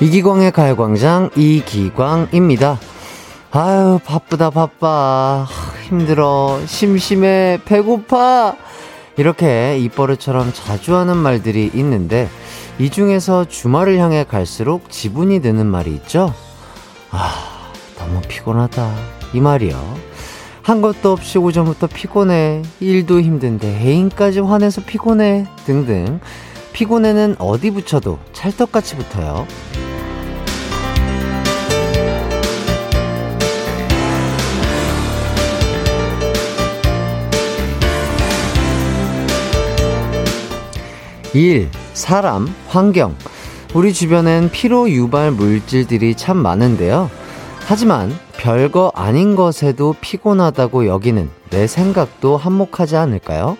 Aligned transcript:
이기광의 0.00 0.52
가요광장 0.52 1.30
이기광입니다. 1.34 2.78
아유, 3.50 3.98
바쁘다, 4.04 4.50
바빠. 4.50 5.46
힘들어, 5.88 6.60
심심해, 6.66 7.58
배고파. 7.64 8.54
이렇게 9.16 9.76
입버릇처럼 9.78 10.52
자주 10.52 10.94
하는 10.94 11.16
말들이 11.16 11.68
있는데, 11.74 12.28
이 12.78 12.90
중에서 12.90 13.46
주말을 13.46 13.98
향해 13.98 14.22
갈수록 14.22 14.88
지분이 14.88 15.42
드는 15.42 15.66
말이 15.66 15.92
있죠? 15.94 16.32
아, 17.10 17.72
너무 17.98 18.20
피곤하다. 18.28 18.94
이 19.32 19.40
말이요. 19.40 19.96
한 20.62 20.80
것도 20.80 21.10
없이 21.10 21.38
오전부터 21.38 21.88
피곤해. 21.88 22.62
일도 22.78 23.20
힘든데 23.20 23.80
애인까지 23.80 24.40
화내서 24.40 24.82
피곤해. 24.82 25.46
등등. 25.64 26.20
피곤해는 26.72 27.36
어디 27.40 27.72
붙여도 27.72 28.20
찰떡같이 28.32 28.94
붙어요. 28.94 29.46
1. 41.38 41.70
사람, 41.94 42.52
환경. 42.66 43.14
우리 43.72 43.92
주변엔 43.92 44.50
피로 44.50 44.90
유발 44.90 45.30
물질들이 45.30 46.16
참 46.16 46.36
많은데요. 46.36 47.08
하지만 47.60 48.12
별거 48.36 48.90
아닌 48.96 49.36
것에도 49.36 49.94
피곤하다고 50.00 50.88
여기는 50.88 51.30
내 51.50 51.68
생각도 51.68 52.36
한몫하지 52.36 52.96
않을까요? 52.96 53.56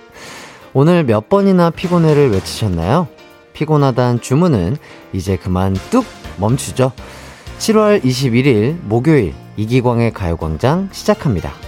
오늘 0.72 1.04
몇 1.04 1.28
번이나 1.28 1.70
피곤해를 1.70 2.32
외치셨나요? 2.32 3.06
피곤하단 3.52 4.22
주문은 4.22 4.76
이제 5.12 5.36
그만 5.36 5.76
뚝 5.90 6.04
멈추죠. 6.38 6.90
7월 7.60 8.02
21일 8.02 8.76
목요일 8.82 9.34
이기광의 9.56 10.12
가요광장 10.12 10.88
시작합니다. 10.90 11.67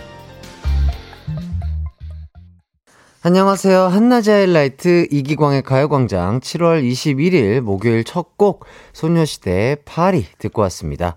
안녕하세요. 3.22 3.82
한낮의 3.82 4.28
하이라이트 4.30 5.06
이기광의 5.10 5.60
가요광장 5.60 6.40
7월 6.40 6.82
21일 6.82 7.60
목요일 7.60 8.02
첫 8.02 8.30
곡 8.38 8.64
소녀시대의 8.94 9.76
파리 9.84 10.24
듣고 10.38 10.62
왔습니다. 10.62 11.16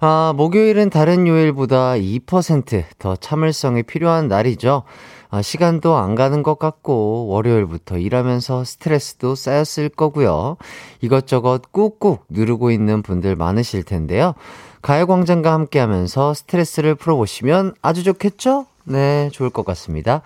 아, 0.00 0.34
목요일은 0.36 0.90
다른 0.90 1.26
요일보다 1.26 1.94
2%더 1.94 3.16
참을성이 3.16 3.82
필요한 3.82 4.28
날이죠. 4.28 4.82
아, 5.30 5.40
시간도 5.40 5.96
안 5.96 6.14
가는 6.14 6.42
것 6.42 6.58
같고, 6.58 7.28
월요일부터 7.28 7.96
일하면서 7.96 8.64
스트레스도 8.64 9.34
쌓였을 9.34 9.88
거고요. 9.88 10.58
이것저것 11.00 11.72
꾹꾹 11.72 12.18
누르고 12.28 12.70
있는 12.70 13.00
분들 13.00 13.36
많으실 13.36 13.84
텐데요. 13.84 14.34
가요광장과 14.82 15.50
함께 15.50 15.78
하면서 15.78 16.34
스트레스를 16.34 16.96
풀어보시면 16.96 17.76
아주 17.80 18.04
좋겠죠? 18.04 18.66
네, 18.84 19.30
좋을 19.32 19.48
것 19.48 19.64
같습니다. 19.64 20.20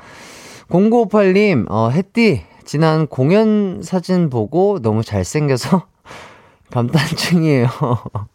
0958님, 0.71 1.71
어, 1.71 1.91
햇띠, 1.91 2.43
지난 2.65 3.07
공연 3.07 3.83
사진 3.83 4.31
보고 4.31 4.81
너무 4.81 5.03
잘생겨서 5.05 5.87
감탄 6.71 7.07
중이에요. 7.17 7.69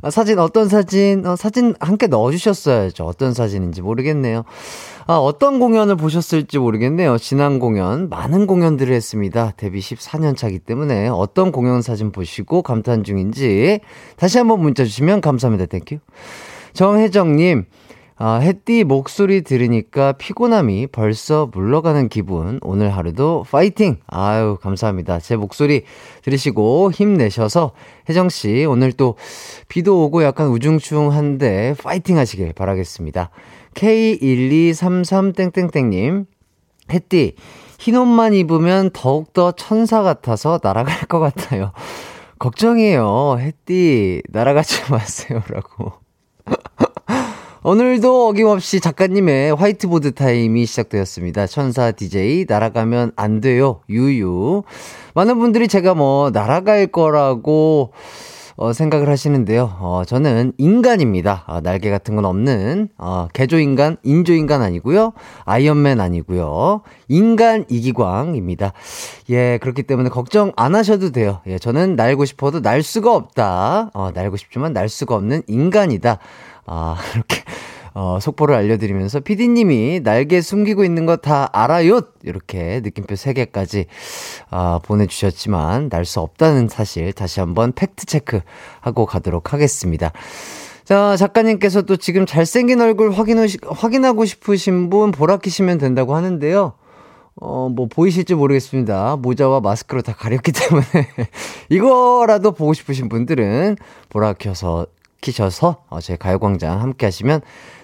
아, 0.00 0.10
사진 0.10 0.38
어떤 0.38 0.68
사진? 0.68 1.26
어, 1.26 1.36
사진 1.36 1.74
함께 1.80 2.06
넣어주셨어야죠. 2.06 3.04
어떤 3.04 3.34
사진인지 3.34 3.82
모르겠네요. 3.82 4.44
아, 5.06 5.16
어떤 5.16 5.58
공연을 5.58 5.96
보셨을지 5.96 6.58
모르겠네요. 6.58 7.18
지난 7.18 7.58
공연, 7.58 8.08
많은 8.08 8.46
공연들을 8.46 8.94
했습니다. 8.94 9.52
데뷔 9.56 9.80
14년 9.80 10.36
차기 10.36 10.58
때문에 10.58 11.08
어떤 11.08 11.50
공연 11.50 11.82
사진 11.82 12.12
보시고 12.12 12.62
감탄 12.62 13.04
중인지 13.04 13.80
다시 14.16 14.38
한번 14.38 14.60
문자 14.60 14.84
주시면 14.84 15.20
감사합니다. 15.20 15.66
Thank 15.66 15.84
you. 15.84 15.98
정혜정님, 16.74 17.64
아, 18.20 18.38
햇띠 18.38 18.82
목소리 18.82 19.42
들으니까 19.42 20.10
피곤함이 20.10 20.88
벌써 20.88 21.48
물러가는 21.52 22.08
기분. 22.08 22.58
오늘 22.62 22.96
하루도 22.96 23.44
파이팅! 23.48 23.98
아유, 24.08 24.58
감사합니다. 24.60 25.20
제 25.20 25.36
목소리 25.36 25.84
들으시고 26.24 26.90
힘내셔서 26.90 27.70
혜정씨, 28.08 28.66
오늘 28.68 28.90
또 28.90 29.14
비도 29.68 30.02
오고 30.02 30.24
약간 30.24 30.48
우중충한데 30.48 31.76
파이팅 31.80 32.18
하시길 32.18 32.54
바라겠습니다. 32.54 33.30
K1233땡땡땡님, 33.74 36.26
햇띠, 36.90 37.36
흰 37.78 37.94
옷만 37.94 38.34
입으면 38.34 38.90
더욱더 38.92 39.52
천사 39.52 40.02
같아서 40.02 40.58
날아갈 40.60 41.06
것 41.06 41.20
같아요. 41.20 41.70
걱정이에요. 42.40 43.36
햇띠, 43.38 44.22
날아가지 44.28 44.82
마세요라고. 44.90 46.07
오늘도 47.68 48.28
어김없이 48.28 48.80
작가님의 48.80 49.54
화이트보드 49.54 50.14
타임이 50.14 50.64
시작되었습니다. 50.64 51.46
천사 51.48 51.92
DJ 51.92 52.46
날아가면 52.48 53.12
안 53.14 53.42
돼요. 53.42 53.82
유유. 53.90 54.62
많은 55.12 55.38
분들이 55.38 55.68
제가 55.68 55.92
뭐 55.92 56.30
날아갈 56.30 56.86
거라고 56.86 57.92
어, 58.56 58.72
생각을 58.72 59.10
하시는데요. 59.10 59.76
어, 59.80 60.02
저는 60.06 60.54
인간입니다. 60.56 61.44
어, 61.46 61.60
날개 61.60 61.90
같은 61.90 62.16
건 62.16 62.24
없는, 62.24 62.88
어, 62.96 63.28
개조인간, 63.32 63.98
인조인간 64.02 64.62
아니고요 64.62 65.12
아이언맨 65.44 66.00
아니고요 66.00 66.80
인간 67.06 67.66
이기광입니다. 67.68 68.72
예, 69.30 69.58
그렇기 69.58 69.84
때문에 69.84 70.08
걱정 70.08 70.52
안 70.56 70.74
하셔도 70.74 71.12
돼요. 71.12 71.40
예, 71.46 71.58
저는 71.58 71.96
날고 71.96 72.24
싶어도 72.24 72.62
날 72.62 72.82
수가 72.82 73.14
없다. 73.14 73.90
어, 73.92 74.10
날고 74.12 74.36
싶지만 74.38 74.72
날 74.72 74.88
수가 74.88 75.14
없는 75.14 75.42
인간이다. 75.46 76.18
아, 76.68 76.96
이렇게, 77.14 77.42
어, 77.94 78.18
속보를 78.20 78.54
알려드리면서 78.54 79.20
피디님이 79.20 80.00
날개 80.04 80.40
숨기고 80.40 80.84
있는 80.84 81.06
거 81.06 81.16
다 81.16 81.48
알아요! 81.52 82.00
이렇게 82.22 82.80
느낌표 82.84 83.14
3개까지, 83.14 83.86
아, 84.50 84.78
보내주셨지만, 84.84 85.88
날 85.88 86.04
수 86.04 86.20
없다는 86.20 86.68
사실 86.68 87.12
다시 87.12 87.40
한번 87.40 87.72
팩트체크 87.72 88.40
하고 88.80 89.06
가도록 89.06 89.52
하겠습니다. 89.52 90.12
자, 90.84 91.16
작가님께서 91.16 91.82
또 91.82 91.96
지금 91.96 92.24
잘생긴 92.24 92.80
얼굴 92.80 93.10
확인, 93.12 93.38
확인하고 93.66 94.24
싶으신 94.24 94.88
분 94.90 95.10
보라 95.10 95.38
키시면 95.38 95.78
된다고 95.78 96.14
하는데요. 96.14 96.72
어, 97.40 97.68
뭐, 97.68 97.86
보이실지 97.88 98.34
모르겠습니다. 98.34 99.16
모자와 99.16 99.60
마스크로 99.60 100.02
다 100.02 100.12
가렸기 100.12 100.50
때문에. 100.52 100.86
이거라도 101.68 102.52
보고 102.52 102.72
싶으신 102.72 103.08
분들은 103.08 103.76
보라 104.08 104.32
켜서 104.34 104.86
키셔서 105.20 105.84
어, 105.88 106.00
제 106.00 106.16
가요광장 106.16 106.80
함께 106.80 107.06
하시면 107.06 107.40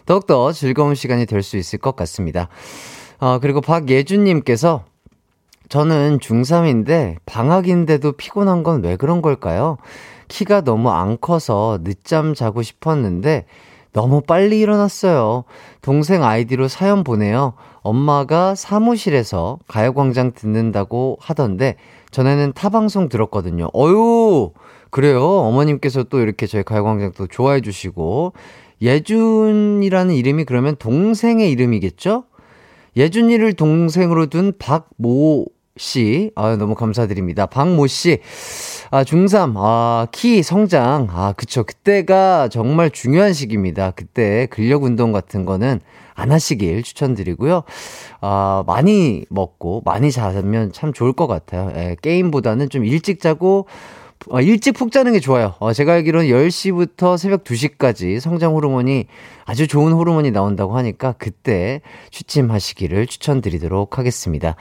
더욱더 0.06 0.52
즐거운 0.52 0.94
시간이 0.94 1.26
될 1.26 1.42
수 1.42 1.56
있을 1.56 1.78
것 1.78 1.96
같습니다. 1.96 2.48
어, 3.18 3.38
그리고 3.40 3.60
박예준님께서 3.60 4.84
저는 5.68 6.18
중3인데 6.20 7.16
방학인데도 7.26 8.12
피곤한 8.12 8.62
건 8.62 8.82
왜 8.82 8.96
그런 8.96 9.22
걸까요? 9.22 9.78
키가 10.28 10.62
너무 10.62 10.90
안 10.90 11.18
커서 11.20 11.78
늦잠 11.82 12.34
자고 12.34 12.62
싶었는데 12.62 13.46
너무 13.92 14.20
빨리 14.20 14.58
일어났어요. 14.60 15.44
동생 15.80 16.24
아이디로 16.24 16.68
사연 16.68 17.04
보내요. 17.04 17.54
엄마가 17.82 18.54
사무실에서 18.54 19.58
가요광장 19.68 20.32
듣는다고 20.32 21.18
하던데 21.20 21.76
전에는 22.10 22.52
타방송 22.54 23.08
들었거든요. 23.08 23.68
어유 23.74 24.50
그래요. 24.94 25.24
어머님께서 25.24 26.04
또 26.04 26.20
이렇게 26.20 26.46
저희 26.46 26.62
가요광장 26.62 27.14
또 27.16 27.26
좋아해 27.26 27.60
주시고 27.62 28.32
예준이라는 28.80 30.14
이름이 30.14 30.44
그러면 30.44 30.76
동생의 30.78 31.50
이름이겠죠? 31.50 32.22
예준이를 32.96 33.54
동생으로 33.54 34.26
둔 34.26 34.52
박모 34.56 35.46
씨. 35.76 36.30
아, 36.36 36.54
너무 36.54 36.76
감사드립니다. 36.76 37.46
박모 37.46 37.88
씨. 37.88 38.20
아, 38.92 39.02
중3. 39.02 39.54
아, 39.56 40.06
키 40.12 40.44
성장. 40.44 41.08
아, 41.10 41.32
그쵸. 41.32 41.64
그때가 41.64 42.46
정말 42.46 42.90
중요한 42.90 43.32
시기입니다. 43.32 43.90
그때 43.96 44.46
근력 44.48 44.84
운동 44.84 45.10
같은 45.10 45.44
거는 45.44 45.80
안 46.14 46.30
하시길 46.30 46.84
추천드리고요. 46.84 47.64
아, 48.20 48.62
많이 48.68 49.24
먹고 49.28 49.82
많이 49.84 50.12
자면 50.12 50.70
참 50.70 50.92
좋을 50.92 51.14
것 51.14 51.26
같아요. 51.26 51.72
예, 51.74 51.96
게임보다는 52.00 52.68
좀 52.68 52.84
일찍 52.84 53.18
자고 53.18 53.66
어, 54.30 54.40
일찍 54.40 54.72
푹 54.72 54.90
자는 54.90 55.12
게 55.12 55.20
좋아요. 55.20 55.54
어, 55.58 55.72
제가 55.72 55.94
알기로는 55.94 56.28
10시부터 56.28 57.18
새벽 57.18 57.44
2시까지 57.44 58.20
성장 58.20 58.54
호르몬이 58.54 59.06
아주 59.44 59.66
좋은 59.66 59.92
호르몬이 59.92 60.30
나온다고 60.30 60.76
하니까 60.78 61.14
그때 61.18 61.82
취침하시기를 62.10 63.06
추천드리도록 63.06 63.98
하겠습니다. 63.98 64.56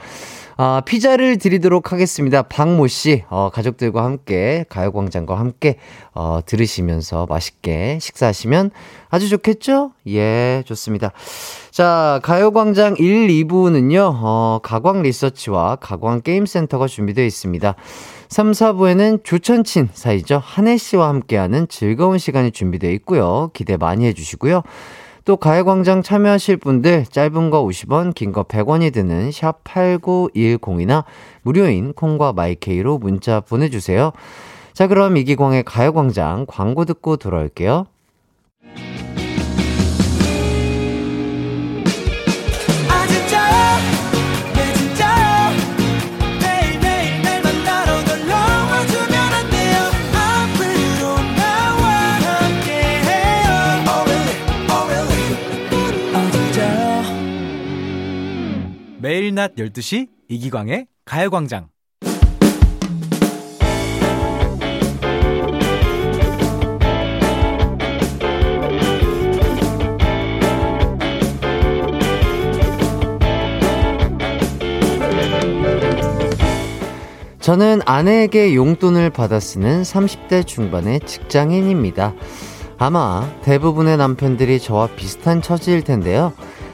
아, 0.58 0.82
피자를 0.86 1.38
드리도록 1.38 1.94
하겠습니다. 1.94 2.44
박모 2.44 2.88
씨, 2.88 3.24
어, 3.30 3.50
가족들과 3.52 4.04
함께, 4.04 4.66
가요광장과 4.70 5.40
함께, 5.40 5.78
어, 6.14 6.42
들으시면서 6.46 7.26
맛있게 7.28 7.98
식사하시면 8.00 8.72
아주 9.10 9.30
좋겠죠? 9.30 9.94
예, 10.08 10.64
좋습니다. 10.66 11.12
자, 11.72 12.20
가요광장 12.24 12.96
1, 13.00 13.28
2부는요, 13.30 14.12
어, 14.14 14.60
가광 14.62 15.02
리서치와 15.02 15.78
가광 15.78 16.22
게임센터가 16.22 16.88
준비되어 16.88 17.26
있습니다. 17.26 17.76
3, 18.34 18.50
4부에는 18.52 19.24
조천친 19.24 19.90
사이죠. 19.94 20.42
한혜 20.44 20.76
씨와 20.76 21.08
함께하는 21.10 21.68
즐거운 21.68 22.18
시간이 22.18 22.50
준비되어 22.50 22.90
있고요. 22.94 23.52
기대 23.54 23.78
많이 23.78 24.08
해주시고요. 24.08 24.64
또 25.24 25.38
가요광장 25.38 26.02
참여하실 26.02 26.58
분들 26.58 27.06
짧은 27.06 27.52
거 27.52 27.64
50원, 27.64 28.16
긴 28.16 28.32
거 28.32 28.42
100원이 28.42 28.92
드는 28.92 29.32
샵 29.32 29.64
8910이나 29.64 31.04
무료인 31.44 31.94
콩과 31.94 32.34
마이케이로 32.34 32.98
문자 32.98 33.40
보내주세요. 33.40 34.14
자, 34.74 34.88
그럼 34.88 35.16
이기광의 35.16 35.62
가요광장 35.64 36.48
광고 36.48 36.86
듣고 36.86 37.18
돌아올게요. 37.18 37.86
낮 59.34 59.56
12시 59.56 60.08
이기광의 60.30 60.88
가요광장 61.06 61.70
저는 77.40 77.82
아내에게 77.86 78.56
용돈을 78.56 79.10
받아 79.10 79.38
쓰는 79.38 79.82
30대 79.82 80.48
중반의 80.48 81.02
직장인입니다. 81.02 82.14
아마 82.78 83.30
대부분의 83.42 83.98
남편들이 83.98 84.62
저와 84.62 84.88
비슷한 84.96 85.42
처지일 85.42 85.84
텐데요. 85.84 86.32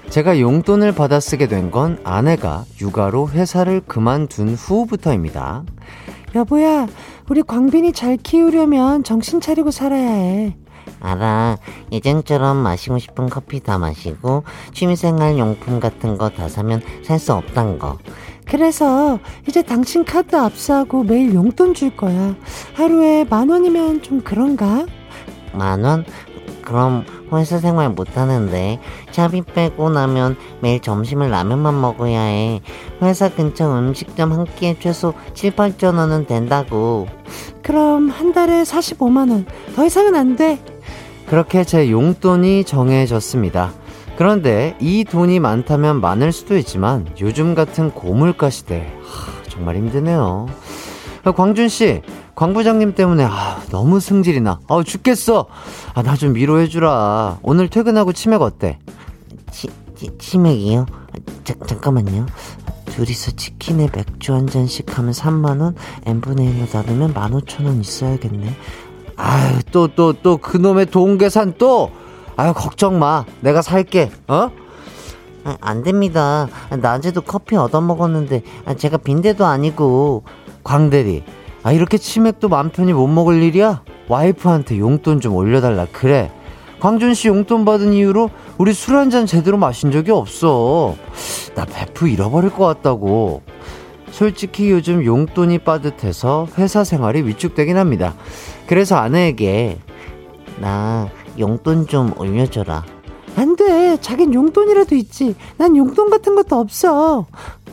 제가 0.09 0.39
용돈을 0.39 0.94
받아 0.94 1.19
쓰게 1.19 1.47
된 1.47 1.69
건 1.69 2.00
아내가 2.03 2.65
육아로 2.81 3.29
회사를 3.29 3.81
그만둔 3.81 4.50
후부터입니다. 4.56 5.63
여보야, 6.35 6.88
우리 7.29 7.44
광빈이 7.44 7.94
잘 7.94 8.17
키우려면 8.17 9.03
정신 9.03 9.39
차리고 9.39 9.69
살아야 9.71 10.09
해. 10.09 10.56
알아. 11.00 11.57
예전처럼 11.91 12.57
마시고 12.57 12.97
싶은 12.97 13.29
커피 13.29 13.59
다 13.59 13.77
마시고 13.77 14.44
취미생활 14.73 15.38
용품 15.38 15.79
같은 15.79 16.17
거 16.17 16.29
다 16.29 16.47
사면 16.50 16.81
살 17.03 17.19
수 17.19 17.33
없단 17.33 17.77
거. 17.77 17.97
그래서 18.47 19.19
이제 19.47 19.61
당신 19.61 20.03
카드 20.03 20.35
압수하고 20.35 21.03
매일 21.03 21.35
용돈 21.35 21.73
줄 21.75 21.95
거야. 21.95 22.35
하루에 22.73 23.25
만 23.29 23.50
원이면 23.50 24.01
좀 24.01 24.21
그런가? 24.21 24.85
만 25.53 25.83
원? 25.83 26.03
그럼 26.69 27.04
회사 27.33 27.57
생활 27.57 27.89
못하는데 27.89 28.80
차비 29.12 29.42
빼고 29.42 29.89
나면 29.89 30.38
매일 30.62 30.80
점심을 30.80 31.31
라면만 31.31 31.81
먹어야 31.81 32.21
해. 32.21 32.62
회사 33.01 33.27
근처 33.27 33.68
음식점 33.75 34.31
한 34.31 34.45
끼에 34.45 34.77
최소 34.80 35.13
7, 35.33 35.56
8천 35.56 35.98
원은 35.98 36.27
된다고. 36.27 37.07
그럼 37.63 38.10
한 38.10 38.33
달에 38.33 38.62
45만 38.62 39.31
원. 39.31 39.45
더 39.75 39.83
이상은 39.83 40.16
안 40.16 40.36
돼. 40.36 40.60
그렇게 41.27 41.63
제 41.63 41.89
용돈이 41.89 42.66
정해졌습니다. 42.66 43.71
그런데 44.16 44.75
이 44.80 45.06
돈이 45.06 45.39
많다면 45.39 46.01
많을 46.01 46.31
수도 46.31 46.56
있지만 46.57 47.07
요즘 47.19 47.56
같은 47.56 47.89
고물가 47.89 48.51
시대 48.51 48.94
하, 49.01 49.50
정말 49.50 49.75
힘드네요. 49.75 50.48
광준 51.36 51.68
씨, 51.68 52.01
광 52.39 52.53
부장님 52.53 52.95
때문에 52.95 53.25
아, 53.25 53.62
너무 53.69 54.00
승질이 54.00 54.39
나. 54.39 54.59
아, 54.69 54.81
죽겠어. 54.81 55.47
아, 55.94 56.01
나 56.01 56.15
좀 56.15 56.36
위로해 56.36 56.69
주라. 56.69 57.38
오늘 57.44 57.68
퇴근하고 57.68 58.13
치맥 58.13 58.41
어때? 58.41 58.80
치, 59.51 59.68
치, 59.97 60.09
치맥이요? 60.18 60.86
자, 61.44 61.53
잠깐만요. 61.68 62.27
둘이서 62.86 63.31
치킨에 63.31 63.89
맥주 63.94 64.33
한 64.33 64.47
잔씩 64.47 64.97
하면 64.97 65.12
3만 65.12 65.59
원, 65.62 65.75
n분의 66.06 66.47
1로 66.65 66.74
나누면 66.74 67.13
15,000원 67.13 67.81
있어야겠네. 67.81 68.56
아유, 69.18 69.59
또 69.74 69.89
또 69.89 70.13
또 70.24 70.38
그놈의 70.38 70.85
돈 70.85 71.18
계산 71.18 71.56
또. 71.57 71.92
아유, 72.38 72.53
걱정 72.53 73.00
마. 73.00 73.25
내가 73.42 73.62
살게. 73.62 74.12
어? 74.30 74.50
아, 75.44 75.57
안 75.59 75.83
됩니다. 75.83 76.47
낮에도 76.69 77.19
커피 77.19 77.57
얻어 77.57 77.81
먹었는데 77.81 78.44
아, 78.65 78.75
제가 78.75 78.95
빈대도 78.95 79.45
아니고 79.45 80.24
광대리 80.63 81.24
아 81.63 81.71
이렇게 81.71 81.97
치맥도 81.97 82.50
맘 82.50 82.69
편히 82.69 82.94
못 82.94 83.07
먹을 83.07 83.41
일이야? 83.44 83.83
와이프한테 84.07 84.79
용돈 84.79 85.19
좀 85.21 85.35
올려달라. 85.35 85.88
그래. 85.91 86.31
광준 86.79 87.13
씨 87.13 87.27
용돈 87.27 87.65
받은 87.65 87.91
이후로 87.94 88.29
우리 88.57 88.71
술 88.73 88.95
한 88.95 89.09
잔 89.09 89.25
제대로 89.25 89.57
마신 89.57 89.91
적이 89.91 90.11
없어. 90.11 90.95
나 91.56 91.65
베프 91.65 92.07
잃어버릴 92.07 92.51
것 92.51 92.65
같다고. 92.65 93.41
솔직히 94.11 94.71
요즘 94.71 95.03
용돈이 95.06 95.59
빠듯해서 95.59 96.47
회사 96.57 96.83
생활이 96.83 97.21
위축되긴 97.23 97.77
합니다. 97.77 98.15
그래서 98.65 98.95
아내에게 98.95 99.77
나 100.59 101.09
용돈 101.38 101.85
좀 101.88 102.13
올려줘라 102.17 102.83
안 103.35 103.55
돼. 103.55 103.97
자긴 104.01 104.33
용돈이라도 104.33 104.95
있지. 104.95 105.35
난 105.57 105.75
용돈 105.77 106.09
같은 106.09 106.35
것도 106.35 106.57
없어. 106.57 107.25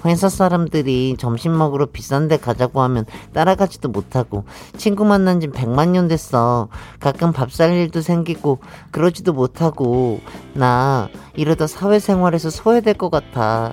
회사 0.05 0.29
사람들이 0.29 1.17
점심 1.19 1.56
먹으러 1.56 1.87
비싼 1.87 2.29
데 2.29 2.37
가자고 2.37 2.81
하면 2.82 3.06
따라가지도 3.32 3.88
못하고 3.88 4.44
친구 4.76 5.05
만난 5.05 5.41
지 5.41 5.49
백만 5.49 5.93
년 5.93 6.06
됐어. 6.06 6.69
가끔 7.00 7.32
밥 7.32 7.50
살 7.50 7.73
일도 7.73 8.03
생기고 8.03 8.58
그러지도 8.93 9.32
못하고 9.32 10.20
나 10.53 11.08
이러다 11.35 11.67
사회생활에서 11.67 12.50
소외될 12.50 12.94
것 12.94 13.11
같아. 13.11 13.73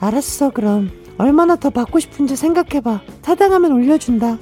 알았어 0.00 0.50
그럼 0.50 0.90
얼마나 1.18 1.56
더 1.56 1.68
받고 1.68 1.98
싶은지 1.98 2.36
생각해봐. 2.36 3.00
타당하면 3.20 3.72
올려준다. 3.72 4.38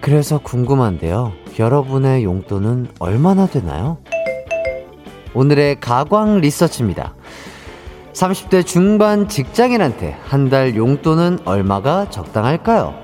그래서 0.00 0.38
궁금한데요. 0.38 1.32
여러분의 1.58 2.22
용돈은 2.22 2.88
얼마나 3.00 3.46
되나요? 3.48 3.98
오늘의 5.34 5.80
가광 5.80 6.40
리서치입니다. 6.40 7.14
30대 8.12 8.66
중반 8.66 9.28
직장인한테 9.28 10.16
한 10.24 10.48
달 10.48 10.74
용돈은 10.76 11.40
얼마가 11.44 12.10
적당할까요? 12.10 12.94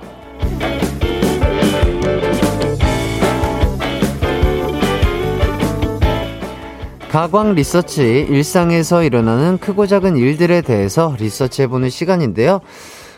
가광 7.11 7.55
리서치, 7.55 8.27
일상에서 8.29 9.05
일어나는 9.05 9.59
크고 9.59 9.87
작은 9.87 10.17
일들에 10.17 10.63
대해서 10.63 11.15
리서치해보는 11.19 11.89
시간인데요. 11.89 12.61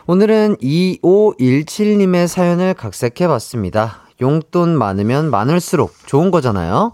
오늘은 0.06 0.56
2517님의 0.56 2.26
사연을 2.26 2.74
각색해봤습니다. 2.74 4.00
용돈 4.20 4.76
많으면 4.76 5.30
많을수록 5.30 5.94
좋은 6.06 6.30
거잖아요. 6.30 6.92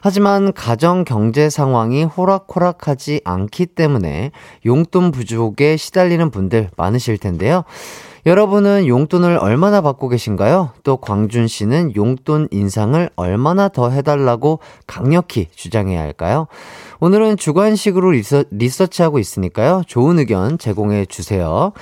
하지만 0.00 0.52
가정 0.52 1.04
경제 1.04 1.50
상황이 1.50 2.04
호락호락하지 2.04 3.22
않기 3.24 3.66
때문에 3.66 4.32
용돈 4.66 5.10
부족에 5.10 5.76
시달리는 5.76 6.30
분들 6.30 6.70
많으실 6.76 7.18
텐데요. 7.18 7.64
여러분은 8.26 8.88
용돈을 8.88 9.38
얼마나 9.38 9.80
받고 9.80 10.08
계신가요? 10.08 10.72
또 10.82 10.98
광준 10.98 11.46
씨는 11.46 11.94
용돈 11.96 12.48
인상을 12.50 13.08
얼마나 13.16 13.68
더 13.68 13.90
해달라고 13.90 14.58
강력히 14.86 15.46
주장해야 15.54 16.00
할까요? 16.00 16.46
오늘은 17.00 17.36
주관식으로 17.36 18.10
리서, 18.10 18.44
리서치하고 18.50 19.18
있으니까요. 19.18 19.82
좋은 19.86 20.18
의견 20.18 20.58
제공해 20.58 21.06
주세요. 21.06 21.72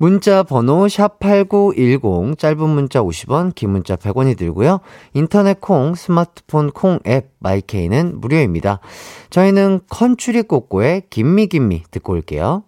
문자 0.00 0.42
번호 0.42 0.86
샵8910 0.86 2.38
짧은 2.38 2.58
문자 2.70 3.02
50원 3.02 3.54
긴 3.54 3.68
문자 3.68 3.96
100원이 3.96 4.34
들고요. 4.34 4.80
인터넷 5.12 5.60
콩 5.60 5.94
스마트폰 5.94 6.70
콩 6.70 7.00
앱 7.06 7.32
마이케이는 7.38 8.18
무료입니다. 8.18 8.80
저희는 9.28 9.80
컨츄리 9.90 10.44
꼬꼬의 10.44 11.02
김미김미 11.10 11.82
듣고 11.90 12.14
올게요. 12.14 12.62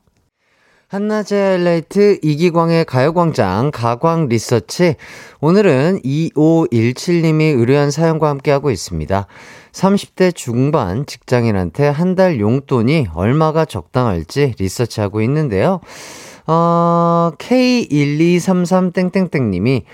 한낮의 0.89 1.33
하이라이트 1.33 2.19
이기광의 2.21 2.85
가요광장 2.85 3.71
가광 3.73 4.29
리서치 4.29 4.97
오늘은 5.41 6.03
2517님이 6.05 7.59
의뢰한 7.59 7.91
사연과 7.91 8.29
함께하고 8.29 8.71
있습니다. 8.71 9.27
30대 9.73 10.35
중반 10.35 11.07
직장인한테 11.07 11.89
한 11.89 12.15
달 12.15 12.39
용돈이 12.39 13.07
얼마가 13.15 13.65
적당할지 13.65 14.55
리서치하고 14.59 15.23
있는데요. 15.23 15.81
어, 16.47 17.33
K1233땡땡땡님이 17.39 19.85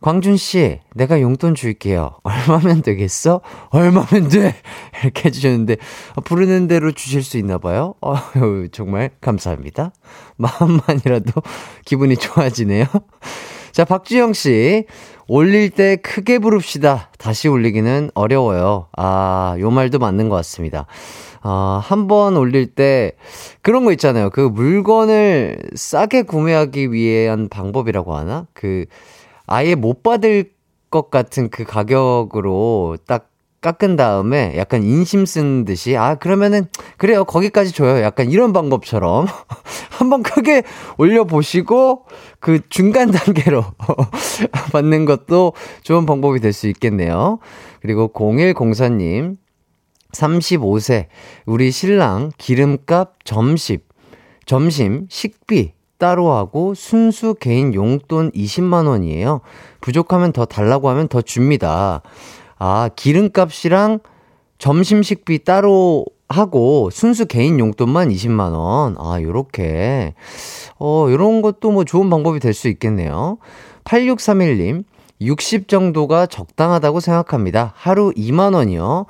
광준씨, 0.00 0.80
내가 0.94 1.20
용돈 1.20 1.54
줄게요. 1.54 2.16
얼마면 2.22 2.82
되겠어? 2.82 3.40
얼마면 3.70 4.28
돼? 4.28 4.54
이렇게 5.02 5.24
해주셨는데, 5.24 5.76
어, 6.14 6.20
부르는 6.20 6.68
대로 6.68 6.92
주실 6.92 7.22
수 7.22 7.38
있나 7.38 7.58
봐요? 7.58 7.94
어휴, 8.00 8.68
정말 8.70 9.10
감사합니다. 9.20 9.92
마음만이라도 10.36 11.42
기분이 11.84 12.16
좋아지네요. 12.16 12.86
자, 13.76 13.84
박주영 13.84 14.32
씨. 14.32 14.86
올릴 15.28 15.68
때 15.68 15.96
크게 15.96 16.38
부릅시다. 16.38 17.10
다시 17.18 17.46
올리기는 17.46 18.08
어려워요. 18.14 18.88
아, 18.96 19.54
요 19.58 19.70
말도 19.70 19.98
맞는 19.98 20.30
것 20.30 20.36
같습니다. 20.36 20.86
아, 21.42 21.82
한번 21.84 22.38
올릴 22.38 22.74
때 22.74 23.12
그런 23.60 23.84
거 23.84 23.92
있잖아요. 23.92 24.30
그 24.30 24.40
물건을 24.40 25.58
싸게 25.74 26.22
구매하기 26.22 26.90
위한 26.90 27.50
방법이라고 27.50 28.16
하나? 28.16 28.46
그 28.54 28.86
아예 29.46 29.74
못 29.74 30.02
받을 30.02 30.52
것 30.88 31.10
같은 31.10 31.50
그 31.50 31.64
가격으로 31.64 32.96
딱 33.06 33.28
깎은 33.66 33.96
다음에 33.96 34.54
약간 34.56 34.84
인심 34.84 35.26
쓴 35.26 35.64
듯이 35.64 35.96
아 35.96 36.14
그러면은 36.14 36.66
그래요 36.98 37.24
거기까지 37.24 37.72
줘요 37.72 38.00
약간 38.00 38.30
이런 38.30 38.52
방법처럼 38.52 39.26
한번 39.90 40.22
크게 40.22 40.62
올려 40.98 41.24
보시고 41.24 42.04
그 42.38 42.60
중간 42.68 43.10
단계로 43.10 43.64
받는 44.70 45.04
것도 45.04 45.52
좋은 45.82 46.06
방법이 46.06 46.38
될 46.40 46.52
수 46.52 46.68
있겠네요. 46.68 47.38
그리고 47.82 48.10
0104님 48.14 49.36
35세 50.12 51.06
우리 51.44 51.70
신랑 51.70 52.30
기름값 52.38 53.24
점심 53.24 53.78
점심 54.46 55.06
식비 55.10 55.72
따로 55.98 56.32
하고 56.32 56.74
순수 56.74 57.34
개인 57.34 57.74
용돈 57.74 58.30
20만 58.30 58.86
원이에요. 58.86 59.40
부족하면 59.80 60.32
더 60.32 60.44
달라고 60.44 60.88
하면 60.90 61.08
더 61.08 61.20
줍니다. 61.20 62.02
아, 62.58 62.88
기름값이랑 62.94 64.00
점심 64.58 65.02
식비 65.02 65.44
따로 65.44 66.06
하고 66.28 66.90
순수 66.90 67.26
개인 67.26 67.58
용돈만 67.58 68.08
20만 68.08 68.52
원. 68.52 68.96
아, 68.98 69.20
요렇게. 69.22 70.14
어, 70.78 71.06
요런 71.08 71.42
것도 71.42 71.70
뭐 71.70 71.84
좋은 71.84 72.10
방법이 72.10 72.40
될 72.40 72.52
수 72.54 72.68
있겠네요. 72.68 73.38
8631님. 73.84 74.84
60 75.18 75.66
정도가 75.68 76.26
적당하다고 76.26 77.00
생각합니다. 77.00 77.72
하루 77.74 78.12
2만 78.14 78.52
원이요. 78.54 79.06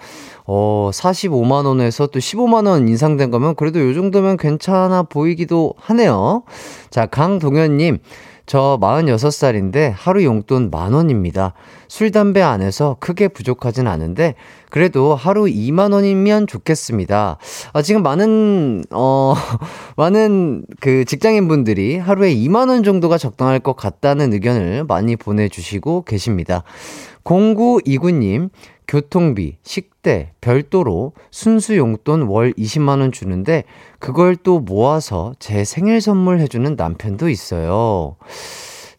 어, 0.47 0.91
45만 0.93 1.67
원에서 1.67 2.07
또 2.07 2.21
15만 2.21 2.69
원 2.69 2.87
인상된 2.87 3.33
거면 3.33 3.57
그래도 3.57 3.81
요 3.81 3.93
정도면 3.93 4.37
괜찮아 4.37 5.03
보이기도 5.03 5.75
하네요. 5.79 6.45
자, 6.91 7.07
강동현 7.07 7.77
님. 7.79 7.99
저 8.47 8.79
46살인데 8.81 9.93
하루 9.95 10.25
용돈 10.25 10.71
만 10.71 10.93
원입니다. 10.93 11.53
술, 11.89 12.11
담배 12.11 12.43
안 12.43 12.63
해서 12.63 12.97
크게 13.01 13.29
부족하진 13.29 13.89
않은데 13.89 14.35
그래도 14.71 15.15
하루 15.15 15.45
2만 15.45 15.93
원이면 15.93 16.47
좋겠습니다. 16.47 17.39
아, 17.73 17.83
지금 17.83 18.03
많은, 18.03 18.85
어, 18.91 19.35
많은 19.97 20.65
그 20.81 21.05
직장인분들이 21.05 21.99
하루에 21.99 22.35
2만 22.35 22.69
원 22.69 22.83
정도가 22.83 23.19
적당할 23.19 23.59
것 23.59 23.75
같다는 23.75 24.33
의견을 24.33 24.85
많이 24.85 25.17
보내주시고 25.17 26.03
계십니다. 26.03 26.63
0929님, 27.27 28.51
교통비, 28.87 29.57
식대, 29.65 30.33
별도로 30.41 31.13
순수 31.33 31.77
용돈 31.77 32.23
월 32.23 32.53
20만원 32.53 33.13
주는데, 33.13 33.65
그걸 33.99 34.37
또 34.37 34.61
모아서 34.61 35.35
제 35.41 35.65
생일 35.65 36.01
선물 36.01 36.39
해주는 36.39 36.77
남편도 36.77 37.29
있어요. 37.29 38.17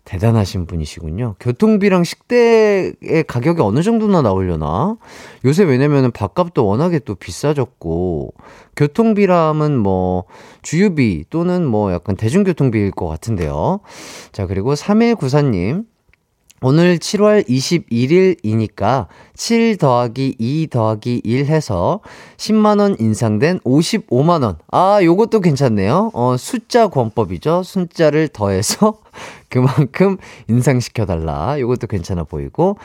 대단하신 0.03 0.67
분이시군요. 0.67 1.35
교통비랑 1.39 2.03
식대의 2.03 3.25
가격이 3.27 3.61
어느 3.61 3.81
정도나 3.81 4.21
나오려나? 4.21 4.97
요새 5.43 5.63
왜냐면은 5.63 6.11
밥값도 6.11 6.65
워낙에 6.65 6.99
또 6.99 7.15
비싸졌고, 7.15 8.33
교통비람은 8.75 9.77
뭐, 9.77 10.25
주유비 10.61 11.25
또는 11.29 11.65
뭐 11.65 11.93
약간 11.93 12.17
대중교통비일 12.17 12.91
것 12.91 13.07
같은데요. 13.07 13.79
자, 14.33 14.47
그리고 14.47 14.73
3194님. 14.73 15.85
오늘 16.63 16.97
7월 16.97 17.47
21일이니까 17.47 19.05
7 19.35 19.77
더하기 19.77 20.37
2 20.39 20.67
더하기 20.71 21.21
1 21.23 21.45
해서 21.45 21.99
10만원 22.37 22.99
인상된 22.99 23.59
55만원. 23.59 24.57
아, 24.71 24.99
요것도 25.03 25.41
괜찮네요. 25.41 26.09
어, 26.15 26.35
숫자 26.35 26.87
권법이죠. 26.87 27.61
숫자를 27.61 28.27
더해서 28.29 28.97
그만큼 29.49 30.17
인상시켜달라. 30.47 31.59
요것도 31.59 31.85
괜찮아 31.85 32.23
보이고. 32.23 32.77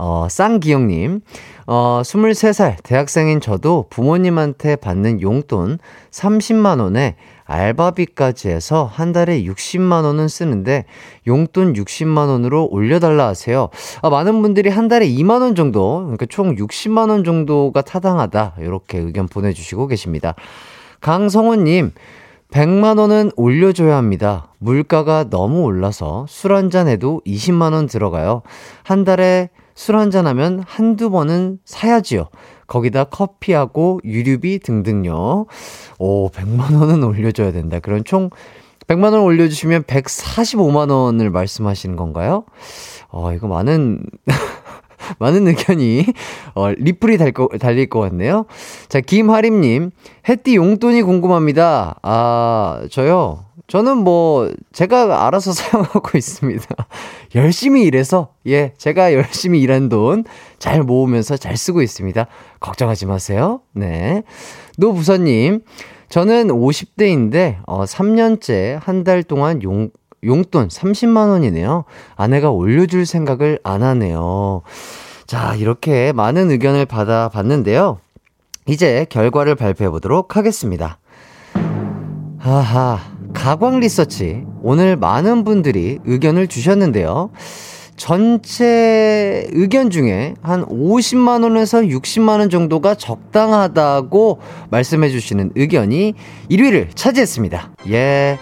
어, 0.00 0.28
쌍기영님, 0.30 1.22
어, 1.66 2.02
23살 2.04 2.76
대학생인 2.84 3.40
저도 3.40 3.86
부모님한테 3.90 4.76
받는 4.76 5.20
용돈 5.20 5.80
30만원에 6.12 7.14
알바비까지 7.48 8.48
해서 8.48 8.88
한 8.92 9.12
달에 9.12 9.42
60만 9.42 10.04
원은 10.04 10.28
쓰는데 10.28 10.84
용돈 11.26 11.72
60만 11.72 12.28
원으로 12.28 12.68
올려달라 12.70 13.26
하세요. 13.26 13.70
아, 14.02 14.10
많은 14.10 14.42
분들이 14.42 14.68
한 14.68 14.86
달에 14.86 15.08
2만 15.08 15.40
원 15.40 15.54
정도, 15.54 16.00
그러니까 16.02 16.26
총 16.26 16.54
60만 16.54 17.08
원 17.08 17.24
정도가 17.24 17.80
타당하다. 17.80 18.56
이렇게 18.60 18.98
의견 18.98 19.26
보내주시고 19.26 19.86
계십니다. 19.86 20.34
강성호님, 21.00 21.92
100만 22.50 22.98
원은 22.98 23.30
올려줘야 23.36 23.96
합니다. 23.96 24.52
물가가 24.58 25.28
너무 25.28 25.62
올라서 25.62 26.26
술 26.28 26.54
한잔 26.54 26.86
해도 26.86 27.22
20만 27.26 27.72
원 27.72 27.86
들어가요. 27.86 28.42
한 28.84 29.04
달에 29.04 29.50
술 29.74 29.96
한잔 29.96 30.26
하면 30.26 30.62
한두 30.66 31.08
번은 31.08 31.58
사야지요. 31.64 32.28
거기다 32.68 33.04
커피하고 33.04 34.00
유류비 34.04 34.60
등등요. 34.60 35.46
오, 35.98 36.30
100만 36.30 36.78
원은 36.80 37.02
올려줘야 37.02 37.50
된다. 37.50 37.80
그럼 37.80 38.04
총 38.04 38.30
100만 38.86 39.12
원 39.12 39.22
올려주시면 39.22 39.82
145만 39.84 40.90
원을 40.90 41.30
말씀하시는 41.30 41.96
건가요? 41.96 42.44
어, 43.10 43.32
이거 43.32 43.48
많은, 43.48 44.00
많은 45.18 45.46
의견이, 45.48 46.04
어, 46.54 46.68
리플이 46.70 47.18
달 47.18 47.32
거, 47.32 47.48
달릴 47.60 47.88
것 47.88 48.00
같네요. 48.00 48.46
자, 48.88 49.00
김하림님, 49.00 49.90
햇띠 50.28 50.56
용돈이 50.56 51.02
궁금합니다. 51.02 51.96
아, 52.02 52.82
저요. 52.90 53.44
저는 53.66 53.98
뭐, 53.98 54.50
제가 54.72 55.26
알아서 55.26 55.52
사용하고 55.52 56.16
있습니다. 56.16 56.64
열심히 57.34 57.82
일해서, 57.82 58.28
예, 58.46 58.72
제가 58.78 59.12
열심히 59.12 59.60
일한 59.60 59.88
돈 59.88 60.24
잘 60.58 60.82
모으면서 60.82 61.36
잘 61.36 61.56
쓰고 61.56 61.82
있습니다. 61.82 62.26
걱정하지 62.60 63.06
마세요. 63.06 63.60
네. 63.74 64.22
노부서님, 64.78 65.60
저는 66.08 66.48
50대인데, 66.48 67.58
어, 67.66 67.84
3년째 67.84 68.80
한 68.82 69.04
달 69.04 69.22
동안 69.22 69.62
용, 69.62 69.90
용돈 70.24 70.68
30만 70.68 71.30
원이네요. 71.30 71.84
아내가 72.16 72.50
올려줄 72.50 73.06
생각을 73.06 73.58
안 73.62 73.82
하네요. 73.82 74.62
자, 75.26 75.54
이렇게 75.56 76.12
많은 76.12 76.50
의견을 76.50 76.86
받아봤는데요. 76.86 77.98
이제 78.66 79.06
결과를 79.08 79.54
발표해 79.54 79.90
보도록 79.90 80.36
하겠습니다. 80.36 80.98
하하, 82.38 82.98
가광 83.34 83.80
리서치. 83.80 84.44
오늘 84.62 84.96
많은 84.96 85.44
분들이 85.44 85.98
의견을 86.04 86.48
주셨는데요. 86.48 87.30
전체 87.96 89.46
의견 89.50 89.90
중에 89.90 90.34
한 90.40 90.64
50만원에서 90.64 91.90
60만원 91.90 92.50
정도가 92.50 92.94
적당하다고 92.94 94.38
말씀해 94.70 95.10
주시는 95.10 95.52
의견이 95.56 96.14
1위를 96.50 96.94
차지했습니다. 96.94 97.72
예. 97.90 98.38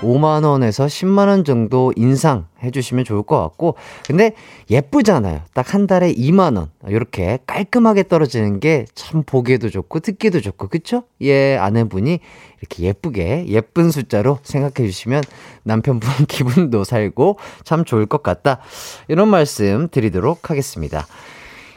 5만원에서 0.00 0.86
10만원 0.86 1.44
정도 1.44 1.92
인상해 1.96 2.70
주시면 2.72 3.04
좋을 3.04 3.22
것 3.24 3.40
같고, 3.42 3.74
근데 4.06 4.32
예쁘잖아요. 4.70 5.42
딱 5.54 5.74
한 5.74 5.86
달에 5.86 6.12
2만원. 6.14 6.68
이렇게 6.86 7.38
깔끔하게 7.46 8.04
떨어지는 8.08 8.60
게 8.60 8.86
참 8.94 9.22
보기에도 9.24 9.68
좋고, 9.70 10.00
듣기도 10.00 10.40
좋고, 10.40 10.68
그쵸? 10.68 11.02
예, 11.20 11.56
아내분이 11.56 12.20
이렇게 12.60 12.82
예쁘게, 12.84 13.46
예쁜 13.48 13.90
숫자로 13.90 14.38
생각해 14.42 14.88
주시면 14.88 15.22
남편분 15.64 16.08
기분도 16.28 16.84
살고 16.84 17.38
참 17.64 17.84
좋을 17.84 18.06
것 18.06 18.22
같다. 18.22 18.60
이런 19.08 19.28
말씀 19.28 19.88
드리도록 19.90 20.50
하겠습니다. 20.50 21.06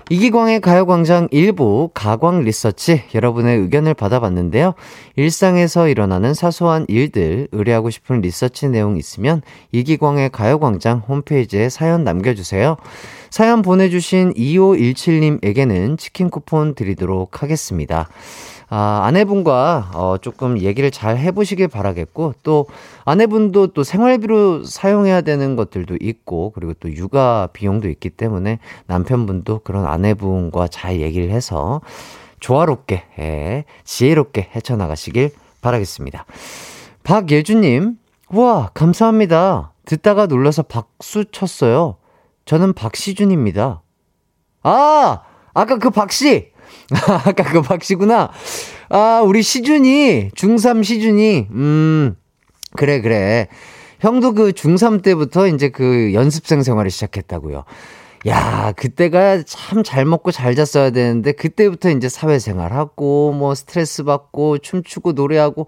이기광의 0.10 0.60
가요광장 0.60 1.27
일부 1.31 1.89
가광 1.93 2.41
리서치 2.41 3.03
여러분의 3.15 3.60
의견을 3.60 3.93
받아봤는데요. 3.93 4.74
일상에서 5.15 5.88
일어나는 5.88 6.34
사소한 6.34 6.86
일들 6.88 7.48
의뢰하고 7.51 7.89
싶은 7.89 8.22
리서치 8.22 8.70
내용 8.70 8.98
있으면 8.98 9.41
이기광의 9.72 10.31
가요광장 10.31 11.03
홈페이지에 11.08 11.70
사연 11.70 12.03
남겨주세요. 12.03 12.77
사연 13.29 13.62
보내주신 13.62 14.34
2517님에게는 14.34 15.98
치킨 15.98 16.29
쿠폰 16.29 16.75
드리도록 16.75 17.41
하겠습니다. 17.41 18.10
아, 18.73 19.01
아내분과 19.03 19.91
어, 19.95 20.15
조금 20.21 20.57
얘기를 20.57 20.91
잘 20.91 21.17
해보시길 21.17 21.67
바라겠고, 21.67 22.35
또 22.41 22.67
아내분도 23.03 23.73
또 23.73 23.83
생활비로 23.83 24.63
사용해야 24.63 25.19
되는 25.19 25.57
것들도 25.57 25.97
있고, 25.99 26.51
그리고 26.55 26.73
또 26.75 26.89
육아 26.89 27.49
비용도 27.51 27.89
있기 27.89 28.09
때문에 28.11 28.59
남편분도 28.87 29.59
그런 29.65 29.85
아내분과 29.85 30.69
잘 30.69 31.01
얘기를 31.01 31.31
해서 31.31 31.81
조화롭게, 32.39 33.03
예, 33.19 33.65
지혜롭게 33.83 34.51
헤쳐나가시길 34.55 35.31
바라겠습니다. 35.59 36.25
박예주님, 37.03 37.97
우와, 38.31 38.69
감사합니다. 38.73 39.73
듣다가 39.85 40.27
놀라서 40.27 40.63
박수 40.63 41.25
쳤어요. 41.29 41.97
저는 42.45 42.71
박시준입니다. 42.71 43.81
아! 44.63 45.21
아까 45.53 45.77
그 45.77 45.89
박씨! 45.89 46.50
아까 47.25 47.43
그 47.43 47.62
박씨구나. 47.62 48.31
아, 48.89 49.21
우리 49.25 49.41
시준이, 49.41 50.31
중3 50.36 50.83
시준이, 50.83 51.48
음, 51.51 52.15
그래, 52.75 53.01
그래. 53.01 53.48
형도 54.00 54.33
그 54.33 54.51
중3 54.51 55.01
때부터 55.03 55.48
이제 55.48 55.69
그 55.69 56.12
연습생 56.13 56.63
생활을 56.63 56.91
시작했다고요. 56.91 57.63
야, 58.27 58.71
그때가 58.75 59.43
참 59.43 59.83
잘 59.83 60.05
먹고 60.05 60.31
잘 60.31 60.53
잤어야 60.55 60.91
되는데, 60.91 61.31
그때부터 61.31 61.89
이제 61.89 62.10
사회생활하고, 62.10 63.33
뭐 63.33 63.55
스트레스 63.55 64.03
받고, 64.03 64.60
춤추고 64.60 65.13
노래하고, 65.13 65.67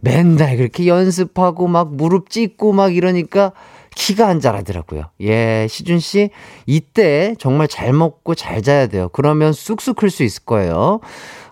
맨날 0.00 0.56
그렇게 0.56 0.86
연습하고, 0.86 1.66
막 1.68 1.94
무릎 1.94 2.30
찢고 2.30 2.72
막 2.72 2.94
이러니까, 2.94 3.52
키가 4.00 4.26
안 4.26 4.40
자라더라고요. 4.40 5.10
예, 5.20 5.66
시준 5.68 5.98
씨, 5.98 6.30
이때 6.64 7.34
정말 7.38 7.68
잘 7.68 7.92
먹고 7.92 8.34
잘 8.34 8.62
자야 8.62 8.86
돼요. 8.86 9.10
그러면 9.12 9.52
쑥쑥 9.52 9.96
클 9.96 10.08
수 10.08 10.22
있을 10.22 10.44
거예요. 10.46 11.00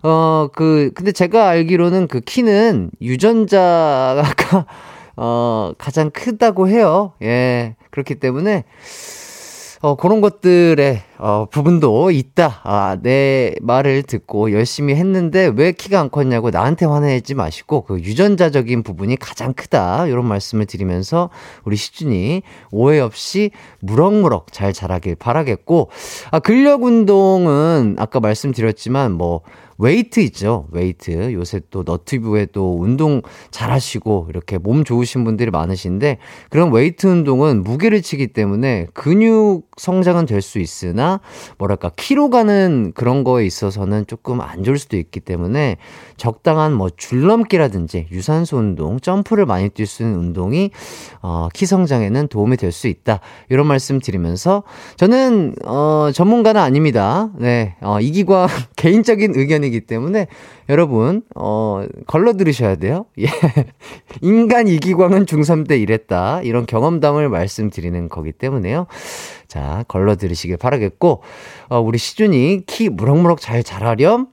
어, 0.02 0.48
그, 0.54 0.90
근데 0.94 1.12
제가 1.12 1.48
알기로는 1.48 2.08
그 2.08 2.20
키는 2.20 2.90
유전자가, 3.02 4.24
어, 5.16 5.72
가장 5.76 6.08
크다고 6.10 6.68
해요. 6.68 7.12
예, 7.22 7.76
그렇기 7.90 8.14
때문에, 8.14 8.64
어, 9.80 9.94
그런 9.94 10.20
것들의, 10.20 11.02
어, 11.18 11.46
부분도 11.50 12.10
있다. 12.10 12.60
아, 12.64 12.98
내 13.00 13.54
말을 13.60 14.02
듣고 14.02 14.50
열심히 14.52 14.94
했는데 14.96 15.52
왜 15.54 15.70
키가 15.70 16.00
안 16.00 16.10
컸냐고 16.10 16.50
나한테 16.50 16.84
화내지 16.84 17.34
마시고 17.34 17.82
그 17.82 18.00
유전자적인 18.00 18.82
부분이 18.82 19.16
가장 19.16 19.52
크다. 19.52 20.08
이런 20.08 20.26
말씀을 20.26 20.66
드리면서 20.66 21.30
우리 21.64 21.76
시준이 21.76 22.42
오해 22.72 22.98
없이 22.98 23.52
무럭무럭 23.80 24.52
잘 24.52 24.72
자라길 24.72 25.14
바라겠고, 25.14 25.90
아, 26.32 26.40
근력 26.40 26.82
운동은 26.82 27.96
아까 27.98 28.18
말씀드렸지만 28.18 29.12
뭐, 29.12 29.42
웨이트 29.78 30.20
있죠. 30.20 30.66
웨이트. 30.72 31.32
요새 31.32 31.60
또 31.70 31.84
너튜브에 31.86 32.46
또 32.46 32.76
운동 32.78 33.22
잘 33.50 33.70
하시고 33.70 34.26
이렇게 34.28 34.58
몸 34.58 34.84
좋으신 34.84 35.24
분들이 35.24 35.50
많으신데 35.50 36.18
그런 36.50 36.72
웨이트 36.72 37.06
운동은 37.06 37.62
무게를 37.62 38.02
치기 38.02 38.28
때문에 38.28 38.88
근육 38.92 39.67
성장은 39.78 40.26
될 40.26 40.38
수 40.42 40.58
있으나 40.60 41.20
뭐랄까 41.58 41.90
키로 41.96 42.30
가는 42.30 42.92
그런 42.94 43.24
거에 43.24 43.44
있어서는 43.44 44.06
조금 44.06 44.40
안 44.40 44.62
좋을 44.62 44.78
수도 44.78 44.96
있기 44.96 45.20
때문에 45.20 45.76
적당한 46.16 46.72
뭐 46.72 46.88
줄넘기라든지 46.96 48.06
유산소 48.12 48.56
운동, 48.56 48.98
점프를 49.00 49.44
많이 49.46 49.68
뛸 49.68 49.86
수 49.86 50.02
있는 50.02 50.18
운동이 50.18 50.70
어, 51.22 51.48
키 51.52 51.66
성장에는 51.66 52.28
도움이 52.28 52.56
될 52.56 52.72
수 52.72 52.86
있다. 52.86 53.20
이런 53.48 53.66
말씀 53.66 53.98
드리면서 53.98 54.62
저는 54.96 55.54
어, 55.64 56.10
전문가는 56.14 56.60
아닙니다. 56.60 57.30
네. 57.36 57.74
어, 57.80 57.98
이기광 58.00 58.46
개인적인 58.76 59.32
의견이기 59.34 59.82
때문에 59.82 60.28
여러분 60.68 61.22
어, 61.34 61.84
걸러 62.06 62.34
들으셔야 62.34 62.76
돼요. 62.76 63.06
예. 63.20 63.26
인간 64.20 64.68
이기광은 64.68 65.26
중3 65.26 65.66
때 65.66 65.78
이랬다. 65.78 66.42
이런 66.42 66.66
경험담을 66.66 67.28
말씀드리는 67.28 68.08
거기 68.08 68.32
때문에요. 68.32 68.86
자, 69.48 69.84
걸러 69.88 70.14
들으시길 70.14 70.58
바라겠고 70.58 71.22
어, 71.70 71.80
우리 71.80 71.98
시준이 71.98 72.64
키 72.66 72.88
무럭무럭 72.88 73.40
잘 73.40 73.62
자라렴 73.62 74.28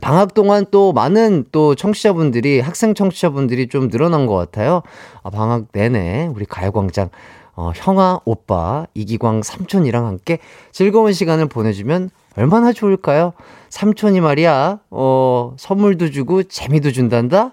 방학 0.00 0.32
동안 0.32 0.64
또 0.70 0.92
많은 0.92 1.44
또 1.52 1.74
청취자분들이, 1.74 2.60
학생 2.60 2.94
청취자분들이 2.94 3.68
좀 3.68 3.90
늘어난 3.90 4.26
것 4.26 4.34
같아요. 4.34 4.82
아, 5.22 5.28
방학 5.30 5.66
내내 5.72 6.30
우리 6.34 6.46
가요광장, 6.46 7.10
어, 7.54 7.72
형아, 7.74 8.20
오빠, 8.24 8.86
이기광 8.94 9.42
삼촌이랑 9.42 10.06
함께 10.06 10.38
즐거운 10.72 11.12
시간을 11.12 11.46
보내주면 11.46 12.10
얼마나 12.36 12.72
좋을까요? 12.72 13.34
삼촌이 13.68 14.22
말이야, 14.22 14.80
어, 14.90 15.54
선물도 15.58 16.10
주고 16.10 16.42
재미도 16.42 16.92
준단다? 16.92 17.52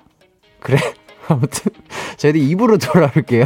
그래. 0.61 0.77
아무튼, 1.27 1.71
저희들 2.17 2.41
입으로 2.41 2.77
돌아올게요. 2.77 3.45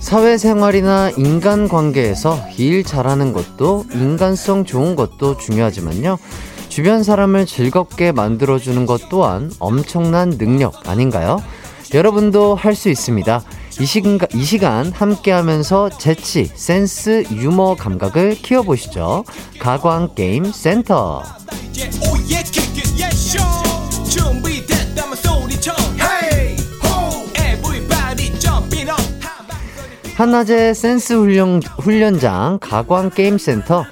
사회생활이나 0.00 1.10
인간관계에서 1.10 2.38
일 2.56 2.82
잘하는 2.84 3.32
것도 3.32 3.84
인간성 3.92 4.64
좋은 4.64 4.96
것도 4.96 5.36
중요하지만요. 5.36 6.18
주변 6.68 7.02
사람을 7.02 7.44
즐겁게 7.46 8.12
만들어주는 8.12 8.86
것 8.86 9.08
또한 9.08 9.50
엄청난 9.58 10.30
능력 10.30 10.88
아닌가요? 10.88 11.42
여러분도 11.92 12.54
할 12.54 12.74
수 12.74 12.88
있습니다. 12.88 13.42
이 13.80 13.86
시간, 13.86 14.18
이 14.34 14.44
시간 14.44 14.92
함께 14.92 15.30
하면서 15.30 15.88
재치, 15.88 16.46
센스, 16.54 17.24
유머 17.30 17.76
감각을 17.76 18.36
키워보시죠. 18.36 19.24
가광게임 19.58 20.52
센터. 20.52 21.22
한낮의 30.18 30.74
센스 30.74 31.12
훈련, 31.12 31.62
훈련장 31.78 32.58
가광게임센터. 32.60 33.84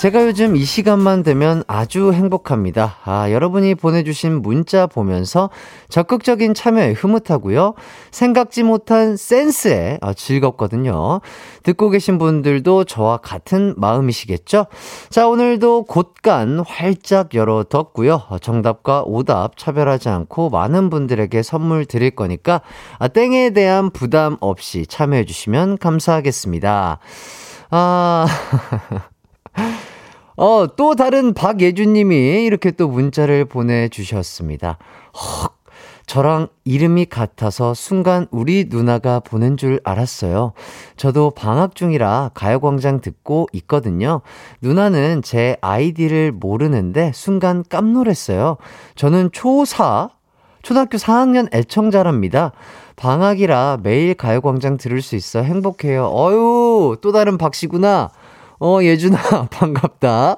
제가 0.00 0.24
요즘 0.24 0.56
이 0.56 0.64
시간만 0.64 1.22
되면 1.22 1.62
아주 1.66 2.14
행복합니다. 2.14 2.96
아, 3.04 3.30
여러분이 3.30 3.74
보내주신 3.74 4.40
문자 4.40 4.86
보면서 4.86 5.50
적극적인 5.90 6.54
참여에 6.54 6.92
흐뭇하고요. 6.92 7.74
생각지 8.10 8.62
못한 8.62 9.18
센스에 9.18 9.98
아, 10.00 10.14
즐겁거든요. 10.14 11.20
듣고 11.64 11.90
계신 11.90 12.16
분들도 12.16 12.84
저와 12.84 13.18
같은 13.18 13.74
마음이시겠죠? 13.76 14.68
자, 15.10 15.28
오늘도 15.28 15.84
곳간 15.84 16.60
활짝 16.60 17.34
열어 17.34 17.64
뒀고요. 17.64 18.22
정답과 18.40 19.02
오답 19.04 19.58
차별하지 19.58 20.08
않고 20.08 20.48
많은 20.48 20.88
분들에게 20.88 21.42
선물 21.42 21.84
드릴 21.84 22.12
거니까 22.12 22.62
아, 22.98 23.08
땡에 23.08 23.50
대한 23.50 23.90
부담 23.90 24.38
없이 24.40 24.86
참여해 24.86 25.26
주시면 25.26 25.76
감사하겠습니다. 25.76 27.00
아. 27.70 28.26
어, 30.36 30.66
또 30.74 30.94
다른 30.94 31.34
박예준님이 31.34 32.44
이렇게 32.44 32.70
또 32.70 32.88
문자를 32.88 33.44
보내주셨습니다. 33.44 34.78
헉, 35.14 35.54
저랑 36.06 36.48
이름이 36.64 37.04
같아서 37.04 37.72
순간 37.72 38.26
우리 38.32 38.66
누나가 38.68 39.20
보낸 39.20 39.56
줄 39.56 39.80
알았어요. 39.84 40.54
저도 40.96 41.30
방학 41.30 41.76
중이라 41.76 42.32
가요광장 42.34 43.00
듣고 43.00 43.46
있거든요. 43.52 44.20
누나는 44.60 45.22
제 45.22 45.56
아이디를 45.60 46.32
모르는데 46.32 47.12
순간 47.14 47.62
깜놀했어요. 47.68 48.56
저는 48.96 49.30
초4, 49.30 50.10
초등학교 50.62 50.98
4학년 50.98 51.54
애청자랍니다. 51.54 52.52
방학이라 52.96 53.78
매일 53.82 54.14
가요광장 54.14 54.78
들을 54.78 55.00
수 55.02 55.14
있어 55.14 55.42
행복해요. 55.42 56.10
어유, 56.12 56.96
또 57.00 57.12
다른 57.12 57.38
박 57.38 57.54
씨구나. 57.54 58.10
어, 58.60 58.80
예준아, 58.82 59.18
반갑다. 59.50 60.36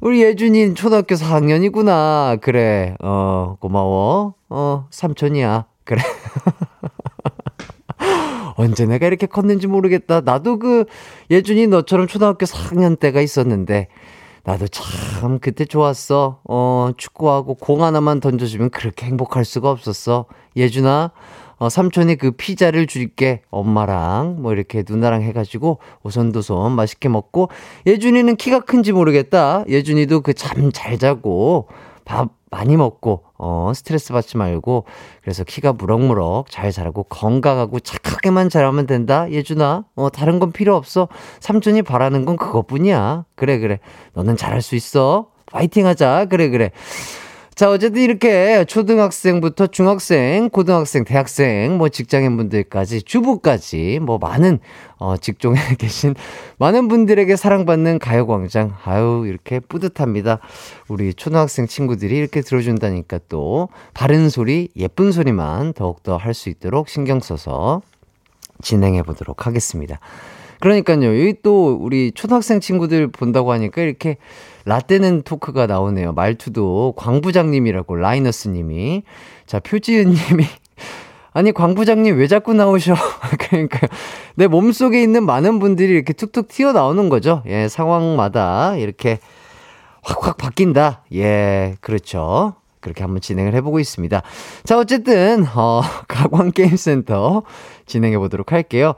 우리 0.00 0.22
예준이 0.22 0.74
초등학교 0.74 1.16
4학년이구나. 1.16 2.40
그래, 2.40 2.94
어, 3.02 3.56
고마워. 3.60 4.34
어, 4.48 4.86
삼촌이야. 4.90 5.66
그래. 5.84 6.00
언제 8.56 8.86
내가 8.86 9.06
이렇게 9.06 9.26
컸는지 9.26 9.66
모르겠다. 9.66 10.20
나도 10.20 10.58
그 10.60 10.84
예준이 11.30 11.66
너처럼 11.66 12.06
초등학교 12.06 12.46
4학년 12.46 12.98
때가 12.98 13.20
있었는데, 13.20 13.88
나도 14.44 14.68
참 14.68 15.38
그때 15.40 15.64
좋았어. 15.64 16.40
어, 16.48 16.90
축구하고 16.96 17.54
공 17.54 17.82
하나만 17.82 18.20
던져주면 18.20 18.70
그렇게 18.70 19.06
행복할 19.06 19.44
수가 19.44 19.70
없었어. 19.70 20.26
예준아, 20.56 21.10
어, 21.60 21.68
삼촌이 21.68 22.16
그 22.16 22.30
피자를 22.32 22.86
줄게. 22.86 23.42
엄마랑 23.50 24.36
뭐 24.40 24.52
이렇게 24.54 24.82
누나랑 24.88 25.22
해가지고 25.22 25.78
오손도손 26.02 26.72
맛있게 26.72 27.08
먹고 27.10 27.50
예준이는 27.86 28.36
키가 28.36 28.60
큰지 28.60 28.92
모르겠다. 28.92 29.64
예준이도 29.68 30.22
그 30.22 30.32
잠 30.34 30.72
잘 30.72 30.98
자고 30.98 31.68
밥 32.04 32.30
많이 32.50 32.76
먹고 32.76 33.24
어 33.38 33.72
스트레스 33.74 34.12
받지 34.12 34.36
말고 34.38 34.84
그래서 35.22 35.44
키가 35.44 35.74
무럭무럭 35.74 36.50
잘 36.50 36.72
자라고 36.72 37.04
건강하고 37.04 37.78
착하게만 37.78 38.48
자라면 38.48 38.86
된다. 38.86 39.30
예준아 39.30 39.84
어 39.94 40.08
다른 40.10 40.40
건 40.40 40.50
필요 40.52 40.74
없어. 40.76 41.08
삼촌이 41.40 41.82
바라는 41.82 42.24
건 42.24 42.36
그것뿐이야. 42.36 43.26
그래 43.36 43.58
그래. 43.58 43.78
너는 44.14 44.36
잘할 44.36 44.62
수 44.62 44.74
있어. 44.76 45.26
파이팅 45.52 45.86
하자. 45.86 46.26
그래 46.30 46.48
그래 46.48 46.70
자, 47.60 47.70
어쨌든 47.70 48.00
이렇게 48.00 48.64
초등학생부터 48.64 49.66
중학생, 49.66 50.48
고등학생, 50.48 51.04
대학생, 51.04 51.76
뭐 51.76 51.90
직장인 51.90 52.38
분들까지, 52.38 53.02
주부까지, 53.02 53.98
뭐 54.00 54.16
많은, 54.16 54.60
어, 54.96 55.18
직종에 55.18 55.58
계신 55.76 56.14
많은 56.56 56.88
분들에게 56.88 57.36
사랑받는 57.36 57.98
가요광장. 57.98 58.72
아유, 58.86 59.26
이렇게 59.26 59.60
뿌듯합니다. 59.60 60.38
우리 60.88 61.12
초등학생 61.12 61.66
친구들이 61.66 62.16
이렇게 62.16 62.40
들어준다니까 62.40 63.20
또, 63.28 63.68
바른 63.92 64.30
소리, 64.30 64.70
예쁜 64.74 65.12
소리만 65.12 65.74
더욱더 65.74 66.16
할 66.16 66.32
수 66.32 66.48
있도록 66.48 66.88
신경 66.88 67.20
써서 67.20 67.82
진행해 68.62 69.02
보도록 69.02 69.46
하겠습니다. 69.46 70.00
그러니까요, 70.60 71.06
여기 71.06 71.34
또 71.42 71.74
우리 71.80 72.12
초등학생 72.12 72.60
친구들 72.60 73.08
본다고 73.08 73.52
하니까 73.52 73.82
이렇게 73.82 74.18
라떼는 74.66 75.22
토크가 75.22 75.66
나오네요. 75.66 76.12
말투도 76.12 76.94
광 76.96 77.20
부장님이라고 77.22 77.96
라이너스님이 77.96 79.02
자 79.46 79.58
표지은님이 79.58 80.44
아니 81.32 81.52
광 81.52 81.74
부장님 81.74 82.18
왜 82.18 82.26
자꾸 82.26 82.52
나오셔? 82.52 82.94
그러니까 83.40 83.88
내 84.34 84.46
몸속에 84.46 85.02
있는 85.02 85.24
많은 85.24 85.58
분들이 85.60 85.92
이렇게 85.92 86.12
툭툭 86.12 86.48
튀어 86.48 86.72
나오는 86.72 87.08
거죠. 87.08 87.42
예 87.46 87.68
상황마다 87.68 88.76
이렇게 88.76 89.18
확확 90.02 90.36
바뀐다. 90.36 91.04
예 91.14 91.76
그렇죠. 91.80 92.54
그렇게 92.80 93.02
한번 93.02 93.20
진행을 93.20 93.54
해보고 93.54 93.80
있습니다. 93.80 94.22
자, 94.64 94.78
어쨌든, 94.78 95.46
어, 95.54 95.82
가광게임센터 96.08 97.42
진행해 97.86 98.18
보도록 98.18 98.52
할게요. 98.52 98.94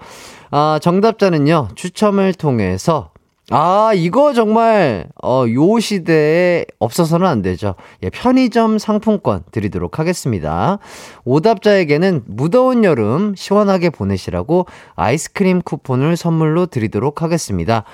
아, 0.51 0.79
정답자는요, 0.81 1.69
추첨을 1.75 2.35
통해서 2.35 3.13
아, 3.51 3.93
이거 3.95 4.33
정말, 4.33 5.09
어, 5.23 5.45
요 5.53 5.79
시대에 5.79 6.65
없어서는 6.79 7.27
안 7.27 7.43
되죠. 7.43 7.75
예, 8.03 8.09
편의점 8.09 8.79
상품권 8.79 9.43
드리도록 9.51 9.99
하겠습니다. 9.99 10.79
오답자에게는 11.25 12.23
무더운 12.27 12.83
여름 12.85 13.35
시원하게 13.35 13.91
보내시라고 13.91 14.67
아이스크림 14.95 15.61
쿠폰을 15.61 16.17
선물로 16.17 16.67
드리도록 16.67 17.21
하겠습니다. 17.21 17.85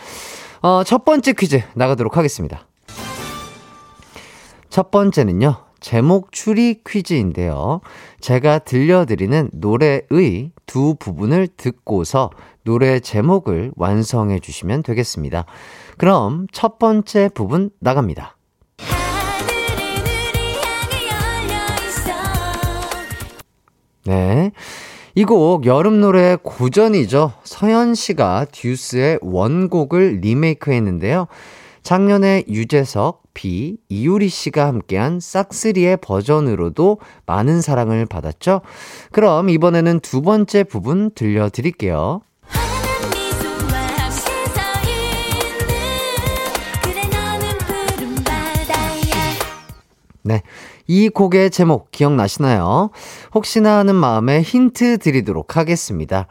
어, 0.60 0.84
첫 0.84 1.04
번째 1.04 1.32
퀴즈 1.32 1.62
나가도록 1.74 2.16
하겠습니다. 2.16 2.66
첫 4.68 4.90
번째는요, 4.92 5.56
제목 5.80 6.32
추리 6.32 6.80
퀴즈인데요. 6.86 7.80
제가 8.20 8.60
들려드리는 8.60 9.50
노래의 9.52 10.52
두 10.66 10.96
부분을 10.98 11.48
듣고서 11.56 12.30
노래 12.64 13.00
제목을 13.00 13.72
완성해 13.76 14.40
주시면 14.40 14.82
되겠습니다. 14.82 15.46
그럼 15.96 16.46
첫 16.52 16.78
번째 16.78 17.30
부분 17.34 17.70
나갑니다. 17.80 18.36
네. 24.04 24.52
이 25.14 25.24
곡 25.24 25.66
여름 25.66 26.00
노래 26.00 26.36
고전이죠. 26.40 27.32
서현 27.42 27.94
씨가 27.94 28.46
듀스의 28.52 29.18
원곡을 29.20 30.20
리메이크 30.22 30.70
했는데요. 30.70 31.26
작년에 31.82 32.44
유재석, 32.48 33.22
비, 33.34 33.76
이유리 33.88 34.28
씨가 34.28 34.66
함께한 34.66 35.20
싹스리의 35.20 35.98
버전으로도 35.98 36.98
많은 37.26 37.60
사랑을 37.60 38.06
받았죠. 38.06 38.62
그럼 39.12 39.48
이번에는 39.48 40.00
두 40.00 40.22
번째 40.22 40.64
부분 40.64 41.10
들려드릴게요. 41.14 42.22
네. 50.22 50.42
이 50.86 51.08
곡의 51.08 51.50
제목 51.50 51.90
기억나시나요? 51.90 52.90
혹시나 53.34 53.78
하는 53.78 53.94
마음에 53.94 54.40
힌트 54.40 54.98
드리도록 54.98 55.56
하겠습니다. 55.56 56.26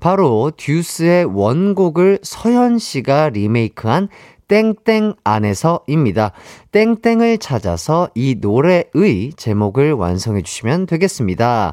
바로 0.00 0.52
듀스의 0.56 1.24
원곡을 1.24 2.20
서현 2.22 2.78
씨가 2.78 3.30
리메이크한 3.30 4.08
땡땡 4.52 5.14
안에서입니다. 5.24 6.32
땡땡을 6.72 7.38
찾아서 7.38 8.10
이 8.14 8.36
노래의 8.38 9.32
제목을 9.34 9.94
완성해 9.94 10.42
주시면 10.42 10.84
되겠습니다. 10.84 11.72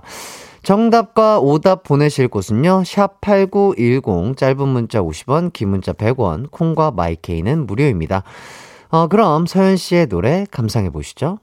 정답과 0.63 1.39
오답 1.39 1.83
보내실 1.83 2.29
곳은요. 2.29 2.83
샵 2.85 3.19
8910 3.19 4.37
짧은 4.37 4.65
문자 4.65 5.01
50원, 5.01 5.51
긴 5.51 5.71
문자 5.71 5.91
100원, 5.91 6.49
콩과 6.51 6.91
마이케이는 6.91 7.67
무료입니다. 7.67 8.23
어, 8.87 9.07
그럼 9.07 9.45
서현 9.45 9.75
씨의 9.75 10.07
노래 10.07 10.45
감상해 10.49 10.89
보시죠. 10.89 11.39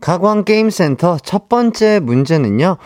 가광게임센터 0.00 1.18
첫 1.22 1.48
번째 1.48 2.00
문제는요. 2.00 2.76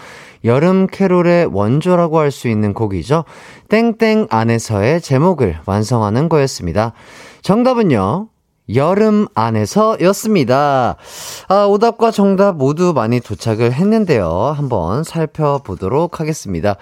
여름 0.44 0.86
캐롤의 0.86 1.46
원조라고 1.46 2.18
할 2.18 2.30
수 2.30 2.48
있는 2.48 2.74
곡이죠. 2.74 3.24
땡땡 3.68 4.26
안에서의 4.30 5.00
제목을 5.00 5.60
완성하는 5.64 6.28
거였습니다. 6.28 6.92
정답은요. 7.42 8.28
여름 8.74 9.26
안에서 9.34 9.96
였습니다. 10.00 10.96
아, 11.48 11.64
오답과 11.64 12.10
정답 12.12 12.56
모두 12.56 12.92
많이 12.92 13.20
도착을 13.20 13.72
했는데요. 13.72 14.30
한번 14.30 15.02
살펴보도록 15.02 16.20
하겠습니다. 16.20 16.76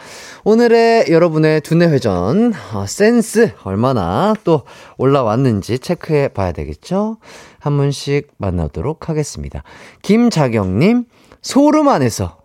오늘의 0.45 1.07
여러분의 1.09 1.63
두뇌 1.63 1.89
회전, 1.89 2.53
어, 2.75 2.85
센스 2.87 3.53
얼마나 3.65 4.35
또 4.45 4.65
올라왔는지 4.99 5.79
체크해 5.79 6.29
봐야 6.29 6.53
되겠죠? 6.53 7.17
한 7.59 7.79
분씩 7.79 8.33
만나도록 8.37 9.09
하겠습니다. 9.09 9.63
김자경님, 10.03 11.05
소름 11.41 11.89
안에서. 11.89 12.37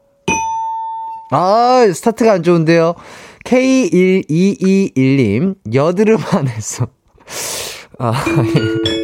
아, 1.31 1.85
스타트가 1.93 2.31
안 2.31 2.43
좋은데요. 2.43 2.95
K1221님, 3.43 5.55
여드름 5.73 6.17
안에서. 6.31 6.87
아, 7.99 8.13
예. 8.45 9.03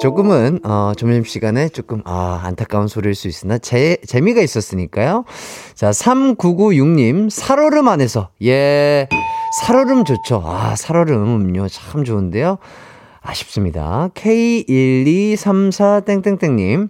조금은 0.00 0.60
어 0.64 0.92
점심시간에 0.96 1.68
조금 1.68 2.00
아 2.04 2.40
안타까운 2.44 2.88
소리일 2.88 3.14
수 3.14 3.28
있으나 3.28 3.58
재, 3.58 3.98
재미가 4.06 4.40
있었으니까요. 4.40 5.24
자 5.74 5.90
3996님 5.90 7.28
살얼음 7.28 7.86
안에서 7.88 8.30
예 8.42 9.08
살얼음 9.60 10.04
좋죠. 10.04 10.42
아 10.46 10.74
살얼음 10.74 11.22
음료 11.22 11.68
참 11.68 12.04
좋은데요. 12.04 12.56
아쉽습니다. 13.20 14.08
K1234 14.14 16.06
땡땡땡님 16.06 16.88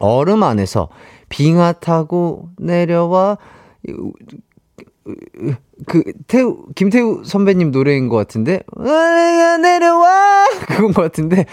얼음 0.00 0.42
안에서 0.42 0.88
빙하 1.28 1.72
타고 1.72 2.48
내려와 2.58 3.38
그 5.86 6.02
태우 6.26 6.66
김태우 6.74 7.22
선배님 7.24 7.70
노래인 7.70 8.08
것 8.08 8.16
같은데 8.16 8.60
아, 8.76 9.58
내려와 9.60 10.46
그건 10.66 10.92
것 10.92 11.02
같은데 11.02 11.46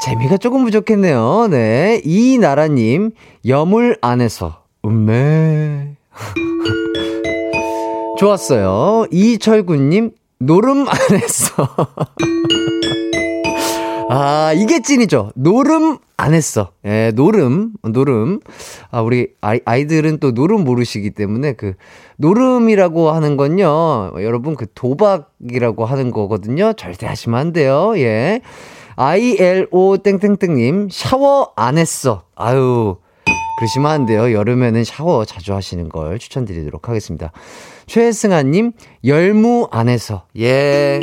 재미가 0.00 0.36
조금 0.36 0.64
부족했네요. 0.64 1.48
네. 1.50 2.00
이나라님, 2.04 3.10
여물 3.46 3.98
안에서, 4.00 4.62
음메. 4.84 5.96
좋았어요. 8.18 9.06
이철구님, 9.10 10.12
노름 10.38 10.86
안에서. 10.88 11.68
아, 14.08 14.52
이게 14.54 14.80
찐이죠. 14.80 15.32
노름 15.34 15.98
안 16.16 16.34
했어. 16.34 16.72
예, 16.84 17.12
노름, 17.14 17.72
노름. 17.82 18.40
아, 18.90 19.02
우리 19.02 19.28
아이, 19.40 19.60
아이들은 19.64 20.18
또 20.18 20.32
노름 20.32 20.64
모르시기 20.64 21.10
때문에 21.10 21.52
그, 21.52 21.74
노름이라고 22.16 23.10
하는 23.10 23.36
건요, 23.36 24.12
여러분 24.22 24.56
그 24.56 24.66
도박이라고 24.74 25.84
하는 25.84 26.10
거거든요. 26.10 26.72
절대 26.72 27.06
하시면 27.06 27.38
안 27.38 27.52
돼요. 27.52 27.92
예. 27.96 28.40
ILO 28.96 29.98
땡땡땡님, 29.98 30.88
샤워 30.90 31.52
안 31.54 31.78
했어. 31.78 32.24
아유, 32.34 32.96
그러시면 33.58 33.90
안 33.90 34.06
돼요. 34.06 34.32
여름에는 34.32 34.82
샤워 34.82 35.24
자주 35.24 35.54
하시는 35.54 35.88
걸 35.88 36.18
추천드리도록 36.18 36.88
하겠습니다. 36.88 37.30
최승아님, 37.86 38.72
열무 39.04 39.68
안 39.70 39.88
해서. 39.88 40.24
예. 40.36 40.98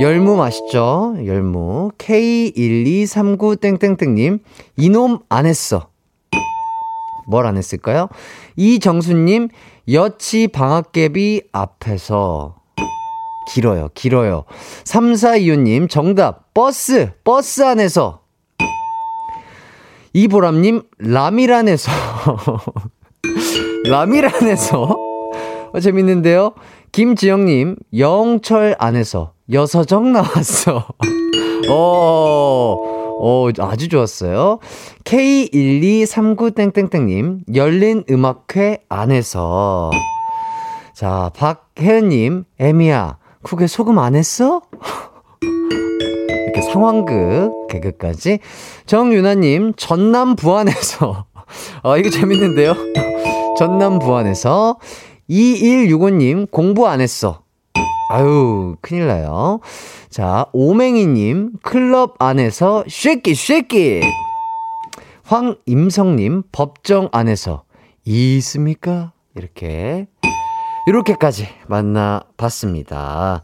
열무 0.00 0.36
맛있죠? 0.36 1.16
열무. 1.24 1.90
K1239땡땡땡님, 1.98 4.40
이놈 4.76 5.18
안 5.28 5.46
했어. 5.46 5.88
뭘 7.26 7.44
안 7.46 7.56
했을까요? 7.58 8.08
이정수님, 8.56 9.48
여치 9.92 10.48
방학개비 10.48 11.42
앞에서. 11.52 12.54
길어요, 13.52 13.88
길어요. 13.94 14.44
3425님, 14.84 15.88
정답, 15.90 16.52
버스, 16.54 17.10
버스 17.24 17.62
안에서. 17.62 18.20
이보람님, 20.12 20.82
라미란에서. 20.98 21.90
라미란에서. 23.90 24.82
어, 25.72 25.80
재밌는데요? 25.80 26.52
김지영님, 26.92 27.76
영철 27.96 28.76
안에서. 28.78 29.32
여서정 29.50 30.12
나왔어. 30.12 30.86
어, 31.70 32.76
어, 33.20 33.48
아주 33.58 33.88
좋았어요. 33.88 34.58
K1239땡땡땡님, 35.04 37.54
열린 37.54 38.04
음악회 38.10 38.84
안에서. 38.88 39.90
자, 40.94 41.30
박혜은님, 41.34 42.44
애미야, 42.58 43.18
국에 43.42 43.66
소금 43.66 43.98
안 43.98 44.14
했어? 44.14 44.62
이렇게 45.40 46.60
상황극, 46.62 47.68
개그까지. 47.68 48.38
정유나님, 48.86 49.74
전남 49.76 50.36
부안에서. 50.36 51.26
아, 51.82 51.96
이거 51.96 52.10
재밌는데요? 52.10 52.74
전남 53.58 53.98
부안에서. 53.98 54.76
2165님, 55.30 56.50
공부 56.50 56.86
안 56.86 57.00
했어. 57.00 57.40
아유, 58.10 58.76
큰일 58.80 59.06
나요. 59.06 59.60
자, 60.08 60.46
오맹이님, 60.52 61.58
클럽 61.62 62.14
안에서 62.18 62.84
쉐끼, 62.88 63.34
쉐끼. 63.34 64.00
황임성님, 65.24 66.44
법정 66.50 67.10
안에서 67.12 67.64
있습니까? 68.06 69.12
이렇게, 69.34 70.06
이렇게까지 70.86 71.48
만나봤습니다. 71.66 73.42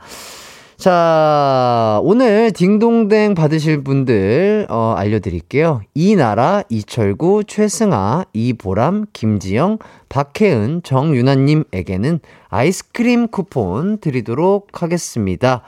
자, 0.85 1.99
오늘 2.03 2.53
딩동댕 2.53 3.35
받으실 3.35 3.83
분들, 3.83 4.67
어, 4.69 4.93
알려드릴게요. 4.99 5.81
이나라, 5.95 6.63
이철구, 6.69 7.45
최승아, 7.45 8.27
이보람, 8.35 9.07
김지영, 9.15 9.79
박혜은, 10.11 10.83
정유나님에게는 10.83 12.21
아이스크림 12.51 13.29
쿠폰 13.29 13.97
드리도록 13.97 14.83
하겠습니다. 14.83 15.63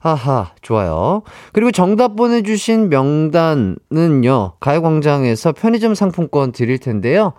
하하, 0.00 0.50
좋아요. 0.62 1.22
그리고 1.52 1.70
정답 1.70 2.16
보내주신 2.16 2.88
명단은요, 2.88 4.54
가요광장에서 4.58 5.52
편의점 5.52 5.94
상품권 5.94 6.50
드릴 6.50 6.78
텐데요. 6.78 7.34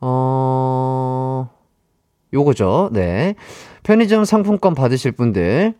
어, 0.00 1.50
요거죠. 2.32 2.90
네. 2.92 3.34
편의점 3.82 4.24
상품권 4.24 4.76
받으실 4.76 5.10
분들, 5.10 5.74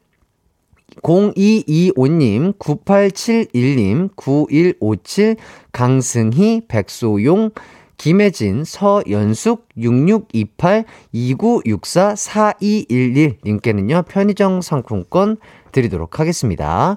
0225님, 1.03 2.59
9871님, 2.59 4.11
9157, 4.17 5.37
강승희, 5.73 6.63
백소용, 6.69 7.51
김혜진, 7.97 8.65
서연숙, 8.65 9.69
6628, 9.79 10.85
2964, 11.13 12.15
4211님께는요, 12.15 14.05
편의점 14.09 14.61
상품권 14.61 15.37
드리도록 15.71 16.19
하겠습니다. 16.19 16.97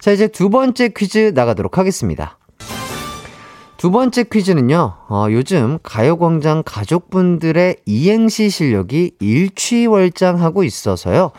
자, 0.00 0.12
이제 0.12 0.28
두 0.28 0.50
번째 0.50 0.90
퀴즈 0.90 1.32
나가도록 1.34 1.78
하겠습니다. 1.78 2.38
두 3.78 3.90
번째 3.90 4.24
퀴즈는요, 4.24 4.94
어, 5.08 5.26
요즘 5.30 5.78
가요광장 5.82 6.62
가족분들의 6.64 7.76
이행시 7.86 8.50
실력이 8.50 9.16
일취월장하고 9.20 10.62
있어서요. 10.64 11.32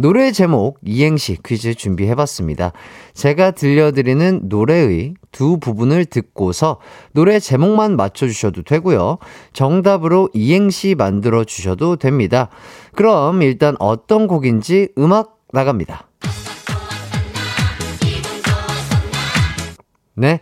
노래 0.00 0.30
제목 0.30 0.78
이행시 0.86 1.36
퀴즈 1.44 1.74
준비해봤습니다. 1.74 2.70
제가 3.14 3.50
들려드리는 3.50 4.42
노래의 4.44 5.14
두 5.32 5.58
부분을 5.58 6.04
듣고서 6.04 6.78
노래 7.10 7.40
제목만 7.40 7.96
맞춰주셔도 7.96 8.62
되고요. 8.62 9.18
정답으로 9.52 10.28
이행시 10.34 10.94
만들어 10.94 11.42
주셔도 11.42 11.96
됩니다. 11.96 12.48
그럼 12.94 13.42
일단 13.42 13.74
어떤 13.80 14.28
곡인지 14.28 14.90
음악 14.98 15.36
나갑니다. 15.52 16.06
네. 20.14 20.40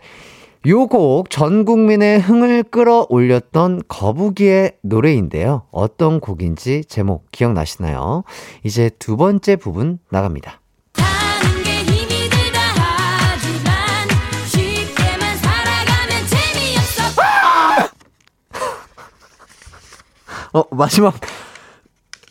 요곡 0.67 1.29
전 1.29 1.63
국민의 1.65 2.19
흥을 2.19 2.63
끌어올렸던 2.63 3.83
거북이의 3.87 4.73
노래인데요. 4.81 5.63
어떤 5.71 6.19
곡인지 6.19 6.83
제목 6.89 7.31
기억나시나요? 7.31 8.23
이제 8.63 8.89
두 8.99 9.15
번째 9.15 9.55
부분 9.55 9.99
나갑니다. 10.09 10.59
어, 20.53 20.63
마지막, 20.71 21.13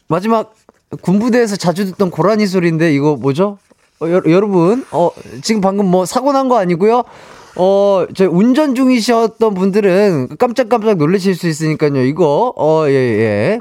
마지막 0.09 0.55
군부대에서 1.01 1.57
자주 1.57 1.85
듣던 1.87 2.11
고라니 2.11 2.47
소리인데 2.47 2.95
이거 2.95 3.17
뭐죠? 3.17 3.59
어, 4.01 4.09
여, 4.09 4.23
여러분, 4.27 4.85
어, 4.91 5.11
지금 5.43 5.61
방금 5.61 5.87
뭐 5.87 6.05
사고 6.05 6.33
난 6.33 6.49
거 6.49 6.59
아니고요? 6.59 7.05
어, 7.57 8.07
저 8.15 8.29
운전 8.29 8.75
중이셨던 8.75 9.55
분들은 9.55 10.37
깜짝깜짝 10.39 10.99
놀라실 10.99 11.35
수 11.35 11.49
있으니까요. 11.49 12.05
이거, 12.05 12.53
어, 12.57 12.85
예, 12.89 12.93
예. 12.93 13.59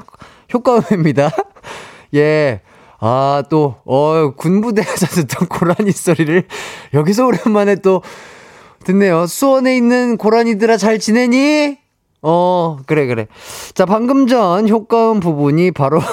효과음입니다. 0.52 1.30
예. 2.14 2.60
아, 3.00 3.42
또, 3.48 3.76
어, 3.84 4.32
군부대에서 4.36 5.06
듣던 5.06 5.48
고라니 5.48 5.92
소리를 5.92 6.44
여기서 6.94 7.26
오랜만에 7.26 7.76
또 7.76 8.02
듣네요. 8.84 9.26
수원에 9.26 9.76
있는 9.76 10.16
고라니들아 10.16 10.76
잘 10.76 10.98
지내니? 10.98 11.78
어, 12.22 12.78
그래, 12.86 13.06
그래. 13.06 13.26
자, 13.74 13.86
방금 13.86 14.26
전 14.26 14.68
효과음 14.68 15.20
부분이 15.20 15.72
바로 15.72 16.00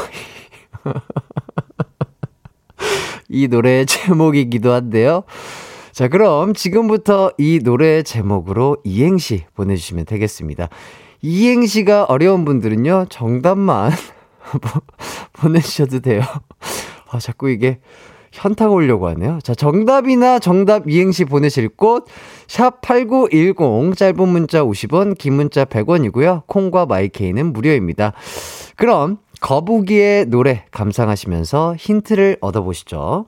이 3.30 3.48
노래의 3.48 3.86
제목이기도 3.86 4.72
한데요. 4.72 5.24
자, 5.94 6.08
그럼 6.08 6.54
지금부터 6.56 7.32
이 7.38 7.60
노래 7.64 8.02
제목으로 8.02 8.78
이행시 8.84 9.46
보내주시면 9.56 10.06
되겠습니다. 10.06 10.70
이행시가 11.22 12.06
어려운 12.06 12.46
분들은요, 12.46 13.06
정답만 13.10 13.92
보- 14.62 14.82
보내주셔도 15.34 16.00
돼요. 16.00 16.22
아, 17.12 17.20
자꾸 17.20 17.50
이게 17.52 17.80
현타가 18.32 18.72
오려고 18.72 19.08
하네요. 19.10 19.38
자, 19.44 19.54
정답이나 19.54 20.40
정답 20.40 20.90
이행시 20.90 21.26
보내실 21.26 21.70
곳, 21.70 22.06
샵8910, 22.48 23.96
짧은 23.96 24.28
문자 24.28 24.64
50원, 24.64 25.16
긴 25.16 25.34
문자 25.36 25.64
100원이고요. 25.64 26.48
콩과 26.48 26.88
마이케이는 26.88 27.54
무료입니다. 27.54 28.14
그럼, 28.76 29.20
거북이의 29.42 30.26
노래 30.26 30.66
감상하시면서 30.72 31.76
힌트를 31.78 32.38
얻어보시죠. 32.42 33.28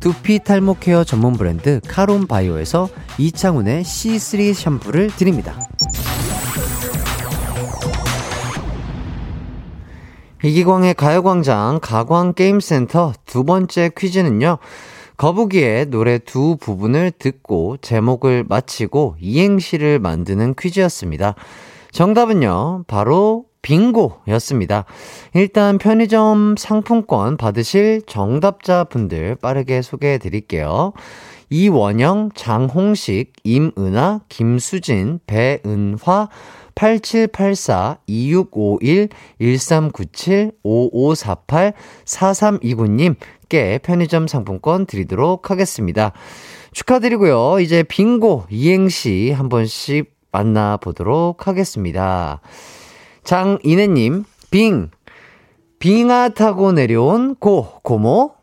두피 0.00 0.38
탈모 0.38 0.76
케어 0.80 1.04
전문 1.04 1.32
브랜드 1.32 1.80
카론 1.88 2.26
바이오에서 2.26 2.88
이창훈의 3.18 3.82
C3 3.82 4.54
샴푸를 4.54 5.08
드립니다. 5.08 5.58
이기광의 10.44 10.94
가요광장 10.94 11.80
가광게임센터 11.82 13.14
두 13.24 13.44
번째 13.44 13.90
퀴즈는요. 13.96 14.58
거북이의 15.16 15.86
노래 15.86 16.18
두 16.18 16.56
부분을 16.60 17.10
듣고 17.10 17.78
제목을 17.78 18.44
맞히고 18.46 19.16
이행시를 19.18 19.98
만드는 19.98 20.54
퀴즈였습니다. 20.56 21.34
정답은요, 21.90 22.84
바로 22.86 23.45
빙고였습니다. 23.66 24.84
일단 25.34 25.78
편의점 25.78 26.54
상품권 26.56 27.36
받으실 27.36 28.00
정답자 28.06 28.84
분들 28.84 29.34
빠르게 29.42 29.82
소개해 29.82 30.18
드릴게요. 30.18 30.92
이원영, 31.50 32.30
장홍식, 32.36 33.32
임은아, 33.42 34.20
김수진, 34.28 35.18
배은화, 35.26 36.28
8784, 36.76 37.98
2651, 38.06 39.08
1397, 39.40 40.52
5548, 40.62 41.72
4329님께 42.04 43.82
편의점 43.82 44.28
상품권 44.28 44.86
드리도록 44.86 45.50
하겠습니다. 45.50 46.12
축하드리고요. 46.72 47.58
이제 47.58 47.82
빙고 47.82 48.44
이행시 48.48 49.32
한 49.32 49.48
번씩 49.48 50.14
만나보도록 50.30 51.48
하겠습니다. 51.48 52.40
장인혜님, 53.26 54.24
빙. 54.52 54.90
빙하 55.80 56.28
타고 56.28 56.70
내려온 56.70 57.34
고, 57.34 57.66
고모. 57.82 58.34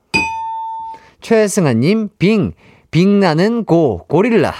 최승아님, 1.22 2.10
빙. 2.20 2.52
빙나는 2.92 3.64
고, 3.64 4.06
고릴라. 4.10 4.54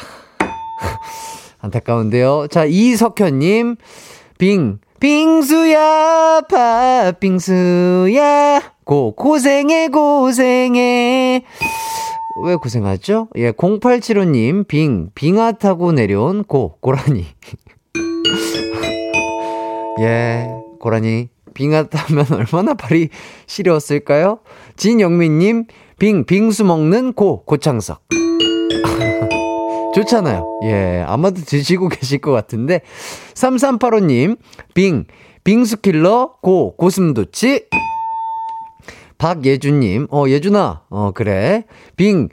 안타까운데요. 1.60 2.48
자, 2.50 2.64
이석현님, 2.64 3.76
빙. 4.38 4.80
빙수야, 5.02 6.44
팥빙수야. 6.50 8.62
고, 8.86 9.14
고생해, 9.16 9.90
고생해. 9.90 11.44
왜 12.46 12.56
고생하죠? 12.56 13.28
예, 13.36 13.52
0875님, 13.52 14.68
빙. 14.68 15.10
빙하 15.14 15.52
타고 15.52 15.92
내려온 15.92 16.46
고, 16.46 16.78
고라니. 16.80 17.26
예, 20.00 20.48
고라니. 20.80 21.30
빙하 21.54 21.84
타면 21.84 22.26
얼마나 22.34 22.74
발이 22.74 23.10
시려웠을까요? 23.46 24.40
진영민님, 24.76 25.66
빙, 26.00 26.26
빙수 26.26 26.64
먹는 26.66 27.14
고, 27.14 27.44
고창석. 27.46 28.02
좋잖아요. 29.94 30.62
예, 30.64 31.04
아마도 31.08 31.42
드시고 31.42 31.90
계실 31.94 32.20
것 32.20 32.32
같은데. 32.32 32.82
3385님, 33.36 34.38
빙, 34.74 35.06
빙수킬러, 35.44 36.38
고, 36.42 36.76
고슴도치. 36.76 37.68
박예준님, 39.20 40.08
어, 40.12 40.26
예준아, 40.28 40.82
어, 40.90 41.12
그래. 41.14 41.66
빙, 41.96 42.30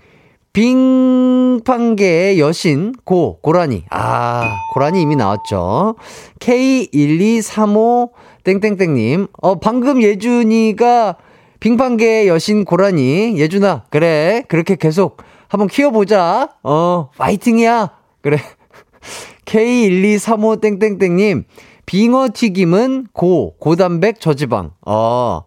빙판계의 0.60 2.38
여신, 2.38 2.92
고, 3.04 3.38
고라니. 3.40 3.86
아, 3.88 4.58
고라니 4.74 5.00
이미 5.00 5.16
나왔죠. 5.16 5.94
K1235, 6.38 8.10
땡땡땡님, 8.44 9.28
어, 9.40 9.58
방금 9.58 10.02
예준이가 10.02 11.16
빙판계의 11.60 12.28
여신 12.28 12.66
고라니. 12.66 13.38
예준아, 13.38 13.84
그래. 13.88 14.44
그렇게 14.48 14.76
계속 14.76 15.22
한번 15.48 15.68
키워보자. 15.68 16.50
어, 16.62 17.08
파이팅이야. 17.16 17.92
그래. 18.20 18.36
K1235 19.46 20.60
땡땡땡님, 20.60 21.44
빙어 21.86 22.28
튀김은 22.34 23.06
고, 23.14 23.54
고단백 23.58 24.20
저지방. 24.20 24.72
어, 24.86 25.40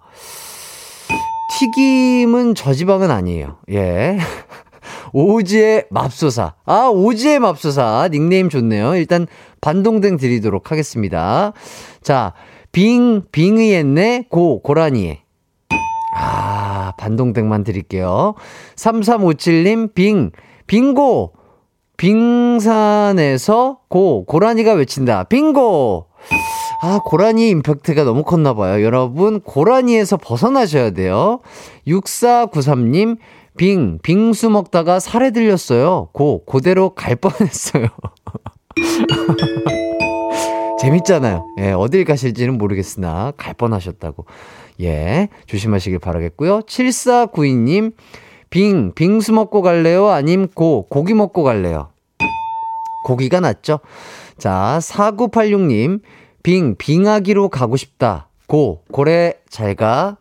튀김은 1.59 2.55
저지방은 2.55 3.11
아니에요. 3.11 3.57
예. 3.69 4.17
오지의 5.13 5.85
맙소사. 5.91 6.55
아, 6.65 6.87
오지의 6.87 7.39
맙소사. 7.39 8.09
닉네임 8.11 8.49
좋네요. 8.49 8.95
일단 8.95 9.27
반동댕 9.61 10.17
드리도록 10.17 10.71
하겠습니다. 10.71 11.53
자, 12.01 12.33
빙, 12.71 13.21
빙의했네, 13.31 14.25
고, 14.29 14.61
고라니에. 14.61 15.21
아, 16.15 16.93
반동댕만 16.97 17.63
드릴게요. 17.63 18.33
3357님, 18.75 19.93
빙, 19.93 20.31
빙고! 20.67 21.33
빙산에서 21.95 23.79
고, 23.87 24.25
고라니가 24.25 24.73
외친다. 24.73 25.23
빙고! 25.25 26.07
아, 26.81 26.99
고라니 27.05 27.49
임팩트가 27.49 28.03
너무 28.03 28.23
컸나봐요. 28.23 28.83
여러분, 28.83 29.39
고라니에서 29.39 30.17
벗어나셔야 30.17 30.89
돼요. 30.89 31.39
6493님, 31.87 33.17
빙, 33.57 33.99
빙수 34.01 34.49
먹다가 34.49 34.99
살에 34.99 35.31
들렸어요. 35.31 36.09
고, 36.11 36.43
고대로 36.45 36.95
갈 36.95 37.15
뻔했어요. 37.15 37.87
재밌잖아요. 40.79 41.45
예, 41.59 41.71
어딜 41.71 42.03
가실지는 42.03 42.57
모르겠으나, 42.57 43.31
갈 43.37 43.53
뻔하셨다고. 43.53 44.25
예, 44.81 45.29
조심하시길 45.45 45.99
바라겠고요. 45.99 46.61
7492님, 46.61 47.93
빙, 48.49 48.91
빙수 48.93 49.33
먹고 49.33 49.61
갈래요? 49.61 50.09
아님 50.09 50.47
고, 50.47 50.87
고기 50.89 51.13
먹고 51.13 51.43
갈래요? 51.43 51.89
고기가 53.05 53.39
낫죠? 53.39 53.79
자, 54.37 54.79
4986님, 54.81 56.01
빙, 56.41 56.75
빙하기로 56.75 57.49
가고 57.49 57.77
싶다. 57.77 58.29
고, 58.47 58.83
고래 58.91 59.35
잘 59.49 59.75
가. 59.75 60.17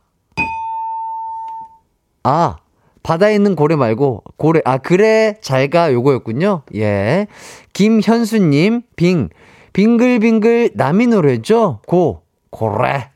아, 2.23 2.57
바다에 3.02 3.34
있는 3.34 3.56
고래 3.56 3.76
말고, 3.76 4.22
고래, 4.36 4.60
아, 4.64 4.78
그래 4.78 5.36
잘가 5.40 5.92
요거였군요. 5.92 6.62
예. 6.76 7.26
김현수 7.72 8.38
님, 8.38 8.82
빙, 8.96 9.28
빙글빙글 9.72 10.72
남이 10.74 11.08
노래죠? 11.08 11.80
고, 11.86 12.22
고래. 12.50 13.10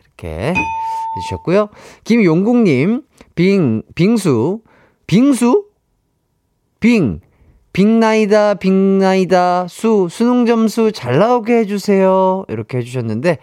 이렇게 0.00 0.28
해 0.28 0.54
주셨고요. 1.28 1.68
김용국 2.04 2.58
님, 2.58 3.02
빙, 3.34 3.82
빙수, 3.94 4.60
빙수? 5.06 5.64
빙, 6.80 7.20
빙나이다, 7.72 8.54
빙나이다, 8.54 9.66
수, 9.68 10.08
수능 10.10 10.46
점수 10.46 10.92
잘 10.92 11.18
나오게 11.18 11.58
해주세요. 11.60 12.44
이렇게 12.48 12.78
해주셨는데, 12.78 13.38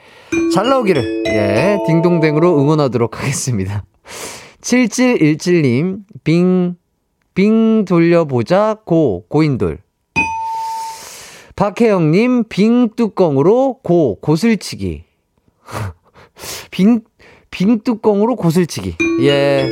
잘 0.53 0.69
나오기를, 0.69 1.23
예, 1.27 1.77
딩동댕으로 1.87 2.59
응원하도록 2.59 3.19
하겠습니다. 3.19 3.83
7717님, 4.61 5.99
빙, 6.23 6.75
빙 7.33 7.85
돌려보자, 7.85 8.77
고, 8.85 9.25
고인돌. 9.29 9.79
박혜영님, 11.55 12.45
빙 12.49 12.89
뚜껑으로 12.95 13.79
고, 13.83 14.17
고슬치기. 14.21 15.03
빙, 16.71 17.01
빙 17.51 17.79
뚜껑으로 17.79 18.35
고슬치기. 18.35 18.95
예. 19.21 19.67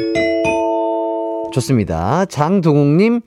좋습니다. 1.54 2.26
장동욱님, 2.26 3.22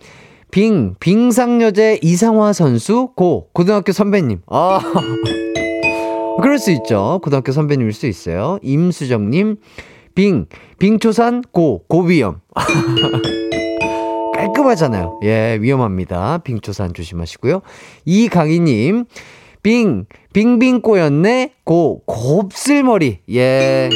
빙, 0.50 0.94
빙상여제 0.98 2.00
이상화 2.02 2.52
선수, 2.52 3.10
고, 3.14 3.48
고등학교 3.52 3.92
선배님. 3.92 4.42
아. 4.46 4.80
그럴 6.42 6.58
수 6.58 6.70
있죠. 6.70 7.20
고등학교 7.22 7.52
선배님일 7.52 7.92
수 7.92 8.06
있어요. 8.06 8.58
임수정님, 8.62 9.56
빙, 10.14 10.46
빙초산, 10.78 11.42
고, 11.52 11.84
고위험. 11.88 12.40
깔끔하잖아요. 14.34 15.20
예, 15.24 15.58
위험합니다. 15.60 16.38
빙초산 16.38 16.94
조심하시고요. 16.94 17.60
이강희님, 18.04 19.04
빙, 19.62 20.06
빙빙 20.32 20.80
꼬였네, 20.80 21.52
고, 21.64 22.02
곱슬머리. 22.06 23.20
예. 23.34 23.90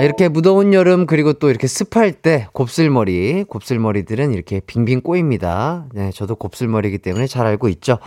이렇게 0.00 0.28
무더운 0.28 0.74
여름 0.74 1.06
그리고 1.06 1.32
또 1.32 1.50
이렇게 1.50 1.66
습할 1.66 2.12
때 2.12 2.46
곱슬머리 2.52 3.44
곱슬머리들은 3.48 4.32
이렇게 4.32 4.60
빙빙 4.60 5.00
꼬입니다. 5.00 5.86
네, 5.92 6.12
저도 6.12 6.36
곱슬머리이기 6.36 6.98
때문에 6.98 7.26
잘 7.26 7.46
알고 7.46 7.68
있죠. 7.68 7.98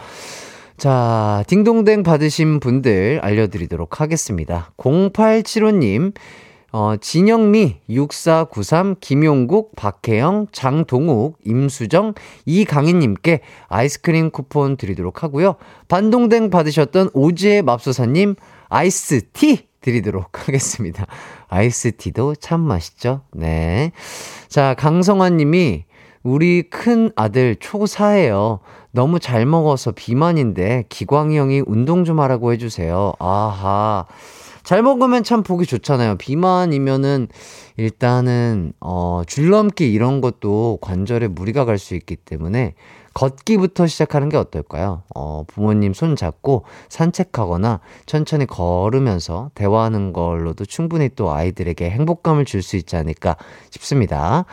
자, 0.82 1.44
딩동댕 1.46 2.02
받으신 2.02 2.60
분들 2.60 3.20
알려드리도록 3.22 4.02
하겠습니다. 4.02 4.72
0875님, 4.78 6.16
어, 6.72 6.96
진영미, 7.00 7.82
6493, 7.88 8.96
김용국, 9.00 9.76
박혜영, 9.76 10.48
장동욱, 10.52 11.38
임수정, 11.46 12.16
이강희님께 12.48 13.42
아이스크림 13.68 14.32
쿠폰 14.32 14.76
드리도록 14.76 15.22
하고요. 15.22 15.58
반동댕 15.88 16.50
받으셨던 16.50 17.12
오지의 17.14 17.62
맙소사님, 17.62 18.34
아이스티 18.70 19.68
드리도록 19.82 20.30
하겠습니다. 20.48 21.06
아이스티도 21.48 22.34
참 22.38 22.60
맛있죠? 22.60 23.22
네. 23.34 23.92
자, 24.48 24.74
강성환 24.74 25.38
님이 25.38 25.84
우리 26.24 26.64
큰 26.64 27.12
아들 27.16 27.56
초4예요. 27.56 28.60
너무 28.92 29.20
잘 29.20 29.46
먹어서 29.46 29.92
비만인데 29.92 30.86
기광이 30.90 31.38
형이 31.38 31.64
운동 31.66 32.04
좀 32.04 32.20
하라고 32.20 32.52
해주세요. 32.54 33.14
아하. 33.20 34.06
잘 34.64 34.84
먹으면 34.84 35.24
참 35.24 35.42
보기 35.42 35.66
좋잖아요. 35.66 36.18
비만이면은 36.18 37.28
일단은 37.78 38.74
어 38.80 39.24
줄넘기 39.26 39.92
이런 39.92 40.22
것도 40.22 40.78
관절에 40.82 41.28
무리가 41.30 41.66
갈 41.66 41.80
수 41.80 41.96
있기 41.96 42.16
때문에 42.18 42.76
걷기부터 43.16 43.88
시작하는 43.88 44.30
게 44.30 44.38
어떨까요? 44.38 45.02
어, 45.16 45.44
부모님 45.48 45.94
손 45.94 46.16
잡고 46.16 46.64
산책하거나 46.90 47.80
천천히 48.06 48.46
걸으면서 48.46 49.50
대화하는 49.56 50.14
걸로도 50.14 50.66
충분히 50.66 51.10
또 51.16 51.32
아이들에게 51.34 51.90
행복감을 51.90 52.46
줄 52.46 52.62
수 52.62 52.78
있지 52.78 52.96
않을까 52.96 53.36
싶습니다. 53.72 54.46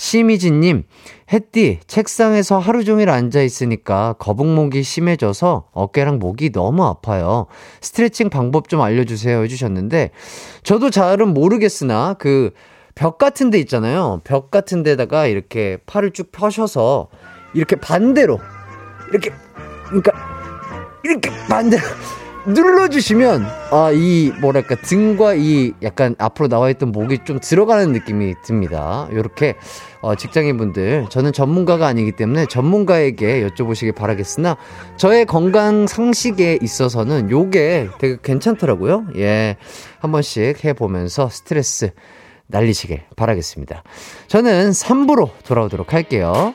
심희진님, 0.00 0.84
햇띠, 1.30 1.80
책상에서 1.86 2.58
하루 2.58 2.84
종일 2.84 3.10
앉아있으니까 3.10 4.14
거북목이 4.18 4.82
심해져서 4.82 5.66
어깨랑 5.72 6.18
목이 6.18 6.52
너무 6.52 6.86
아파요. 6.86 7.48
스트레칭 7.82 8.30
방법 8.30 8.70
좀 8.70 8.80
알려주세요. 8.80 9.42
해주셨는데, 9.42 10.10
저도 10.62 10.88
잘은 10.88 11.34
모르겠으나, 11.34 12.14
그, 12.14 12.52
벽 12.94 13.18
같은 13.18 13.50
데 13.50 13.58
있잖아요. 13.58 14.22
벽 14.24 14.50
같은 14.50 14.82
데다가 14.82 15.26
이렇게 15.26 15.76
팔을 15.84 16.12
쭉 16.12 16.32
펴셔서, 16.32 17.08
이렇게 17.52 17.76
반대로, 17.76 18.40
이렇게, 19.10 19.30
그러니까, 19.84 20.12
이렇게 21.04 21.30
반대로 21.46 21.82
눌러주시면, 22.46 23.44
아, 23.70 23.90
이, 23.92 24.32
뭐랄까, 24.40 24.74
등과 24.76 25.34
이 25.34 25.72
약간 25.82 26.14
앞으로 26.18 26.48
나와있던 26.48 26.92
목이 26.92 27.18
좀 27.24 27.38
들어가는 27.40 27.92
느낌이 27.92 28.34
듭니다. 28.42 29.08
요렇게, 29.12 29.56
어, 30.00 30.14
직장인분들, 30.14 31.06
저는 31.10 31.32
전문가가 31.32 31.86
아니기 31.86 32.12
때문에 32.12 32.46
전문가에게 32.46 33.46
여쭤보시길 33.46 33.94
바라겠으나, 33.94 34.56
저의 34.96 35.26
건강 35.26 35.86
상식에 35.86 36.58
있어서는 36.62 37.30
요게 37.30 37.88
되게 37.98 38.16
괜찮더라고요. 38.22 39.06
예. 39.16 39.56
한 39.98 40.12
번씩 40.12 40.64
해보면서 40.64 41.28
스트레스 41.28 41.90
날리시길 42.46 43.02
바라겠습니다. 43.16 43.82
저는 44.26 44.70
3부로 44.70 45.30
돌아오도록 45.44 45.92
할게요. 45.92 46.52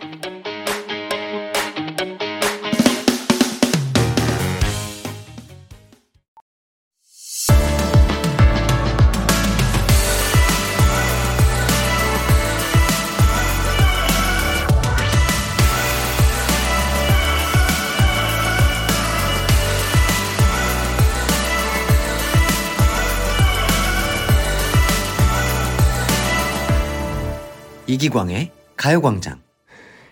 이기광의 28.05 28.51
가요광장. 28.77 29.41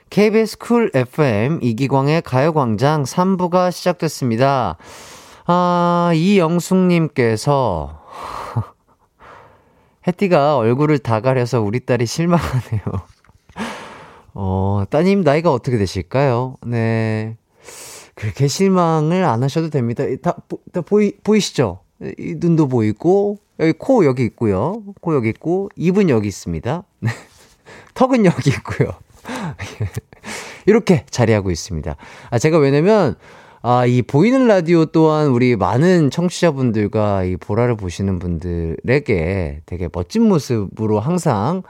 KBS 0.09 0.57
쿨 0.57 0.89
FM 0.95 1.59
이기광의 1.61 2.23
가요광장 2.23 3.03
3부가 3.03 3.71
시작됐습니다. 3.71 4.77
아, 5.45 6.11
이영숙님께서, 6.15 8.01
햇띠가 10.07 10.57
얼굴을 10.57 10.99
다 10.99 11.19
가려서 11.19 11.61
우리 11.61 11.81
딸이 11.81 12.07
실망하네요. 12.07 12.81
어, 14.33 14.83
따님 14.89 15.21
나이가 15.21 15.51
어떻게 15.51 15.77
되실까요? 15.77 16.55
네. 16.65 17.37
그렇게 18.15 18.47
실망을 18.47 19.23
안 19.23 19.43
하셔도 19.43 19.69
됩니다. 19.69 20.03
다, 20.21 20.35
보, 20.47 20.59
다 20.71 20.81
보이, 20.81 21.11
보이시죠? 21.23 21.81
이 22.17 22.35
눈도 22.39 22.67
보이고, 22.67 23.37
여기 23.59 23.73
코 23.73 24.03
여기 24.05 24.23
있고요. 24.23 24.81
코 24.99 25.13
여기 25.13 25.29
있고, 25.29 25.69
입은 25.75 26.09
여기 26.09 26.27
있습니다. 26.27 26.83
네. 27.93 27.99
턱은 27.99 28.25
여기 28.25 28.49
있고요. 28.51 28.91
이렇게 30.65 31.05
자리하고 31.09 31.51
있습니다. 31.51 31.95
아, 32.29 32.39
제가 32.39 32.57
왜냐면, 32.57 33.15
아, 33.61 33.85
이 33.85 34.01
보이는 34.01 34.47
라디오 34.47 34.85
또한 34.85 35.27
우리 35.27 35.55
많은 35.55 36.09
청취자분들과 36.09 37.23
이 37.23 37.37
보라를 37.37 37.75
보시는 37.77 38.19
분들에게 38.19 39.61
되게 39.65 39.89
멋진 39.91 40.23
모습으로 40.27 40.99
항상, 40.99 41.63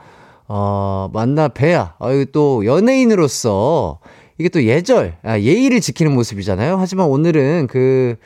어, 0.46 1.10
만나 1.12 1.48
뵈야, 1.48 1.94
아, 1.98 2.24
또 2.32 2.64
연예인으로서 2.66 4.00
이게 4.38 4.48
또 4.48 4.64
예절, 4.64 5.18
아, 5.22 5.38
예의를 5.38 5.80
지키는 5.80 6.12
모습이잖아요. 6.12 6.76
하지만 6.78 7.06
오늘은 7.06 7.68
그, 7.68 8.16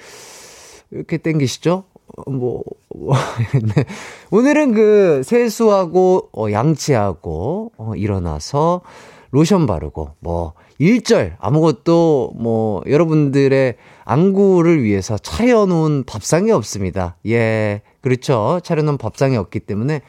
이렇게 0.90 1.18
땡기시죠? 1.18 1.84
어, 2.26 2.30
뭐, 2.30 2.62
뭐 2.94 3.14
네. 3.74 3.84
오늘은 4.30 4.74
그 4.74 5.22
세수하고, 5.24 6.30
어, 6.32 6.50
양치하고, 6.50 7.72
어, 7.76 7.92
일어나서 7.94 8.82
로션 9.30 9.66
바르고, 9.66 10.12
뭐, 10.20 10.54
일절 10.78 11.36
아무것도 11.38 12.32
뭐, 12.36 12.82
여러분들의 12.86 13.76
안구를 14.04 14.82
위해서 14.82 15.18
차려놓은 15.18 16.04
밥상이 16.04 16.50
없습니다. 16.52 17.16
예, 17.26 17.82
그렇죠. 18.00 18.60
차려놓은 18.62 18.96
밥상이 18.98 19.36
없기 19.36 19.60
때문에, 19.60 20.00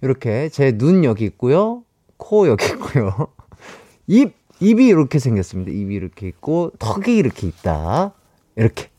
이렇게 0.00 0.48
제 0.48 0.72
눈 0.72 1.04
여기 1.04 1.24
있고요. 1.26 1.82
코 2.16 2.48
여기 2.48 2.64
있고요. 2.66 3.28
입, 4.06 4.34
입이 4.60 4.86
이렇게 4.86 5.18
생겼습니다. 5.18 5.70
입이 5.72 5.94
이렇게 5.94 6.28
있고, 6.28 6.70
턱이 6.78 7.16
이렇게 7.16 7.46
있다. 7.48 8.12
이렇게, 8.56 8.84
예. 8.84 8.91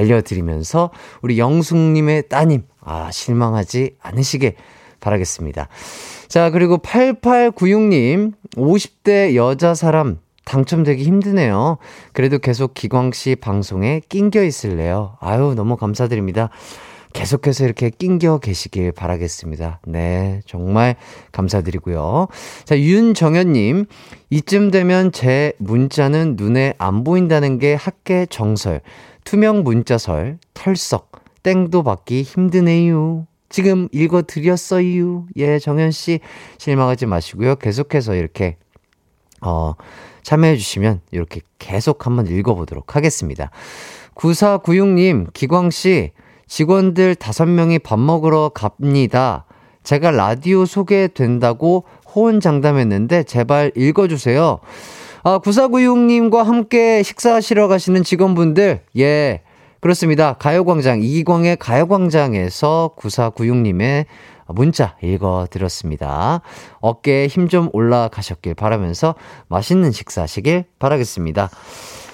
알려드리면서 0.00 0.90
우리 1.22 1.38
영숙님의 1.38 2.28
따님, 2.28 2.62
아, 2.80 3.10
실망하지 3.10 3.96
않으시길 4.00 4.54
바라겠습니다. 5.00 5.68
자, 6.28 6.50
그리고 6.50 6.78
8896님, 6.78 8.32
50대 8.56 9.34
여자 9.34 9.74
사람 9.74 10.18
당첨되기 10.44 11.04
힘드네요. 11.04 11.78
그래도 12.12 12.38
계속 12.38 12.74
기광 12.74 13.12
씨 13.12 13.36
방송에 13.36 14.00
낑겨 14.08 14.42
있을래요. 14.42 15.16
아유, 15.20 15.54
너무 15.54 15.76
감사드립니다. 15.76 16.50
계속해서 17.12 17.64
이렇게 17.64 17.90
낑겨 17.90 18.38
계시길 18.38 18.92
바라겠습니다. 18.92 19.80
네, 19.86 20.40
정말 20.46 20.96
감사드리고요. 21.32 22.28
자, 22.64 22.78
윤정현님, 22.78 23.86
이쯤 24.30 24.70
되면 24.70 25.10
제 25.10 25.52
문자는 25.58 26.36
눈에 26.36 26.74
안 26.78 27.02
보인다는 27.02 27.58
게 27.58 27.74
학계 27.74 28.26
정설. 28.26 28.80
투명 29.24 29.62
문자설, 29.62 30.38
털썩, 30.54 31.10
땡도 31.42 31.82
받기 31.82 32.22
힘드네요. 32.22 33.26
지금 33.48 33.88
읽어드렸어요. 33.92 35.26
예, 35.36 35.58
정현씨, 35.58 36.20
실망하지 36.58 37.06
마시고요. 37.06 37.56
계속해서 37.56 38.14
이렇게, 38.14 38.56
어, 39.40 39.74
참여해주시면 40.22 41.00
이렇게 41.10 41.40
계속 41.58 42.06
한번 42.06 42.26
읽어보도록 42.26 42.94
하겠습니다. 42.94 43.50
9496님, 44.14 45.32
기광씨, 45.32 46.12
직원들 46.46 47.14
다섯 47.14 47.46
명이 47.46 47.78
밥 47.78 47.98
먹으러 47.98 48.50
갑니다. 48.52 49.46
제가 49.82 50.10
라디오 50.10 50.66
소개된다고 50.66 51.84
호언장담했는데 52.14 53.22
제발 53.22 53.72
읽어주세요. 53.76 54.58
아, 55.22 55.38
9496님과 55.38 56.42
함께 56.44 57.02
식사하시러 57.02 57.68
가시는 57.68 58.02
직원분들, 58.04 58.82
예. 58.98 59.42
그렇습니다. 59.80 60.34
가요광장, 60.34 61.02
이기광의 61.02 61.56
가요광장에서 61.56 62.92
9496님의 62.98 64.04
문자 64.48 64.96
읽어드렸습니다. 65.02 66.40
어깨에 66.80 67.28
힘 67.28 67.48
좀 67.48 67.70
올라가셨길 67.72 68.54
바라면서 68.54 69.14
맛있는 69.48 69.90
식사하시길 69.92 70.64
바라겠습니다. 70.78 71.48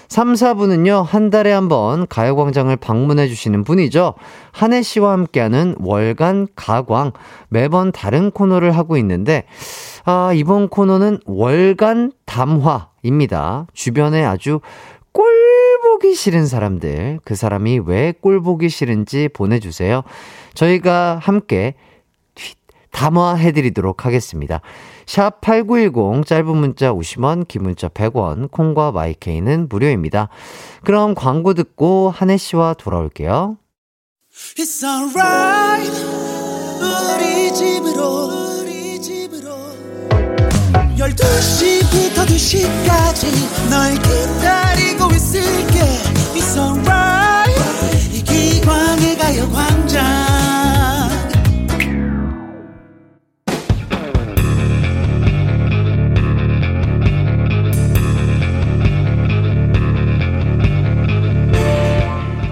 3, 0.09 0.35
4부는요, 0.35 1.03
한 1.03 1.31
달에 1.31 1.51
한 1.51 1.69
번 1.69 2.07
가요광장을 2.07 2.75
방문해 2.77 3.27
주시는 3.27 3.65
분이죠. 3.65 4.15
한혜 4.53 4.83
씨와 4.83 5.11
함께하는 5.13 5.75
월간 5.81 6.47
가광. 6.55 7.11
매번 7.49 7.91
다른 7.91 8.31
코너를 8.31 8.71
하고 8.77 8.97
있는데, 8.99 9.43
아, 10.05 10.31
이번 10.33 10.69
코너는 10.69 11.19
월간 11.27 12.13
담화 12.25 12.91
입니다. 13.07 13.67
주변에 13.73 14.25
아주 14.25 14.61
꼴 15.13 15.27
보기 15.83 16.15
싫은 16.15 16.47
사람들, 16.47 17.21
그 17.25 17.35
사람이 17.35 17.81
왜 17.87 18.13
꼴 18.21 18.43
보기 18.43 18.69
싫은지 18.69 19.29
보내주세요. 19.33 20.03
저희가 20.55 21.19
함께 21.23 21.75
담화해드리도록 22.93 24.07
하겠습니다. 24.07 24.61
샵 25.07 25.41
8910 25.43 26.27
짧은 26.27 26.57
문자 26.57 26.93
50원, 26.93 27.47
긴 27.47 27.63
문자 27.65 27.89
100원, 27.89 28.51
콩과 28.51 28.93
마이케이는 28.93 29.69
무료입니다. 29.69 30.29
그럼 30.83 31.15
광고 31.15 31.53
듣고 31.55 32.11
한혜 32.11 32.37
씨와 32.39 32.75
돌아올게요. 32.75 33.59
It's 34.57 34.83
alright 34.83 35.93
우리 36.81 37.53
집으로 37.55 38.36
12시부터 40.97 42.25
2시까지 42.25 43.71
널 43.71 43.93
기다리고 43.95 45.11
있을게. 45.13 45.81
It's 46.35 46.57
alright. 46.57 48.15
이기광의 48.15 49.19
가요광장. 49.19 50.27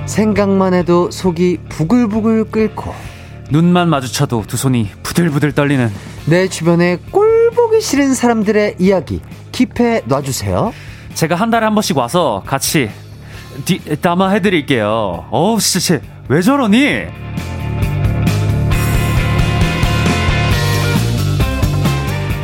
생각만 0.07 0.75
해도 0.75 1.11
속이 1.11 1.59
부글부글 1.71 2.51
끓고 2.51 2.95
눈만 3.51 3.89
마주쳐도 3.89 4.45
두 4.47 4.57
손이 4.57 4.91
부들부들 5.03 5.53
떨리는 5.53 5.91
내 6.27 6.49
주변에 6.49 6.99
꼴 7.11 7.24
보기 7.55 7.81
싫은 7.81 8.15
사람들의 8.15 8.77
이야기 8.79 9.21
킵해 9.53 10.03
놔주세요. 10.07 10.73
제가 11.15 11.35
한 11.37 11.51
달에 11.51 11.65
한 11.65 11.75
번씩 11.75 11.97
와서 11.97 12.43
같이 12.47 12.91
디, 13.65 13.79
담화해드릴게요. 14.01 15.27
어우, 15.31 15.61
씨, 15.61 15.99
왜 16.29 16.43
저러니? 16.43 17.05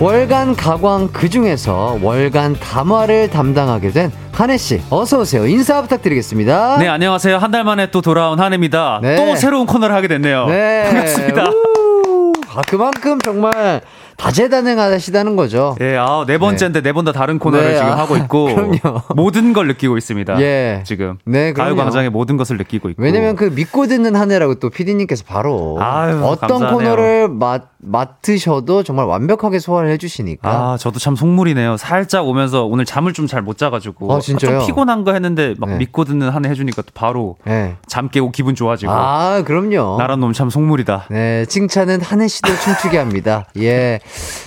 월간 0.01 0.57
가광 0.57 1.09
그 1.13 1.29
중에서 1.29 1.99
월간 2.01 2.55
담화를 2.59 3.29
담당하게 3.29 3.91
된 3.91 4.11
한혜 4.33 4.57
씨 4.57 4.81
어서 4.89 5.19
오세요. 5.21 5.47
인사 5.47 5.83
부탁드리겠습니다. 5.83 6.79
네, 6.79 6.89
안녕하세요. 6.89 7.37
한 7.37 7.51
달 7.51 7.65
만에 7.65 7.91
또 7.91 8.01
돌아온 8.01 8.39
한혜입니다. 8.41 9.01
네. 9.03 9.17
또 9.17 9.35
새로운 9.37 9.67
코너를 9.67 9.95
하게 9.95 10.07
됐네요. 10.09 10.47
네. 10.47 10.85
반갑습니다. 10.85 11.51
우! 11.51 12.33
아, 12.55 12.63
그만큼 12.69 13.19
정말 13.21 13.83
다재다능하시다는 14.21 15.37
거죠. 15.37 15.77
예, 15.81 15.97
아, 15.97 16.25
네 16.27 16.39
번째인데 16.39 16.83
네 16.83 16.93
번 16.93 17.05
다 17.05 17.13
다른 17.13 17.39
코너를 17.39 17.69
네, 17.69 17.77
지금 17.77 17.91
아, 17.93 17.97
하고 17.99 18.17
있고 18.17 18.45
그럼요. 18.55 19.03
모든 19.15 19.53
걸 19.53 19.67
느끼고 19.69 19.97
있습니다. 19.97 20.41
예. 20.43 20.83
지금 20.85 21.17
네, 21.25 21.53
그럼요. 21.53 21.75
가요광장의 21.77 22.11
모든 22.11 22.37
것을 22.37 22.57
느끼고 22.59 22.91
있고. 22.91 23.03
왜냐면 23.03 23.37
그 23.37 23.45
믿고 23.45 23.87
듣는 23.87 24.17
한 24.17 24.31
해라고 24.31 24.57
또 24.57 24.69
PD님께서 24.71 25.25
바로 25.27 25.79
아유, 25.81 26.23
어떤 26.25 26.49
감사하네요. 26.61 26.77
코너를 26.77 27.29
맡, 27.29 27.70
맡으셔도 27.83 28.83
정말 28.83 29.07
완벽하게 29.07 29.59
소화를 29.59 29.91
해주시니까. 29.91 30.49
아, 30.51 30.77
저도 30.77 30.99
참 30.99 31.17
속물이네요. 31.17 31.77
살짝 31.79 32.27
오면서 32.27 32.65
오늘 32.67 32.85
잠을 32.85 33.13
좀 33.13 33.27
잘 33.27 33.43
못 33.43 33.57
자가지고. 33.59 34.13
아, 34.13 34.21
진짜요? 34.21 34.59
좀 34.61 34.67
피곤한 34.67 35.05
거 35.05 35.13
했는데 35.13 35.55
막 35.59 35.71
네. 35.71 35.77
믿고 35.79 36.05
듣는 36.05 36.29
한 36.31 36.45
해 36.45 36.51
해주니까 36.51 36.83
또 36.83 36.89
바로 36.95 37.37
네. 37.45 37.77
잠 37.87 38.09
깨고 38.09 38.31
기분 38.33 38.55
좋아지고. 38.55 38.93
아, 38.93 39.43
그럼요. 39.45 39.97
나란 39.99 40.21
놈 40.21 40.33
참 40.33 40.51
속물이다. 40.51 41.07
네, 41.11 41.45
칭찬은 41.47 42.01
한혜 42.03 42.29
씨도 42.29 42.49
춤추게 42.49 42.99
합니다. 42.99 43.47
예. 43.59 44.01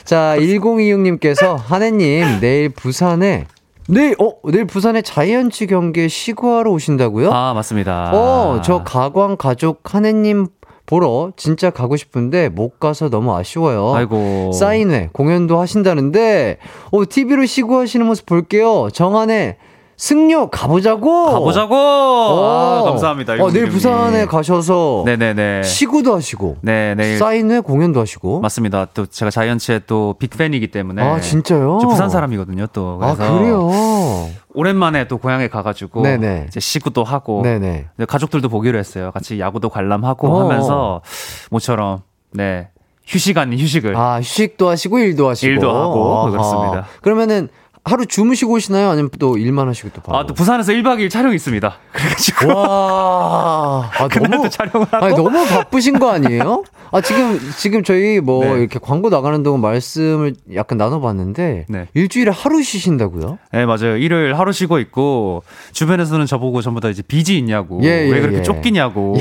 자, 0.05 0.35
1026님께서 0.37 1.57
한혜님, 1.57 2.39
내일 2.39 2.69
부산에, 2.69 3.45
내일, 3.89 4.15
어, 4.19 4.31
내일 4.49 4.65
부산에 4.65 5.01
자이언츠 5.01 5.67
경기에 5.67 6.07
시구하러 6.07 6.71
오신다고요? 6.71 7.31
아, 7.33 7.53
맞습니다. 7.53 8.11
어, 8.13 8.61
저 8.63 8.83
가광 8.83 9.35
가족 9.37 9.93
한혜님 9.93 10.47
보러 10.85 11.31
진짜 11.37 11.69
가고 11.69 11.95
싶은데 11.95 12.49
못 12.49 12.79
가서 12.79 13.09
너무 13.09 13.33
아쉬워요. 13.35 13.93
아이고. 13.95 14.51
사인회, 14.51 15.09
공연도 15.13 15.59
하신다는데, 15.59 16.57
어, 16.91 17.01
TV로 17.07 17.45
시구하시는 17.45 18.05
모습 18.05 18.25
볼게요. 18.25 18.89
정한의 18.91 19.55
승려 19.95 20.49
가보자고! 20.49 21.25
가보자고! 21.31 21.75
아, 21.75 22.81
감사합니다. 22.85 23.33
어, 23.33 23.51
내일 23.51 23.67
1026님. 23.67 23.71
부산에 23.71 24.25
가셔서 24.25 25.03
네네네. 25.05 25.63
시구도 25.63 26.15
하시고, 26.15 26.57
네, 26.61 26.95
내일. 26.95 27.17
사인회 27.17 27.59
공연도 27.61 28.01
하시고. 28.01 28.41
맞습니다. 28.41 28.87
또 28.93 29.05
제가 29.05 29.29
자이언츠의 29.31 29.81
또 29.87 30.15
빅팬이기 30.19 30.67
때문에. 30.71 31.01
아, 31.01 31.19
진짜요? 31.21 31.77
저 31.81 31.87
부산 31.87 32.09
사람이거든요, 32.09 32.67
또. 32.73 32.99
아, 33.01 33.13
그래서 33.15 33.37
그래요? 33.37 33.69
오랜만에 34.53 35.07
또 35.07 35.17
고향에 35.17 35.47
가가지고. 35.47 36.01
네네. 36.01 36.45
이제 36.47 36.59
시구도 36.59 37.03
하고. 37.03 37.41
네네. 37.43 37.87
가족들도 38.07 38.49
보기로 38.49 38.77
했어요. 38.77 39.11
같이 39.11 39.39
야구도 39.39 39.69
관람하고 39.69 40.27
어. 40.27 40.43
하면서 40.43 41.01
모처럼, 41.49 42.01
네. 42.31 42.69
휴식 43.05 43.37
아닌 43.37 43.59
휴식을. 43.59 43.97
아, 43.97 44.19
휴식도 44.19 44.69
하시고, 44.69 44.99
일도 44.99 45.27
하시고. 45.27 45.51
일도 45.51 45.69
하고, 45.69 46.19
아하. 46.19 46.31
그렇습니다. 46.31 46.85
그러면은, 47.01 47.49
하루 47.85 48.05
주무시고 48.05 48.53
오시나요? 48.53 48.89
아니면 48.89 49.09
또 49.19 49.37
일만 49.37 49.67
하시고 49.67 49.89
또 49.93 50.01
바로? 50.01 50.17
아, 50.17 50.25
또 50.25 50.33
부산에서 50.33 50.71
1박 50.71 50.99
2일 50.99 51.09
촬영이 51.09 51.35
있습니다. 51.35 51.75
그래가지고. 51.91 52.55
와, 52.55 53.89
아, 53.93 54.07
너무, 54.07 54.49
촬영을 54.49 54.87
하고. 54.89 55.05
아니, 55.05 55.15
너무 55.15 55.45
바쁘신 55.45 55.99
거 55.99 56.09
아니에요? 56.09 56.63
아, 56.91 57.01
지금, 57.01 57.37
지금 57.57 57.83
저희 57.83 58.21
뭐, 58.21 58.45
네. 58.45 58.59
이렇게 58.61 58.79
광고 58.81 59.09
나가는 59.09 59.43
동안 59.43 59.59
말씀을 59.59 60.33
약간 60.55 60.77
나눠봤는데, 60.77 61.65
네. 61.67 61.87
일주일에 61.93 62.31
하루 62.31 62.63
쉬신다고요? 62.63 63.37
네, 63.51 63.65
맞아요. 63.65 63.97
일요일 63.97 64.35
하루 64.35 64.53
쉬고 64.53 64.79
있고, 64.79 65.43
주변에서는 65.73 66.25
저보고 66.25 66.61
전부 66.61 66.79
다 66.79 66.87
이제 66.89 67.01
빚이 67.01 67.37
있냐고. 67.37 67.81
예, 67.83 67.87
예, 67.87 68.11
왜 68.11 68.21
그렇게 68.21 68.37
예. 68.37 68.43
쫓기냐고. 68.43 69.17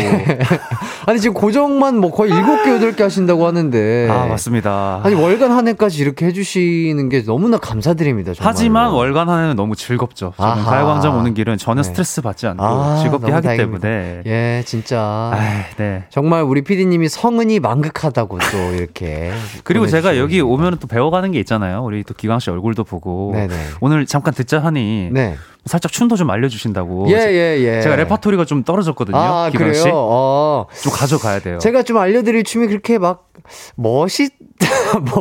아니, 1.07 1.19
지금 1.19 1.35
고정만 1.35 1.99
뭐 1.99 2.13
거의 2.13 2.31
7개, 2.31 2.79
8개 2.79 3.01
하신다고 3.01 3.45
하는데. 3.45 4.09
아, 4.09 4.27
맞습니다. 4.27 5.01
아니, 5.03 5.17
월간 5.17 5.51
한 5.51 5.67
해까지 5.67 6.01
이렇게 6.01 6.27
해주시는 6.27 7.09
게 7.09 7.25
너무나 7.25 7.59
감사드립니다. 7.59 8.35
정말로. 8.35 8.52
하지만 8.53 8.91
월간 8.91 9.29
하는 9.29 9.57
너무 9.57 9.75
즐겁죠. 9.75 10.33
저는. 10.37 10.65
가요광장 10.65 11.19
오는 11.19 11.35
길은 11.35 11.59
전혀 11.59 11.83
네. 11.83 11.89
스트레스 11.89 12.21
받지 12.21 12.47
않고 12.47 12.63
아, 12.63 12.99
즐겁게 13.03 13.33
하기 13.33 13.47
다행입니다. 13.47 13.81
때문에. 13.89 14.23
예, 14.27 14.63
진짜. 14.67 15.01
아, 15.01 15.65
네. 15.77 16.05
정말 16.11 16.43
우리 16.43 16.63
PD님이 16.63 17.09
성은이 17.09 17.61
망극하다고 17.61 18.39
또 18.39 18.75
이렇게. 18.75 19.33
그리고 19.65 19.87
제가 19.87 20.19
여기. 20.19 20.41
오면 20.41 20.79
또 20.81 20.87
배워가는 20.87 21.33
게 21.33 21.39
있잖아요. 21.41 21.83
우리 21.85 22.03
또 22.05 22.15
기광 22.15 22.39
씨 22.41 22.51
얼굴도 22.51 22.85
보고. 22.85 23.33
네네. 23.35 23.55
오늘 23.81 24.07
잠깐 24.07 24.35
듣자 24.35 24.59
하니 24.59 25.09
네. 25.13 25.37
살짝 25.65 25.93
춤도 25.93 26.17
좀 26.17 26.29
알려주신다고. 26.31 27.07
예, 27.11 27.15
예, 27.15 27.59
예. 27.61 27.81
제가 27.83 27.97
레파토리가 27.97 28.45
좀 28.45 28.65
떨어졌거든요. 28.65 29.17
아, 29.17 29.49
기광 29.51 29.69
그래요? 29.69 29.83
씨. 29.83 29.89
어. 29.93 30.67
좀 30.83 30.93
가져가야 30.93 31.41
돼요. 31.41 31.59
제가 31.59 31.83
좀 31.85 31.99
알려드릴 31.99 32.45
춤이 32.45 32.67
그렇게 32.67 32.99
막 32.99 33.29
멋있, 33.77 34.33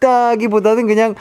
멋있다기보다는 0.00 0.86
그냥 0.86 1.14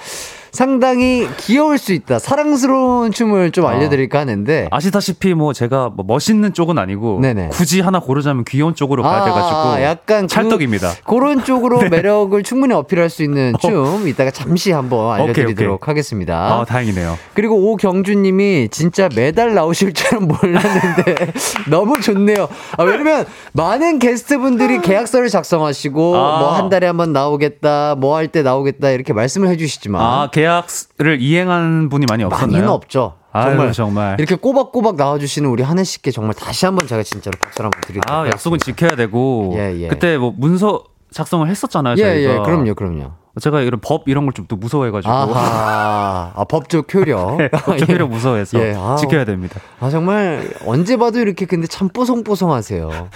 상당히 0.54 1.28
귀여울 1.38 1.80
수 1.80 1.93
있다. 1.93 2.20
사랑스러운 2.20 3.12
춤을 3.12 3.51
좀 3.51 3.66
아. 3.66 3.72
알려드릴까 3.72 4.20
하는데. 4.20 4.68
아시다시피 4.72 5.34
뭐 5.34 5.51
제가 5.51 5.89
뭐 5.89 6.06
멋있는 6.08 6.54
쪽은 6.54 6.78
아니고 6.78 7.20
네네. 7.22 7.49
굳이 7.51 7.82
하나 7.82 7.99
고르자면 7.99 8.45
귀여운 8.45 8.76
쪽으로 8.76 9.01
가야 9.01 9.26
돼가지고 9.26 9.58
아, 9.60 9.82
약간 9.82 10.22
그- 10.22 10.28
찰떡입니다. 10.28 10.91
그 11.06 11.16
런 11.24 11.43
쪽으로 11.43 11.80
네. 11.84 11.89
매력을 11.89 12.41
충분히 12.43 12.74
어필할 12.76 13.10
수 13.10 13.24
있는 13.24 13.54
춤 13.62 14.08
이따가 14.08 14.30
잠시 14.30 14.72
한번 14.72 15.20
알려드리도록 15.22 15.82
오케이. 15.82 15.88
하겠습니다. 15.91 16.36
아, 16.60 16.66
다행이네요. 16.66 17.18
그리고 17.34 17.72
오경주님이 17.72 18.70
진짜 18.70 19.10
매달 19.16 19.54
나오실 19.56 19.93
줄은 19.93 20.28
몰랐는데 20.28 21.16
너무 21.72 21.99
좋네요. 21.99 22.47
아, 22.78 22.84
왜냐면 22.84 23.26
많은 23.54 23.97
게스트분들이 23.99 24.82
계약서를 24.82 25.30
작성하시고 25.30 26.16
아. 26.16 26.39
뭐한 26.39 26.70
달에 26.70 26.86
한 26.88 26.97
번 26.97 27.12
나오겠다, 27.12 27.95
뭐 27.95 28.16
할 28.18 28.28
때 28.28 28.43
나오겠다 28.43 28.91
이렇게 28.91 29.14
말씀을 29.14 29.47
해주시지만 29.49 30.01
아 30.01 30.30
계약을 30.48 31.22
이행한 31.22 31.89
분이 31.89 32.06
많이 32.10 32.24
없었나요? 32.24 32.48
많이는 32.52 32.70
없죠. 32.70 33.16
아유, 33.32 33.50
정말 33.56 33.72
정말. 33.72 34.16
이렇게 34.20 34.36
꼬박꼬박 34.36 34.96
나와주시는 34.96 35.50
우리 35.50 35.64
한혜 35.64 35.84
씨께 35.84 36.12
정말 36.12 36.34
다시 36.36 36.66
한번 36.66 36.88
제가 36.88 37.02
진짜로 37.04 37.38
박수를 37.39 37.66
한번 37.66 37.82
드리도록 37.82 38.12
아 38.12 38.28
약속은. 38.28 38.60
지켜야 38.60 38.96
되고 38.96 39.54
예, 39.56 39.74
예. 39.82 39.88
그때 39.88 40.18
뭐 40.18 40.34
문서 40.38 40.84
작성을 41.12 41.48
했었잖아요. 41.48 41.96
예, 41.98 42.04
저희가. 42.04 42.34
예, 42.34 42.39
그럼요, 42.39 42.74
그럼요. 42.76 43.12
제가 43.41 43.62
이런 43.62 43.80
법 43.82 44.04
이런 44.08 44.26
걸 44.28 44.34
좀 44.36 44.46
또 44.48 44.56
무서워해가지고 44.56 45.12
아하, 45.12 46.32
아, 46.38 46.44
법적 46.44 46.94
효력. 46.94 47.38
네, 47.41 47.50
법적 47.50 47.89
예. 47.89 47.94
효력 47.94 48.10
무서워해서 48.10 48.60
예, 48.64 48.76
아. 48.78 48.96
지켜야 48.98 49.26
됩니다. 49.26 49.60
아, 49.80 49.89
정말, 49.89 50.54
언제 50.68 50.98
봐도 50.98 51.20
이렇게 51.20 51.46
근데 51.48 51.66
참 51.66 51.89
뽀송뽀송하세요. 51.89 53.10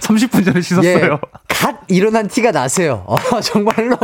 30분 0.00 0.44
전에 0.44 0.60
씻었어요. 0.60 0.94
예, 1.04 1.08
갓 1.08 1.20
일어난 1.88 2.28
티가 2.28 2.50
나세요. 2.50 3.04
아, 3.08 3.40
정말로. 3.42 3.96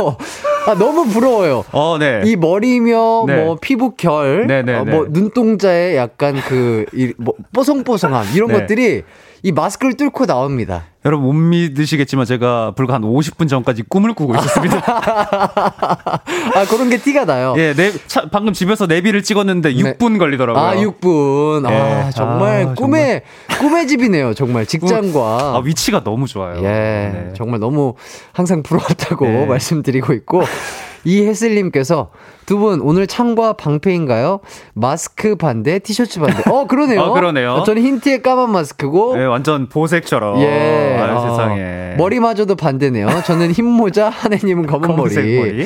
아, 0.67 0.75
너무 0.75 1.07
부러워요. 1.07 1.63
어, 1.71 1.97
네. 1.99 2.21
이 2.25 2.35
머리며 2.35 3.25
네. 3.27 3.43
뭐 3.43 3.57
피부 3.59 3.95
결, 3.95 4.47
네, 4.47 4.61
네, 4.61 4.75
어, 4.75 4.83
네. 4.83 4.91
뭐 4.91 5.07
눈동자에 5.09 5.95
약간 5.95 6.35
그 6.47 6.85
이, 6.93 7.13
뭐, 7.17 7.33
뽀송뽀송함 7.53 8.27
이런 8.35 8.49
네. 8.49 8.59
것들이 8.59 9.03
이 9.41 9.51
마스크를 9.51 9.95
뚫고 9.95 10.25
나옵니다. 10.25 10.85
여러분 11.05 11.27
못 11.27 11.33
믿으시겠지만 11.33 12.25
제가 12.25 12.73
불과 12.75 12.95
한 12.95 13.03
50분 13.03 13.47
전까지 13.47 13.83
꿈을 13.87 14.13
꾸고 14.13 14.35
있었습니다. 14.35 14.83
아 14.85 16.65
그런 16.69 16.89
게 16.89 16.97
티가 16.97 17.23
나요. 17.23 17.53
예, 17.57 17.73
내, 17.73 17.91
차- 18.07 18.27
방금 18.29 18.51
집에서 18.51 18.85
내비를 18.85 19.23
찍었는데 19.23 19.69
네. 19.73 19.75
6분 19.93 20.19
걸리더라고요. 20.19 20.61
아 20.63 20.75
6분. 20.75 21.65
아 21.65 22.07
예. 22.07 22.11
정말 22.11 22.67
아, 22.67 22.73
꿈의 22.73 23.21
꿈의 23.59 23.87
집이네요. 23.87 24.33
정말 24.33 24.65
직장과. 24.65 25.19
아, 25.19 25.61
위치가 25.63 26.03
너무 26.03 26.27
좋아요. 26.27 26.57
예, 26.57 26.61
네. 26.63 27.33
정말 27.37 27.61
너무 27.61 27.93
항상 28.33 28.61
부러웠다고 28.61 29.25
네. 29.25 29.45
말씀드리고 29.45 30.11
있고 30.13 30.43
이혜슬님께서 31.03 32.09
두 32.45 32.57
분 32.59 32.81
오늘 32.81 33.05
창과 33.05 33.53
방패인가요? 33.53 34.39
마스크 34.73 35.35
반대, 35.35 35.77
티셔츠 35.77 36.19
반대. 36.19 36.41
어 36.49 36.65
그러네요. 36.65 37.01
아, 37.01 37.11
그러네요. 37.13 37.61
저는 37.65 37.81
흰 37.83 37.99
티에 37.99 38.21
까만 38.21 38.51
마스크고. 38.51 39.19
예, 39.21 39.25
완전 39.25 39.69
보색처럼. 39.69 40.41
예. 40.41 40.97
아유, 40.99 41.11
아, 41.17 41.29
세상에. 41.29 41.93
머리마저도 41.97 42.55
반대네요. 42.55 43.07
저는 43.27 43.51
흰 43.51 43.65
모자, 43.65 44.09
한혜님은 44.09 44.65
검은 44.65 44.95
머리. 44.95 45.37
머리. 45.37 45.65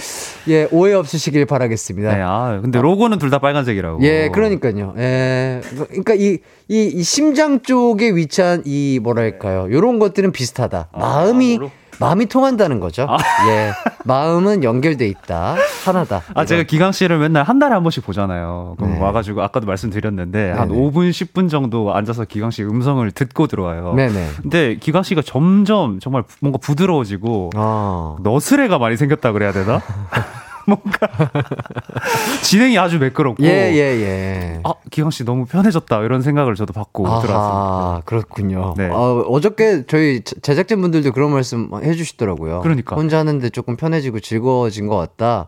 예, 0.49 0.67
오해 0.71 0.93
없으시길 0.93 1.45
바라겠습니다. 1.45 2.13
네, 2.15 2.21
아, 2.21 2.59
근데 2.61 2.81
로고는 2.81 3.17
둘 3.17 3.29
다 3.29 3.39
빨간색이라고. 3.39 4.03
예, 4.03 4.29
그러니까요. 4.29 4.93
예. 4.97 5.61
그러니까 5.87 6.13
이, 6.15 6.39
이, 6.67 6.83
이 6.93 7.01
심장 7.03 7.61
쪽에 7.61 8.09
위치한 8.11 8.61
이 8.65 8.99
뭐랄까요. 9.01 9.71
요런 9.71 9.99
것들은 9.99 10.31
비슷하다. 10.33 10.89
마음이, 10.93 11.57
마음으로? 11.57 11.71
마음이 11.99 12.25
통한다는 12.27 12.79
거죠. 12.79 13.07
예. 13.49 13.71
마음은 14.05 14.63
연결돼 14.63 15.07
있다. 15.07 15.55
하나다. 15.85 16.21
아, 16.33 16.45
제가 16.45 16.63
기강 16.63 16.91
씨를 16.91 17.19
맨날 17.19 17.43
한 17.43 17.59
달에 17.59 17.73
한 17.73 17.83
번씩 17.83 18.05
보잖아요. 18.05 18.75
그럼 18.77 18.93
네. 18.93 18.99
와가지고 18.99 19.41
아까도 19.41 19.65
말씀드렸는데 19.67 20.51
한 20.51 20.67
네네. 20.67 20.79
5분, 20.79 21.09
10분 21.11 21.49
정도 21.49 21.93
앉아서 21.95 22.25
기강 22.25 22.51
씨 22.51 22.63
음성을 22.63 23.09
듣고 23.11 23.47
들어와요. 23.47 23.93
네네. 23.95 24.27
근데 24.41 24.75
기강 24.75 25.03
씨가 25.03 25.21
점점 25.21 25.99
정말 25.99 26.23
부- 26.23 26.35
뭔가 26.41 26.57
부드러워지고 26.61 27.51
아. 27.55 28.15
너스레가 28.21 28.77
많이 28.77 28.97
생겼다 28.97 29.31
그래야 29.31 29.51
되나? 29.53 29.81
뭔가 30.65 31.07
진행이 32.41 32.77
아주 32.77 32.99
매끄럽고 32.99 33.43
예, 33.43 33.49
예, 33.73 33.77
예. 33.77 34.59
아 34.63 34.73
기강 34.91 35.11
씨 35.11 35.23
너무 35.25 35.45
편해졌다 35.45 36.01
이런 36.03 36.21
생각을 36.21 36.55
저도 36.55 36.73
받고 36.73 37.03
들어왔습니다. 37.03 37.37
아, 37.39 38.01
그렇군요. 38.05 38.73
네. 38.77 38.87
어, 38.89 39.25
어저께 39.27 39.85
저희 39.87 40.21
제- 40.23 40.35
제작진 40.41 40.81
분들도 40.81 41.11
그런 41.11 41.31
말씀 41.31 41.69
해주시더라고요. 41.83 42.61
그러니까. 42.61 42.95
혼자 42.95 43.19
하는데 43.19 43.49
조금 43.49 43.75
편해지고 43.75 44.19
즐거워진 44.19 44.87
것 44.87 44.97
같다. 44.97 45.47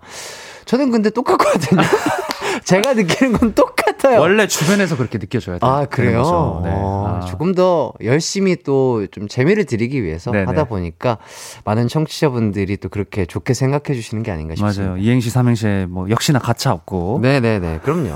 저는 0.66 0.92
근데 0.92 1.10
똑같거든요. 1.10 1.82
제가 2.66 2.94
느끼는 2.94 3.34
건 3.34 3.54
똑같아요. 3.54 4.20
원래 4.20 4.48
주변에서 4.48 4.98
그렇게 4.98 5.18
느껴져야 5.20 5.60
돼요. 5.60 5.72
아, 5.72 5.86
그래요? 5.86 6.62
네. 6.64 6.72
어, 6.74 7.20
아. 7.22 7.26
조금 7.26 7.54
더 7.56 7.94
열심히 8.04 8.56
또 8.58 9.06
좀 9.12 9.28
재미를 9.28 9.66
드리기 9.66 10.04
위해서 10.04 10.32
네네. 10.32 10.46
하다 10.46 10.64
보니까 10.66 11.18
많은 11.64 11.88
청취자분들이 11.88 12.78
또 12.78 12.90
그렇게 12.90 13.26
좋게 13.26 13.54
생각해 13.54 13.94
주시는 13.94 14.24
게 14.24 14.32
아닌가 14.32 14.56
싶습니다. 14.56 14.82
맞아요. 14.92 14.98
이행시 14.98 15.30
삼행시에 15.30 15.86
뭐 15.86 16.10
역시나 16.10 16.40
가차 16.40 16.72
없고 16.74 17.20
네네네. 17.22 17.80
그럼요. 17.84 18.16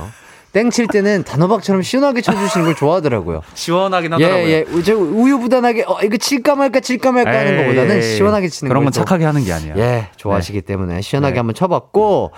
땡칠 0.51 0.87
때는 0.87 1.23
단호박처럼 1.25 1.83
시원하게 1.83 2.21
쳐주시는 2.21 2.65
걸 2.65 2.75
좋아하더라고요. 2.75 3.41
시원하긴 3.53 4.11
예, 4.19 4.23
하더라고요. 4.25 4.49
예. 4.49 4.65
저 4.83 4.95
우유부단하게, 4.95 5.83
어, 5.87 5.99
이거 6.03 6.17
칠까 6.17 6.55
말까, 6.55 6.79
칠까 6.79 7.11
말까 7.11 7.29
하는 7.29 7.53
에이, 7.53 7.57
것보다는 7.65 8.01
시원하게 8.01 8.49
치는 8.49 8.69
그런 8.69 8.81
걸건 8.83 8.91
또, 8.93 8.99
착하게 9.05 9.25
하는 9.25 9.43
게 9.43 9.53
아니야. 9.53 9.75
예, 9.77 10.07
좋아하시기 10.15 10.61
때문에 10.63 11.01
시원하게 11.01 11.33
네. 11.33 11.39
한번 11.39 11.53
쳐봤고. 11.53 12.31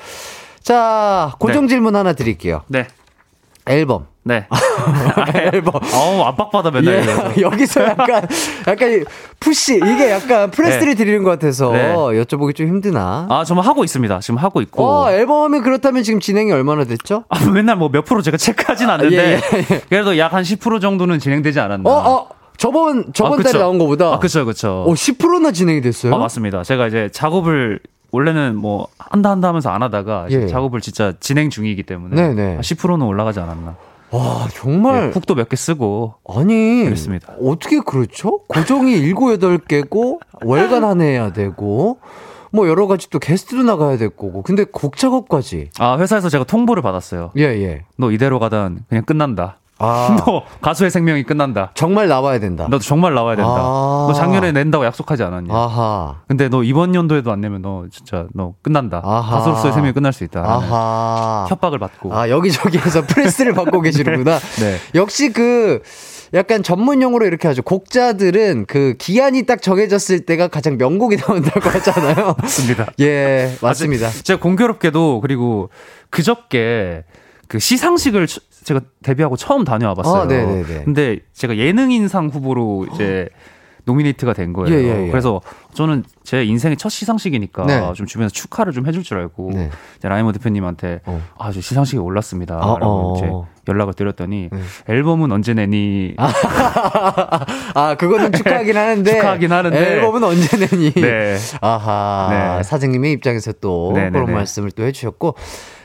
자, 0.64 1.34
고정 1.39 1.64
네. 1.64 1.70
질문 1.70 1.95
하나 1.95 2.14
드릴게요. 2.14 2.62
네. 2.68 2.88
앨범. 3.68 4.07
네. 4.24 4.47
앨범. 5.53 5.74
어우, 5.93 6.22
압박받아 6.26 6.70
맨날 6.72 7.03
예. 7.38 7.41
여기서 7.41 7.84
약간, 7.84 8.28
약간, 8.68 9.03
push, 9.39 9.78
이게 9.78 10.12
약간 10.12 10.51
press를 10.52 10.93
드리는 10.95 11.24
것 11.24 11.32
같아서 11.32 11.72
네. 11.72 11.93
여쭤보기 11.95 12.55
좀 12.55 12.68
힘드나? 12.68 13.26
아, 13.30 13.43
정말 13.43 13.66
하고 13.66 13.84
있습니다. 13.84 14.20
지금 14.20 14.38
하고 14.38 14.62
있고. 14.62 14.84
어, 14.86 15.12
앨범이 15.12 15.62
그렇다면 15.62 16.03
지금 16.03 16.20
진행이 16.20 16.51
얼마나 16.51 16.84
됐죠? 16.84 17.24
아, 17.30 17.43
맨날 17.49 17.76
뭐 17.78 17.89
몇 17.89 18.05
프로 18.05 18.22
제가 18.22 18.38
체크하진 18.38 18.89
않는데 18.89 19.18
예, 19.18 19.39
예, 19.57 19.82
그래도 19.89 20.18
약 20.18 20.34
한 20.34 20.43
10% 20.43 20.80
정도는 20.82 21.20
진행되지 21.20 21.59
않았나. 21.59 21.89
어, 21.89 21.93
어, 21.93 22.30
저번, 22.57 23.12
저번 23.14 23.39
아. 23.39 23.43
달에 23.43 23.57
나온 23.59 23.78
거보다. 23.80 24.14
아, 24.14 24.20
그쵸, 24.20 24.45
그쵸. 24.45 24.86
어, 24.88 24.93
10%나 24.93 25.51
진행이 25.51 25.82
됐어요? 25.82 26.14
아, 26.14 26.18
맞습니다. 26.18 26.64
제가 26.64 26.88
이제 26.88 27.09
작업을 27.12 27.80
원래는 28.12 28.55
뭐 28.55 28.88
한다 28.97 29.32
한다 29.32 29.47
하면서 29.49 29.70
안 29.70 29.82
하다가 29.84 30.28
예. 30.32 30.47
작업을 30.47 30.82
진짜 30.82 31.14
진행 31.20 31.49
중이기 31.49 31.84
때문에 31.84 32.16
네네. 32.16 32.57
10%는 32.59 33.01
올라가지 33.05 33.39
않았나. 33.39 33.76
와, 34.12 34.47
정말. 34.53 35.05
예, 35.07 35.07
훅도 35.12 35.36
몇 35.36 35.47
개 35.47 35.55
쓰고 35.55 36.16
아니 36.28 36.84
그랬습니다. 36.84 37.34
어떻게 37.41 37.80
그렇죠? 37.80 38.39
고정이 38.47 38.91
일곱 38.93 39.32
여덟 39.32 39.57
개고 39.57 40.20
월간 40.43 40.84
한 40.84 40.99
해야 41.01 41.32
되고 41.32 41.99
뭐 42.51 42.68
여러 42.68 42.88
가지 42.88 43.09
또 43.09 43.20
게스트도 43.20 43.64
나가야 43.64 43.95
될 43.97 44.09
거고 44.09 44.41
근데 44.41 44.66
곡 44.66 44.97
작업까지 44.97 45.70
아 45.80 45.97
회사에서 45.97 46.28
제가 46.28 46.43
통보를 46.43 46.84
받았어요. 46.84 47.32
예예 47.38 47.84
너 47.95 48.12
이대로 48.12 48.39
가다 48.39 48.70
그냥 48.89 49.05
끝난다. 49.05 49.59
아 49.82 50.16
너 50.26 50.44
가수의 50.62 50.92
생명이 50.92 51.24
끝난다. 51.24 51.72
정말 51.74 52.08
나와야 52.08 52.40
된다 52.40 52.64
너도 52.66 52.80
정말 52.80 53.14
나와야 53.14 53.36
된다. 53.36 53.52
아. 53.52 54.06
너 54.10 54.14
작년에 54.14 54.52
낸다고 54.52 54.86
약속하지 54.86 55.24
않았냐? 55.24 55.54
아하 55.54 56.16
근데 56.28 56.50
너 56.50 56.64
이번 56.64 56.94
연도에도 56.96 57.32
안 57.32 57.42
내면 57.42 57.62
너 57.62 57.86
진짜 57.92 58.28
너 58.34 58.54
끝난다. 58.62 59.02
아하. 59.04 59.38
가수로서의 59.38 59.74
생명이 59.74 59.94
끝날 59.94 60.14
수 60.14 60.24
있다. 60.24 60.42
아하 60.42 61.46
협박을 61.50 61.80
받고. 61.80 62.14
아 62.16 62.30
여기저기에서 62.30 63.02
프레스를 63.08 63.54
받고 63.54 63.82
계시는구나 63.82 64.38
네. 64.62 64.78
역시 64.96 65.34
그 65.34 65.82
약간 66.34 66.64
전문 66.64 67.02
용어로 67.02 67.26
이렇게 67.26 67.48
하죠 67.50 67.62
곡자들은 67.62 68.66
그 68.68 68.96
기한이 68.98 69.44
딱 69.46 69.62
정해졌을 69.62 70.22
때가 70.26 70.48
가장 70.48 70.78
명곡이 70.78 71.18
나온다고 71.18 71.70
하잖아요 71.70 72.36
맞습니다. 72.40 72.88
예 73.02 73.54
맞습니다 73.62 74.08
아직 74.08 74.24
제가 74.24 74.40
공교롭게도 74.40 75.20
그리고 75.20 75.70
그저께 76.10 77.04
그 77.48 77.60
시상식을 77.60 78.28
처- 78.28 78.40
제가 78.64 78.82
데뷔하고 79.03 79.36
처음 79.38 79.64
다녀와 79.64 79.93
봤어요. 79.95 80.22
아, 80.24 80.26
네네네. 80.26 80.84
근데 80.86 81.20
제가 81.34 81.57
예능인상 81.57 82.30
후보로 82.30 82.88
이제 82.93 83.28
nominate가 83.86 84.34
된 84.34 84.53
거예요. 84.53 84.76
예, 84.78 84.84
예, 84.84 85.05
예. 85.07 85.09
그래서 85.09 85.41
저는 85.74 86.03
제 86.24 86.45
인생의 86.45 86.78
첫 86.78 86.89
시상식이니까 86.89 87.66
네. 87.66 87.93
좀 87.95 88.05
주변에서 88.05 88.32
축하를 88.32 88.74
좀 88.74 88.86
해줄 88.86 89.01
줄 89.01 89.18
알고 89.18 89.49
네. 89.55 89.72
라이머 90.03 90.32
대표님한테 90.34 91.01
어. 91.07 91.20
아, 91.39 91.51
저 91.51 91.62
시상식에 91.62 91.97
올랐습니다. 91.97 92.57
아, 92.57 92.78
라고 92.80 92.86
어. 92.86 93.18
이제 93.18 93.28
연락을 93.68 93.95
드렸더니 93.95 94.49
네. 94.51 94.59
앨범은 94.88 95.32
언제 95.32 95.55
내니? 95.55 96.14
아, 97.74 97.95
그거는 97.97 98.32
축하하긴 98.32 98.78
하는데. 98.78 99.12
축하하긴 99.16 99.51
하는데. 99.51 99.78
앨범은 99.95 100.24
언제 100.24 100.57
내니? 100.57 100.91
네. 100.93 101.38
아하. 101.62 102.57
네. 102.57 102.64
사장님의 102.64 103.12
입장에서 103.14 103.51
또 103.53 103.93
네, 103.95 104.03
네, 104.05 104.09
그런 104.12 104.28
네. 104.28 104.34
말씀을 104.34 104.72
또 104.72 104.84
해주셨고. 104.84 105.36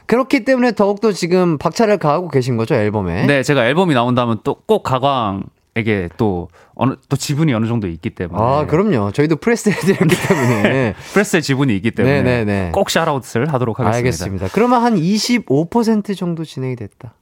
그렇기 0.07 0.45
때문에 0.45 0.73
더욱더 0.73 1.13
지금 1.13 1.59
박차를 1.59 1.99
가하고 1.99 2.29
계신 2.29 2.57
거죠, 2.57 2.75
앨범에. 2.75 3.27
네, 3.27 3.43
제가 3.43 3.67
앨범이 3.67 3.95
나온다면 3.95 4.39
또 4.45 4.57
꼭 4.67 4.83
가광 4.83 5.45
에게 5.79 6.09
또 6.17 6.49
어느 6.75 6.95
또 7.11 7.17
지분이 7.17 7.53
어느 7.53 7.67
정도 7.67 7.87
있기 7.87 8.09
때문에 8.09 8.43
아, 8.43 8.65
그럼요. 8.67 9.13
저희도 9.13 9.37
프레스 9.37 9.69
해드렸기 9.69 10.17
때문에. 10.27 10.95
press의 11.13 11.43
지분이 11.43 11.77
있기 11.77 11.91
때문에 11.91 12.23
네, 12.23 12.45
네, 12.45 12.45
네. 12.47 12.71
꼭 12.73 12.89
샤라웃을 12.89 13.53
하도록 13.53 13.79
하겠습니다. 13.79 13.97
알겠습니다. 13.99 14.49
그러면 14.53 14.83
한 14.83 14.97
25% 14.97 16.17
정도 16.17 16.47
진행이 16.47 16.77
됐다. 16.77 17.13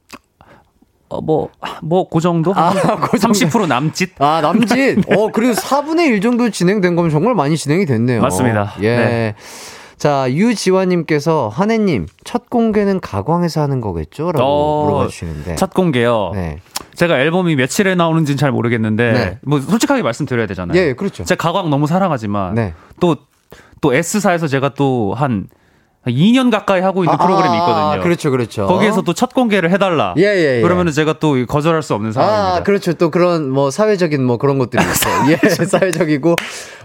어, 1.09 1.19
뭐, 1.21 1.49
뭐, 1.83 2.07
그 2.07 2.21
정도? 2.21 2.53
아, 2.55 2.69
한그 2.69 3.19
정도. 3.19 3.37
30% 3.37 3.67
남짓? 3.67 4.13
아, 4.19 4.39
남짓. 4.41 4.99
어, 5.13 5.27
그래도 5.33 5.53
4분의 5.53 6.07
1 6.07 6.21
정도 6.21 6.49
진행된 6.49 6.95
거면 6.95 7.11
정말 7.11 7.35
많이 7.35 7.57
진행이 7.57 7.85
됐네요. 7.85 8.21
맞습니다. 8.21 8.73
예. 8.81 8.95
네. 8.95 9.35
자, 9.97 10.25
유지환님께서, 10.29 11.49
한혜님, 11.49 12.07
첫 12.23 12.49
공개는 12.49 12.99
가광에서 12.99 13.61
하는 13.61 13.81
거겠죠? 13.81 14.31
라고 14.31 14.45
어, 14.45 14.85
물어봐 14.85 15.07
주시는데. 15.07 15.55
첫 15.55 15.73
공개요. 15.73 16.31
네. 16.33 16.59
제가 16.95 17.19
앨범이 17.19 17.55
며칠에 17.55 17.95
나오는지는 17.95 18.37
잘 18.37 18.51
모르겠는데, 18.51 19.11
네. 19.13 19.39
뭐, 19.43 19.59
솔직하게 19.61 20.01
말씀드려야 20.01 20.47
되잖아요. 20.47 20.77
예, 20.79 20.93
그렇죠. 20.93 21.23
제가 21.23 21.41
가광 21.41 21.69
너무 21.69 21.87
사랑하지만, 21.87 22.55
네. 22.55 22.73
또, 22.99 23.15
또 23.81 23.93
S사에서 23.93 24.47
제가 24.47 24.73
또 24.73 25.13
한, 25.15 25.23
한 25.23 25.47
2년 26.07 26.51
가까이 26.51 26.81
하고 26.81 27.03
있는 27.03 27.17
프로그램이 27.17 27.55
있거든요. 27.57 27.85
아, 27.91 27.99
그렇죠, 27.99 28.29
그렇죠. 28.31 28.67
거기에서 28.67 29.01
또 29.01 29.13
첫 29.15 29.33
공개를 29.33 29.71
해달라. 29.71 30.13
예, 30.17 30.23
예, 30.23 30.57
예. 30.57 30.61
그러면은 30.61 30.91
제가 30.91 31.13
또 31.19 31.37
거절할 31.47 31.81
수 31.81 31.93
없는 31.93 32.11
상황입니다. 32.11 32.55
아, 32.57 32.63
그렇죠. 32.63 32.93
또 32.93 33.09
그런 33.09 33.49
뭐 33.49 33.71
사회적인 33.71 34.23
뭐 34.23 34.37
그런 34.37 34.57
것들이 34.59 34.83
있어요. 34.83 35.31
예, 35.43 35.49
사회적이고 35.49 36.31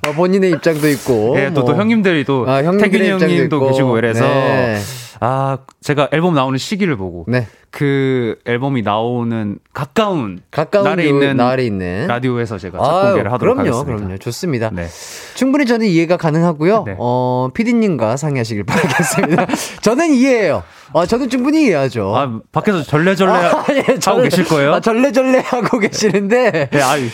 어, 0.07 0.13
본인의 0.13 0.51
입장도 0.53 0.89
있고. 0.89 1.35
예, 1.39 1.53
또, 1.53 1.63
뭐. 1.63 1.73
또 1.73 1.77
형님들이 1.79 2.25
또 2.25 2.45
아, 2.49 2.63
형님들의 2.63 2.91
태균이 2.91 3.11
형님도 3.11 3.57
있고. 3.57 3.67
계시고 3.69 3.99
이래서 3.99 4.25
네. 4.25 4.79
아 5.23 5.59
제가 5.83 6.09
앨범 6.13 6.35
나오는 6.35 6.59
시기를 6.59 6.97
보고 6.97 7.27
네. 7.29 7.47
그 7.71 8.37
앨범이 8.47 8.81
나오는 8.83 9.59
가까운 9.75 10.41
가까운 10.51 10.85
날에 10.85 11.05
요- 11.05 11.09
있는 11.09 11.37
날에 11.37 11.65
있는 11.67 12.07
라디오에서 12.09 12.57
제가 12.59 12.79
첫 12.79 12.85
아유, 12.91 13.07
공개를 13.09 13.33
하도록 13.33 13.55
그럼요, 13.57 13.69
하겠습니다. 13.77 13.97
그럼요. 14.05 14.19
좋습니다. 14.19 14.71
네. 14.73 14.87
충분히 15.35 15.67
저는 15.67 15.87
이해가 15.87 16.17
가능하고요. 16.17 16.85
네. 16.87 16.97
어, 16.99 17.51
피디님과 17.53 18.17
상의하시길 18.17 18.65
바라겠습니다. 18.67 19.47
저는 19.83 20.15
이해해요. 20.15 20.63
어, 20.93 21.05
저는 21.07 21.29
충분히 21.29 21.65
이해하죠. 21.67 22.17
아 22.17 22.41
밖에서 22.51 22.83
절레절레 22.83 23.31
아, 23.33 23.65
예, 23.73 23.85
하고 24.05 24.23
계실 24.23 24.45
거예요? 24.47 24.73
아, 24.75 24.81
절레절레 24.81 25.39
하고 25.41 25.79
계시는데. 25.79 26.71
네, 26.71 26.83
아유 26.83 27.07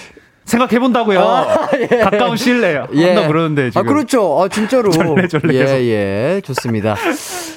생각해 0.47 0.79
본다고요. 0.79 1.21
아, 1.21 1.69
예. 1.79 1.87
가까운 1.99 2.37
시일에 2.37 2.77
한다 2.77 3.27
그러는데 3.27 3.71
지금. 3.71 3.81
아, 3.81 3.85
그렇죠. 3.89 4.41
아, 4.43 4.49
진짜로. 4.49 4.91
절레 4.91 5.29
절레해서. 5.29 5.75
예, 5.83 6.37
예. 6.37 6.41
좋습니다. 6.45 6.97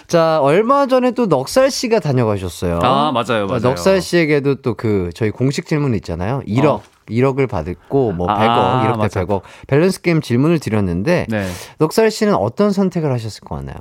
자, 0.08 0.40
얼마 0.42 0.88
전에 0.88 1.12
또 1.12 1.28
넉살 1.28 1.70
씨가 1.72 2.00
다녀가셨어요. 2.00 2.80
아, 2.82 3.12
맞아요, 3.12 3.46
맞아요. 3.48 3.60
넉살 3.62 4.02
씨에게도 4.02 4.56
또 4.56 4.74
그 4.80 5.10
저희 5.14 5.30
공식 5.30 5.66
질문 5.68 5.94
있잖아요. 5.96 6.42
1억. 6.48 6.66
어. 6.68 6.82
1억을 7.10 7.50
받고 7.50 8.12
뭐 8.14 8.28
100억, 8.28 8.36
아, 8.38 8.84
1억 8.86 8.92
대 8.94 8.98
맞아. 8.98 9.26
100억 9.26 9.42
밸런스 9.68 10.02
게임 10.02 10.22
질문을 10.22 10.60
드렸는데 10.60 11.26
네. 11.28 11.48
넉살 11.80 12.12
씨는 12.12 12.36
어떤 12.36 12.72
선택을 12.72 13.12
하셨을 13.12 13.42
것 13.42 13.56
같나요? 13.56 13.78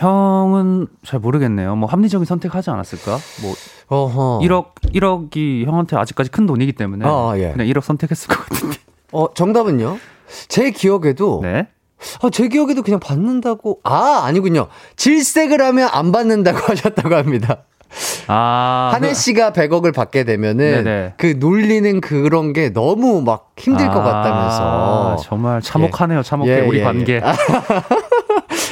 형은 0.00 0.86
잘 1.04 1.20
모르겠네요. 1.20 1.76
뭐 1.76 1.86
합리적인 1.88 2.24
선택하지 2.24 2.70
않았을까? 2.70 3.18
뭐 3.42 3.54
어허. 3.88 4.40
1억 4.42 4.66
1억이 4.94 5.66
형한테 5.66 5.96
아직까지 5.96 6.30
큰 6.30 6.46
돈이기 6.46 6.72
때문에 6.72 7.04
아, 7.06 7.34
예. 7.36 7.52
그냥 7.52 7.66
1억 7.66 7.82
선택했을 7.82 8.28
것 8.34 8.46
같은데. 8.48 8.78
어, 9.12 9.32
정답은요? 9.34 9.98
제 10.48 10.70
기억에도 10.70 11.40
네. 11.42 11.66
아, 12.22 12.30
제 12.30 12.48
기억에도 12.48 12.82
그냥 12.82 12.98
받는다고 12.98 13.80
아, 13.84 14.22
아니군요. 14.24 14.68
질색을 14.96 15.60
하면 15.60 15.90
안 15.92 16.12
받는다고 16.12 16.58
하셨다고 16.72 17.14
합니다. 17.14 17.64
아. 18.26 18.90
한혜 18.94 19.12
씨가 19.12 19.50
100억을 19.52 19.92
받게 19.92 20.24
되면은 20.24 20.84
네네. 20.84 21.14
그 21.18 21.34
놀리는 21.38 22.00
그런 22.00 22.54
게 22.54 22.72
너무 22.72 23.20
막 23.20 23.52
힘들 23.58 23.88
것 23.88 23.98
아, 23.98 24.04
같다면서. 24.04 25.16
정말 25.24 25.60
참혹하네요. 25.60 26.22
참혹해 26.22 26.50
예, 26.50 26.60
우리 26.66 26.78
예, 26.78 26.84
관계. 26.84 27.14
예. 27.16 27.20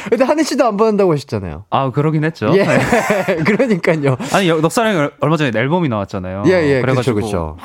근데 0.09 0.25
한혜 0.25 0.43
씨도 0.43 0.67
안 0.67 0.77
받는다고 0.77 1.13
하셨잖아요. 1.13 1.65
아 1.71 1.91
그러긴 1.91 2.25
했죠. 2.25 2.53
예. 2.57 2.65
네. 2.65 3.37
그러니까요. 3.45 4.17
아니 4.33 4.49
여- 4.49 4.61
넉살형 4.61 5.11
얼마 5.21 5.37
전에 5.37 5.57
앨범이 5.59 5.89
나왔잖아요. 5.89 6.45
예, 6.47 6.51
예. 6.53 6.81
그래가지고 6.81 7.15
그렇죠. 7.17 7.57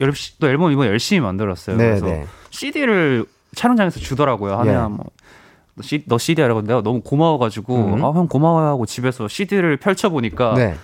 열시- 0.00 0.34
또 0.40 0.48
앨범 0.48 0.72
이번 0.72 0.86
열심히 0.86 1.20
만들었어요. 1.20 1.76
네, 1.76 1.84
그래서 1.86 2.06
네. 2.06 2.26
CD를 2.50 3.24
촬영장에서 3.54 4.00
주더라고요. 4.00 4.52
예. 4.52 4.56
하냐 4.56 4.88
뭐. 4.88 5.06
너, 5.74 5.82
C, 5.82 6.04
너 6.06 6.18
CD 6.18 6.42
하라고 6.42 6.62
내가 6.62 6.82
너무 6.82 7.00
고마워가지고 7.00 7.76
음. 7.94 8.04
아형 8.04 8.28
고마워요 8.28 8.66
하고 8.68 8.86
집에서 8.86 9.28
CD를 9.28 9.76
펼쳐보니까 9.78 10.54
네. 10.54 10.74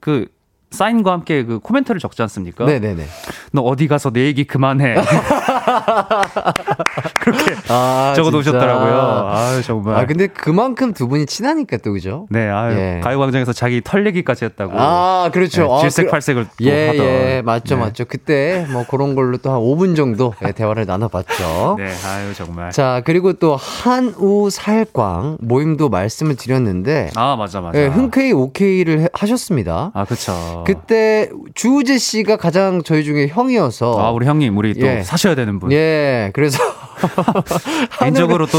그 0.00 0.26
사인과 0.70 1.12
함께 1.12 1.44
그 1.44 1.60
코멘트를 1.60 2.00
적지 2.00 2.20
않습니까? 2.22 2.64
네, 2.66 2.80
네, 2.80 2.94
네. 2.94 3.04
너 3.52 3.62
어디 3.62 3.86
가서 3.86 4.10
내 4.10 4.24
얘기 4.26 4.44
그만해. 4.44 4.96
그렇게 7.24 7.54
아, 7.68 8.12
적어 8.14 8.30
진짜. 8.30 8.50
놓으셨더라고요. 8.52 9.28
아유 9.32 9.62
정말. 9.62 9.96
아, 9.96 10.06
근데 10.06 10.26
그만큼 10.26 10.92
두 10.92 11.08
분이 11.08 11.26
친하니까 11.26 11.78
또 11.78 11.92
그죠? 11.92 12.26
네, 12.30 12.48
아유 12.48 12.76
예. 12.78 13.00
가요광장에서 13.02 13.52
자기 13.52 13.80
털 13.82 14.06
얘기까지 14.06 14.44
했다고. 14.44 14.72
아, 14.76 15.30
그렇죠. 15.32 15.62
네, 15.66 15.72
아, 15.72 15.78
질색 15.80 16.06
그- 16.06 16.10
팔색을 16.10 16.44
또 16.44 16.50
예, 16.66 16.88
하던. 16.88 17.04
예, 17.06 17.42
맞죠, 17.44 17.76
네. 17.76 17.80
맞죠. 17.80 18.04
그때 18.04 18.66
뭐 18.70 18.84
그런 18.86 19.14
걸로 19.14 19.36
또 19.38 19.50
한 19.54 19.60
5분 19.60 19.96
정도 19.96 20.34
예, 20.46 20.52
대화를 20.52 20.84
나눠봤죠. 20.86 21.76
네, 21.78 21.86
아유 22.06 22.34
정말. 22.34 22.70
자, 22.70 23.02
그리고 23.04 23.32
또 23.32 23.56
한우 23.56 24.50
살광 24.50 25.38
모임도 25.40 25.88
말씀을 25.88 26.36
드렸는데, 26.36 27.10
아 27.16 27.36
맞아 27.36 27.60
맞아. 27.60 27.78
예, 27.78 27.86
흔쾌히 27.86 28.32
오케이를 28.32 29.00
해- 29.00 29.08
하셨습니다. 29.12 29.90
아 29.94 30.04
그쵸. 30.04 30.64
그때 30.66 31.30
주우재 31.54 31.98
씨가 31.98 32.36
가장 32.36 32.82
저희 32.82 33.04
중에 33.04 33.28
형이어서, 33.28 33.98
아 33.98 34.10
우리 34.10 34.26
형님 34.26 34.56
우리 34.58 34.74
또 34.74 34.86
예. 34.86 35.02
사셔야 35.02 35.34
되는 35.34 35.58
분. 35.58 35.72
예, 35.72 36.30
그래서 36.34 36.58
개인적으로 38.00 38.46
또 38.46 38.58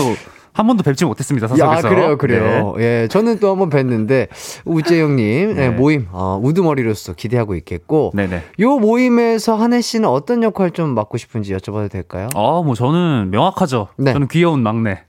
한 0.55 0.67
번도 0.67 0.83
뵙지 0.83 1.03
못했습니다 1.03 1.45
야, 1.45 1.49
사석에서. 1.49 1.89
그래요, 1.89 2.17
그래요. 2.17 2.75
예, 2.79 3.09
저는 3.11 3.39
또 3.39 3.49
한 3.49 3.59
번 3.59 3.69
뵀는데 3.69 4.29
우재 4.63 5.01
형님 5.01 5.49
예, 5.51 5.53
네. 5.53 5.69
모임 5.69 6.07
어, 6.13 6.39
우두머리로서 6.41 7.11
기대하고 7.13 7.55
있겠고, 7.55 8.11
네, 8.15 8.25
네. 8.27 8.41
요 8.61 8.77
모임에서 8.79 9.55
한혜 9.57 9.81
씨는 9.81 10.07
어떤 10.07 10.43
역할 10.43 10.71
좀 10.71 10.95
맡고 10.95 11.17
싶은지 11.17 11.53
여쭤봐도 11.53 11.91
될까요? 11.91 12.29
어, 12.35 12.63
뭐 12.63 12.73
저는 12.73 13.31
명확하죠. 13.31 13.89
네. 13.97 14.13
저는 14.13 14.29
귀여운 14.29 14.63
막내. 14.63 15.03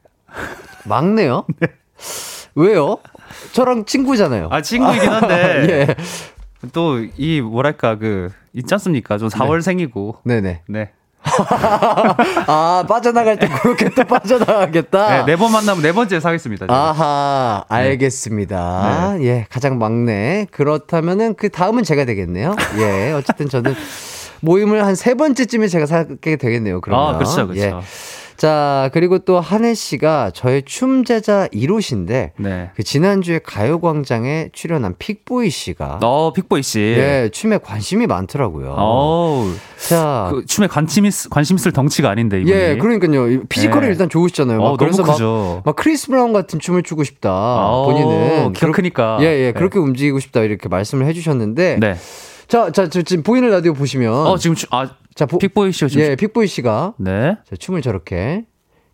막내요? 0.85 1.45
네. 1.61 1.69
왜요? 2.57 2.99
저랑 3.53 3.85
친구잖아요. 3.85 4.49
아 4.51 4.63
친구이긴 4.63 5.09
한데 5.09 5.37
예. 5.89 6.69
또 6.73 6.99
이 7.19 7.41
뭐랄까 7.41 7.97
그 7.99 8.31
있지 8.53 8.75
않습니까? 8.75 9.17
좀 9.19 9.29
4월생이고. 9.29 10.17
네 10.25 10.41
네. 10.41 10.63
네. 10.69 10.91
아, 12.47 12.85
빠져나갈 12.89 13.39
때 13.39 13.49
그렇게 13.49 13.89
또 13.91 14.05
빠져나가겠다. 14.05 15.09
네, 15.19 15.33
네번 15.33 15.53
만나면 15.53 15.83
네 15.83 15.93
번째 15.93 16.21
사겠습니다. 16.21 16.67
제가. 16.67 16.75
아하, 16.75 17.65
알겠습니다. 17.69 19.17
네. 19.19 19.25
예, 19.27 19.47
가장 19.51 19.79
막내. 19.79 20.47
그렇다면은 20.51 21.35
그 21.35 21.49
다음은 21.49 21.83
제가 21.85 22.05
되겠네요. 22.05 22.55
예, 22.79 23.13
어쨌든 23.13 23.49
저는 23.49 23.75
모임을 24.41 24.85
한 24.85 24.95
세 24.97 25.15
번째쯤에 25.15 25.69
제가 25.69 25.87
사게 25.87 26.37
되겠네요. 26.37 26.81
그러면. 26.81 27.15
아, 27.15 27.19
그렇죠, 27.19 27.47
그렇죠. 27.49 27.61
예. 27.61 27.75
자, 28.37 28.91
그리고 28.93 29.19
또 29.19 29.41
한혜 29.41 29.73
씨가 29.73 30.31
저의 30.35 30.63
춤 30.67 31.05
제자 31.05 31.49
1호신데 31.55 32.33
네. 32.37 32.71
그 32.77 32.83
지난주에 32.83 33.39
가요 33.43 33.81
광장에 33.81 34.51
출연한 34.53 34.95
픽보이 34.99 35.49
씨가 35.49 36.01
어, 36.03 36.33
픽보이 36.35 36.63
씨. 36.63 36.81
예, 36.81 37.31
춤에 37.33 37.59
관심이 37.59 38.07
많더라고요. 38.07 38.75
어우, 38.77 39.51
자, 39.89 40.29
그 40.31 40.45
춤에 40.45 40.67
관심, 40.67 41.07
있, 41.07 41.13
관심 41.31 41.57
쓸 41.57 41.73
덩치가 41.73 42.11
아닌데, 42.11 42.41
이분이. 42.41 42.55
예, 42.55 42.77
그러니까요. 42.77 43.29
이 43.31 43.41
피지컬이 43.49 43.87
네. 43.87 43.93
일단 43.93 44.09
좋으시잖아요. 44.11 44.59
막 44.59 44.65
어, 44.67 44.77
그래서 44.77 45.03
막, 45.03 45.13
크죠. 45.15 45.63
막 45.65 45.75
크리스 45.77 46.09
브라운 46.09 46.33
같은 46.35 46.59
춤을 46.59 46.83
추고 46.83 47.05
싶다. 47.05 47.31
어, 47.33 47.87
본인은 47.87 48.53
키가 48.53 48.67
그렇- 48.67 48.73
크니까. 48.73 49.19
예, 49.21 49.25
예, 49.27 49.45
네. 49.47 49.53
그렇게 49.53 49.79
움직이고 49.79 50.21
싶다 50.21 50.43
이렇게 50.43 50.69
말씀을 50.69 51.07
해 51.07 51.13
주셨는데, 51.15 51.79
네. 51.81 51.97
자, 52.49 52.71
자, 52.71 52.89
저 52.89 53.01
지금 53.03 53.23
보이는 53.23 53.49
라디오 53.51 53.73
보시면, 53.73 54.13
어, 54.27 54.37
지금, 54.37 54.55
추, 54.55 54.67
아, 54.71 54.89
자, 55.17 55.27
보, 55.27 55.39
픽보이 55.39 55.73
씨가 55.73 55.89
지금. 55.89 56.05
예, 56.05 56.15
픽보이 56.15 56.47
씨가 56.47 56.95
네. 56.99 57.37
자, 57.45 57.57
춤을 57.57 57.83
저렇게 57.83 58.45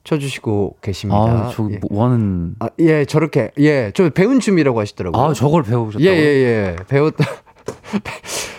춰주시고 0.05 0.77
계십니다. 0.81 1.21
아, 1.21 1.51
저 1.53 1.69
예. 1.71 1.81
뭐 1.91 2.05
하는. 2.05 2.55
아, 2.61 2.69
예, 2.79 3.05
저렇게, 3.05 3.51
예, 3.59 3.91
저 3.95 4.09
배운 4.09 4.41
춤이라고 4.41 4.81
하시더라고요. 4.81 5.21
아, 5.23 5.33
저걸 5.33 5.65
배우셨다고. 5.65 6.05
예, 6.05 6.09
예, 6.09 6.77
예, 6.77 6.77
배웠다. 6.89 7.25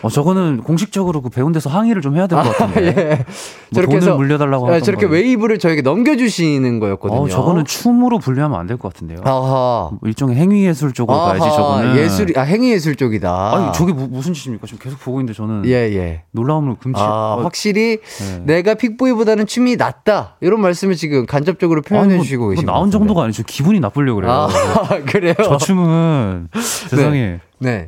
어, 0.03 0.09
저거는 0.09 0.61
공식적으로 0.63 1.21
그 1.21 1.29
배운 1.29 1.53
데서 1.53 1.69
항의를 1.69 2.01
좀 2.01 2.15
해야 2.15 2.27
될 2.27 2.37
것 2.43 2.57
같은데. 2.57 2.87
예. 2.87 3.25
뭐 3.71 3.83
돈을 3.85 4.15
물려달라고 4.15 4.65
아, 4.65 4.69
하던 4.69 4.83
저렇게 4.83 5.07
거예요. 5.07 5.23
웨이브를 5.23 5.57
저에게 5.59 5.81
넘겨주시는 5.81 6.79
거였거든요. 6.79 7.21
어, 7.21 7.27
저거는 7.29 7.65
춤으로 7.65 8.19
분류하면 8.19 8.59
안 8.59 8.67
될 8.67 8.77
것 8.77 8.93
같은데요. 8.93 9.19
아하. 9.23 9.89
뭐 9.91 9.99
일종의 10.03 10.35
행위 10.35 10.65
예술 10.65 10.93
쪽으로 10.93 11.17
가야지, 11.17 11.39
저거는. 11.39 11.95
예술이, 11.97 12.33
아, 12.37 12.41
행위 12.41 12.71
예술 12.71 12.95
쪽이다. 12.95 13.55
아니, 13.55 13.73
저게 13.73 13.93
무, 13.93 14.07
무슨 14.09 14.33
짓입니까? 14.33 14.67
지금 14.67 14.79
계속 14.83 14.99
보고 14.99 15.19
있는데 15.19 15.33
저는. 15.35 15.63
예, 15.65 15.71
예. 15.95 16.23
놀라움을 16.31 16.75
금치. 16.79 17.01
아, 17.01 17.35
어, 17.39 17.41
확실히 17.43 17.99
네. 18.19 18.43
내가 18.45 18.73
픽보이보다는 18.75 19.47
춤이 19.47 19.77
낫다. 19.77 20.35
이런 20.41 20.59
말씀을 20.61 20.95
지금 20.95 21.25
간접적으로 21.25 21.81
표현해 21.81 22.15
뭐, 22.15 22.23
주시고 22.23 22.43
뭐 22.43 22.49
계신 22.51 22.65
나온 22.65 22.91
정도가 22.91 23.23
아니죠. 23.23 23.43
기분이 23.47 23.79
나쁘려고 23.79 24.17
그래요. 24.21 24.31
아, 24.33 24.49
그래요? 25.07 25.33
저 25.43 25.57
춤은 25.57 26.49
세상에 26.89 27.19
네. 27.21 27.39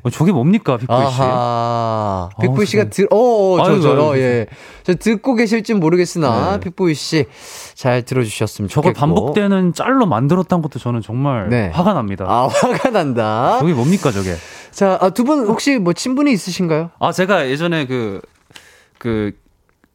어, 0.03 0.09
저게 0.09 0.31
뭡니까 0.31 0.77
픽보이 0.77 0.97
씨? 1.11 1.21
아하. 1.21 2.29
픽보이 2.41 2.59
아우, 2.59 2.65
씨가 2.65 2.83
저- 2.85 2.89
들, 2.89 3.07
어, 3.11 3.57
저, 3.63 3.71
아유, 3.71 3.81
저, 3.81 3.89
아유, 3.91 3.99
어, 4.01 4.17
예. 4.17 4.45
저 4.83 4.93
듣고 4.95 5.35
계실지 5.35 5.73
모르겠으나, 5.73 6.53
네. 6.53 6.59
픽보이 6.61 6.93
씨, 6.93 7.25
잘 7.73 8.03
들어주셨으면 8.03 8.69
저걸 8.69 8.93
좋겠고. 8.93 8.99
반복되는 8.99 9.73
짤로 9.73 10.05
만들었다는 10.05 10.61
것도 10.61 10.79
저는 10.79 11.01
정말 11.01 11.49
네. 11.49 11.69
화가 11.73 11.93
납니다. 11.93 12.25
아, 12.27 12.47
화가 12.47 12.89
난다. 12.91 13.57
저게 13.59 13.73
뭡니까 13.73 14.11
저게? 14.11 14.35
자, 14.71 14.97
아, 15.01 15.09
두 15.09 15.23
분 15.23 15.47
혹시 15.47 15.77
뭐 15.79 15.93
친분이 15.93 16.31
있으신가요? 16.31 16.91
아 16.99 17.11
제가 17.11 17.49
예전에 17.49 17.85
그 17.87 18.21
그 18.99 19.31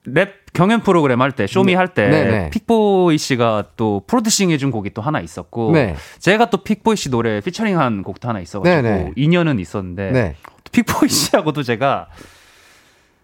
랩 0.06 0.39
경연 0.52 0.82
프로그램 0.82 1.20
할 1.22 1.32
때 1.32 1.46
쇼미 1.46 1.74
할때 1.74 2.08
네, 2.08 2.24
네. 2.24 2.50
픽보이 2.50 3.18
씨가 3.18 3.64
또 3.76 4.02
프로듀싱 4.06 4.50
해준 4.50 4.70
곡이 4.70 4.90
또 4.90 5.02
하나 5.02 5.20
있었고 5.20 5.72
네. 5.72 5.94
제가 6.18 6.50
또 6.50 6.58
픽보이 6.62 6.96
씨 6.96 7.10
노래 7.10 7.40
피처링한 7.40 8.02
곡도 8.02 8.28
하나 8.28 8.40
있어가지고 8.40 8.82
네, 8.82 9.04
네. 9.04 9.12
인연은 9.16 9.58
있었는데 9.58 10.10
네. 10.10 10.36
픽보이 10.72 11.08
씨하고도 11.08 11.62
제가 11.62 12.08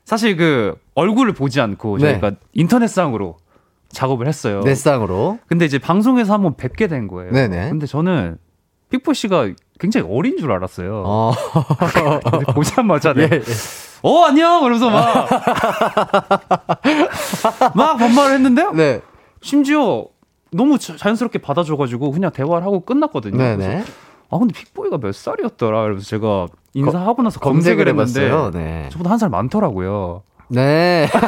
사실 0.05 0.37
그 0.37 0.75
얼굴을 0.95 1.33
보지 1.33 1.61
않고 1.61 1.99
네. 1.99 2.13
저희가 2.13 2.33
인터넷상으로 2.53 3.39
작업을 3.89 4.27
했어요. 4.29 4.61
넷상으로. 4.61 5.39
근데 5.47 5.65
이제 5.65 5.79
방송에서 5.79 6.33
한번 6.35 6.57
뵙게 6.57 6.87
된 6.87 7.09
거예요. 7.09 7.33
네네. 7.33 7.71
근데 7.71 7.87
저는 7.87 8.37
픽보 8.91 9.13
씨가 9.15 9.51
굉장히 9.81 10.07
어린 10.11 10.39
줄 10.39 10.53
알았어요. 10.53 11.03
어. 11.07 11.33
보자마자 12.55 13.13
네. 13.15 13.29
예, 13.33 13.37
예. 13.37 13.41
어 14.03 14.25
안녕 14.25 14.61
그러면서 14.61 14.91
막 14.91 15.29
막 17.75 17.97
반말을 17.97 18.35
했는데요. 18.35 18.73
네. 18.73 19.01
심지어 19.43 20.05
너무 20.53 20.79
자- 20.79 20.97
자연스럽게 20.97 21.41
받아줘가지고 21.41 22.13
그냥 22.13 22.31
대화를 22.33 22.65
하고 22.65 22.81
끝났거든요. 22.81 23.37
네네. 23.37 23.85
아 24.31 24.39
근데 24.39 24.53
픽보이가 24.55 24.99
몇 24.99 25.15
살이었더라. 25.15 25.83
그래서 25.83 26.05
제가 26.05 26.47
인사하고 26.75 27.23
나서 27.23 27.41
검색을 27.41 27.85
검색을 27.85 27.89
했는데 28.01 28.27
해봤어요. 28.27 28.51
네. 28.53 28.89
저보다 28.93 29.11
한 29.11 29.19
살 29.19 29.29
많더라고요. 29.31 30.23
네. 30.49 31.09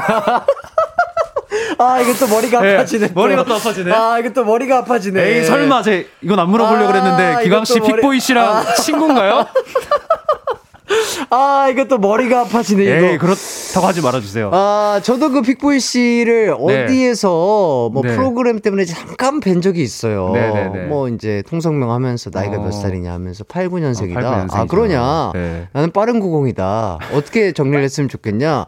아, 1.80 2.00
이거 2.00 2.12
또 2.18 2.26
머리가 2.34 2.60
네, 2.60 2.74
아파지네. 2.74 3.08
또. 3.08 3.14
머리가 3.20 3.44
또 3.44 3.54
아파지네. 3.54 3.92
아, 3.92 4.18
이거 4.18 4.30
또 4.32 4.44
머리가 4.44 4.78
아파지네. 4.78 5.22
에이 5.22 5.44
설마 5.44 5.82
제 5.82 6.08
이건 6.22 6.38
안 6.40 6.50
물어보려고 6.50 6.88
아, 6.88 6.92
그랬는데 6.92 7.44
기광 7.44 7.64
씨 7.64 7.78
머리- 7.78 7.92
픽보이 7.94 8.18
씨랑 8.20 8.64
친구인가요? 8.82 9.46
아, 11.30 11.68
이거 11.70 11.84
또 11.84 11.98
머리가 11.98 12.40
아파지네, 12.40 12.84
이거. 12.84 13.06
에이 13.06 13.18
그렇다고 13.18 13.86
하지 13.86 14.00
말아주세요. 14.00 14.50
아, 14.52 15.00
저도 15.02 15.30
그 15.30 15.42
픽보이 15.42 15.80
씨를 15.80 16.46
네. 16.66 16.84
어디에서 16.84 17.90
뭐 17.92 18.02
네. 18.02 18.14
프로그램 18.14 18.60
때문에 18.60 18.84
잠깐 18.84 19.40
뵌 19.40 19.60
적이 19.60 19.82
있어요. 19.82 20.30
네, 20.32 20.50
네, 20.52 20.68
네. 20.68 20.86
뭐 20.86 21.08
이제 21.08 21.42
통성명 21.48 21.90
하면서 21.90 22.30
나이가 22.32 22.56
어. 22.56 22.60
몇 22.62 22.72
살이냐 22.72 23.12
하면서 23.12 23.44
8, 23.44 23.68
9년생이다. 23.68 24.16
아, 24.16 24.20
8, 24.20 24.46
9년생이죠. 24.46 24.54
아, 24.54 24.64
그러냐. 24.66 25.30
네. 25.34 25.68
나는 25.72 25.90
빠른 25.92 26.20
90이다. 26.20 26.98
어떻게 27.14 27.52
정리를 27.52 27.82
했으면 27.82 28.08
좋겠냐. 28.08 28.66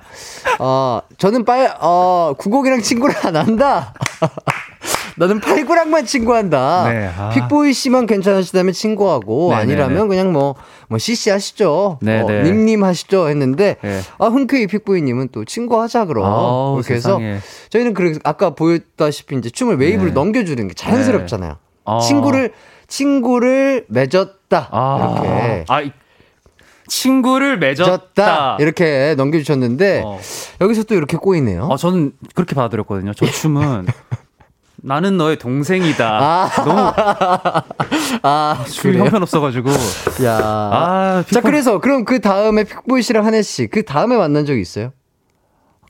아, 0.59 1.03
저는 1.19 1.45
빨, 1.45 1.75
어, 1.81 2.35
90이랑 2.39 2.83
친구를 2.83 3.15
안 3.25 3.37
한다. 3.37 3.95
나는 5.17 5.41
89랑만 5.41 6.07
친구한다. 6.07 6.91
네, 6.91 7.11
아. 7.17 7.29
픽보이 7.31 7.73
씨만 7.73 8.07
괜찮으시다면 8.07 8.73
친구하고 8.73 9.51
네, 9.51 9.57
네, 9.57 9.63
아니라면 9.63 10.03
네. 10.03 10.09
그냥 10.09 10.33
뭐, 10.33 10.55
뭐 10.89 10.99
CC 10.99 11.31
하시죠. 11.31 11.99
네, 12.03 12.21
어, 12.23 12.27
네. 12.27 12.43
님님 12.43 12.85
하시죠 12.85 13.29
했는데 13.29 13.77
네. 13.83 14.01
아, 14.19 14.27
흔쾌히 14.27 14.67
픽보이님은 14.67 15.29
또 15.33 15.45
친구하자 15.45 16.07
그럼. 16.07 16.25
아우, 16.25 16.77
이렇게 16.79 16.95
해서 16.95 17.19
세상에. 17.19 17.39
저희는 17.71 17.95
그 17.95 18.19
아까 18.25 18.51
보였다시피 18.51 19.37
이제 19.37 19.51
춤을 19.51 19.77
웨이브를 19.79 20.09
네. 20.09 20.15
넘겨주는 20.15 20.67
게 20.69 20.75
자연스럽잖아요. 20.75 21.57
아. 21.85 21.99
친구를 22.01 22.53
친구를 22.89 23.87
맺었다 23.89 24.69
아, 24.73 25.23
이렇게 25.23 25.65
아, 25.69 25.81
이- 25.83 25.93
친구를 26.89 27.59
맺었다. 27.59 27.87
맺었다 27.91 28.57
이렇게 28.59 29.15
넘겨주셨는데 29.17 30.03
어. 30.05 30.19
여기서 30.61 30.83
또 30.83 30.95
이렇게 30.97 31.17
꼬이네요. 31.17 31.69
아, 31.71 31.77
저는 31.77 32.13
그렇게 32.35 32.55
받아들였거든요. 32.57 33.13
저 33.15 33.27
춤은 33.27 33.87
나는 34.83 35.17
너의 35.19 35.37
동생이다. 35.39 36.49
너무 36.65 36.93
아 38.23 38.65
춤이 38.67 38.93
그래요? 38.95 39.05
형편 39.05 39.23
없어가지고. 39.23 39.71
야. 40.25 40.39
아, 40.43 41.25
자 41.31 41.41
픽보- 41.41 41.43
그래서 41.43 41.79
그럼 41.81 42.05
그 42.05 42.21
다음에 42.21 42.65
픽보이 42.65 43.03
씨랑 43.03 43.27
한혜 43.27 43.43
씨그 43.43 43.85
다음에 43.85 44.17
만난 44.17 44.47
적 44.47 44.57
있어요? 44.57 44.93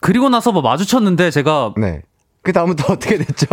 그리고 0.00 0.28
나서 0.28 0.50
뭐 0.52 0.62
마주쳤는데 0.62 1.30
제가 1.30 1.74
네. 1.76 2.02
그 2.42 2.52
다음부터 2.52 2.90
어떻게 2.94 3.18
됐죠? 3.18 3.46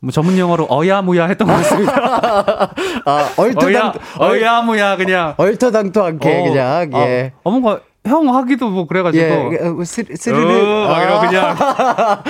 뭐 0.00 0.10
전문 0.10 0.36
용어로 0.36 0.66
어야무야 0.68 1.26
했던 1.26 1.46
것 1.46 1.54
같습니다. 1.54 2.72
아 3.06 3.30
얼토당 3.36 3.92
어야, 4.18 4.30
어야무야 4.30 4.96
그냥. 4.96 5.34
얼토당토 5.36 6.02
않게 6.04 6.40
어, 6.40 6.42
그냥 6.44 6.90
아, 6.92 6.98
예. 7.06 7.32
어, 7.44 7.50
뭔가 7.50 7.80
형 8.04 8.34
하기도 8.34 8.68
뭐 8.68 8.86
그래가지고. 8.86 9.24
예, 9.24 9.58
어, 9.68 9.84
스르, 9.84 10.16
스르르. 10.16 10.60
어, 10.66 10.88
막 10.88 11.02
이러고 11.02 11.26
그냥 11.28 11.56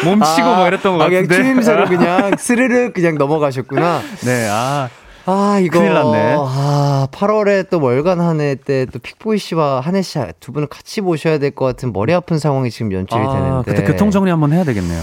몸치고 0.04 0.46
막 0.48 0.66
이랬던 0.66 0.98
것 0.98 1.04
아, 1.04 1.08
그냥 1.08 1.22
같은데. 1.26 1.42
추임새로 1.42 1.84
그냥 1.86 2.32
스르르 2.38 2.92
그냥 2.92 3.16
넘어가셨구나. 3.16 4.00
네, 4.24 4.48
아. 4.50 4.88
아, 5.24 5.58
이거. 5.62 5.78
큰일 5.78 5.94
났네. 5.94 6.36
아, 6.38 7.06
8월에 7.12 7.70
또 7.70 7.80
월간 7.80 8.20
한 8.20 8.40
해 8.40 8.56
때 8.56 8.86
또 8.92 8.98
픽보이 8.98 9.38
씨와 9.38 9.80
한혜 9.80 10.02
씨 10.02 10.18
두 10.40 10.52
분을 10.52 10.66
같이 10.66 11.00
모셔야 11.00 11.38
될 11.38 11.52
것 11.52 11.64
같은 11.64 11.92
머리 11.92 12.12
아픈 12.12 12.38
상황이 12.38 12.70
지금 12.70 12.92
연출이 12.92 13.20
아, 13.24 13.32
되는데. 13.32 13.72
그때 13.72 13.84
교통정리 13.84 14.30
한번 14.30 14.52
해야 14.52 14.64
되겠네요. 14.64 15.02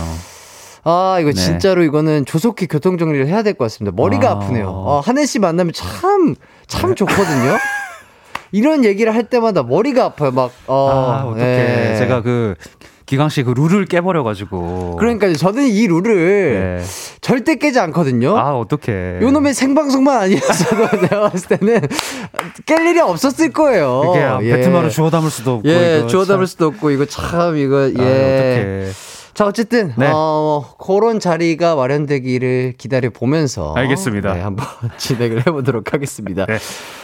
아, 0.84 1.18
이거 1.20 1.32
네. 1.32 1.36
진짜로 1.36 1.84
이거는 1.84 2.26
조속히 2.26 2.68
교통정리를 2.68 3.28
해야 3.28 3.44
될 3.44 3.54
것 3.54 3.66
같습니다. 3.66 3.96
머리가 3.96 4.30
아. 4.30 4.32
아. 4.34 4.40
프네요 4.40 4.68
어, 4.70 5.02
한혜 5.04 5.26
씨 5.26 5.40
만나면 5.40 5.74
참, 5.74 6.36
참 6.68 6.94
좋거든요. 6.96 7.58
이런 8.52 8.84
얘기를 8.86 9.14
할 9.14 9.24
때마다 9.26 9.64
머리가 9.64 10.06
아파요. 10.06 10.32
막, 10.32 10.52
어. 10.68 10.90
아, 10.90 11.24
어떡해. 11.26 11.92
예. 11.94 11.96
제가 11.98 12.22
그, 12.22 12.56
기광 13.06 13.30
씨 13.30 13.42
그 13.44 13.52
룰을 13.52 13.86
깨버려가지고. 13.86 14.98
그러니까 15.00 15.34
저는 15.34 15.68
이 15.68 15.88
룰을 15.88 16.78
네. 16.78 16.84
절대 17.22 17.56
깨지 17.56 17.80
않거든요. 17.80 18.38
아, 18.38 18.56
어떡해. 18.56 19.22
요 19.22 19.32
놈의 19.32 19.56
생방송만 19.56 20.22
아니었어도 20.22 21.00
내가 21.02 21.22
봤을 21.32 21.58
때는 21.58 21.82
깰 22.68 22.86
일이 22.86 23.00
없었을 23.00 23.52
거예요. 23.52 24.40
이게 24.44 24.52
배트마로 24.58 24.90
주워 24.90 25.10
담을 25.10 25.32
수도 25.32 25.56
없고. 25.56 25.68
예, 25.70 26.06
주워 26.08 26.24
담을 26.26 26.46
참. 26.46 26.46
수도 26.46 26.68
없고 26.68 26.92
이거 26.92 27.06
참 27.06 27.58
이거 27.58 27.78
아, 27.78 27.88
예. 27.88 27.92
어떡해. 27.98 28.92
자 29.34 29.46
어쨌든 29.46 29.94
네. 29.98 30.10
어 30.14 30.66
그런 30.78 31.20
자리가 31.20 31.76
마련되기를 31.76 32.74
기다려 32.78 33.10
보면서 33.10 33.74
알겠습니다. 33.76 34.34
네, 34.34 34.42
한번 34.42 34.66
진행을 34.98 35.40
해보도록 35.48 35.94
하겠습니다. 35.94 36.46
네. 36.46 36.58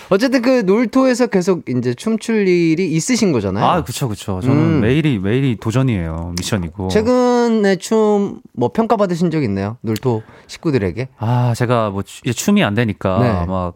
어쨌든 0.09 0.41
그 0.41 0.61
놀토에서 0.61 1.28
계속 1.28 1.63
이제 1.69 1.93
춤출 1.93 2.47
일이 2.47 2.91
있으신 2.91 3.32
거잖아요. 3.32 3.65
아, 3.65 3.84
그쵸, 3.84 4.07
그쵸. 4.07 4.39
저는 4.41 4.55
음. 4.55 4.82
매일이, 4.82 5.17
매일이 5.17 5.57
도전이에요. 5.59 6.34
미션이고. 6.38 6.89
최근에 6.89 7.78
춤 7.78 8.41
뭐 8.57 8.69
평가 8.71 8.95
받으신 8.95 9.32
적 9.32 9.43
있나요? 9.43 9.78
놀토 9.82 10.23
식구들에게 10.47 11.09
아, 11.17 11.53
제가 11.55 11.89
뭐, 11.89 12.03
추- 12.03 12.21
이제 12.23 12.32
춤이 12.34 12.63
안 12.63 12.73
되니까 12.73 13.19
네. 13.19 13.45
막 13.45 13.76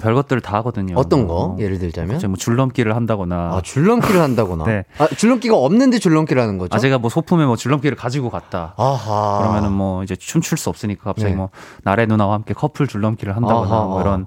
별것들 0.00 0.40
다 0.40 0.56
하거든요. 0.58 0.94
어떤 0.96 1.26
뭐, 1.26 1.56
거 1.56 1.62
예를 1.62 1.78
들자면 1.78 2.16
이제 2.16 2.26
뭐 2.26 2.36
줄넘기를 2.36 2.96
한다거나. 2.96 3.52
아 3.54 3.60
줄넘기를 3.62 4.20
한다거나 4.20 4.64
네. 4.66 4.84
아 4.98 5.06
줄넘기가 5.08 5.56
없는데 5.56 5.98
줄넘기를 5.98 6.40
하는 6.40 6.58
거죠? 6.58 6.74
아, 6.74 6.78
제가 6.78 6.98
뭐 6.98 7.10
소품에 7.10 7.44
뭐 7.46 7.56
줄넘기를 7.56 7.96
가지고 7.96 8.30
갔다. 8.30 8.74
아하. 8.76 9.38
그러면은 9.38 9.72
뭐 9.72 10.02
이제 10.02 10.16
춤출 10.16 10.58
수 10.58 10.68
없으니까 10.68 11.04
갑자기 11.04 11.30
네. 11.30 11.36
뭐 11.36 11.50
나래 11.82 12.06
누나와 12.06 12.34
함께 12.34 12.54
커플 12.54 12.86
줄넘기를 12.86 13.36
한다거나 13.36 13.74
아하. 13.74 13.84
뭐 13.86 14.00
이런 14.00 14.26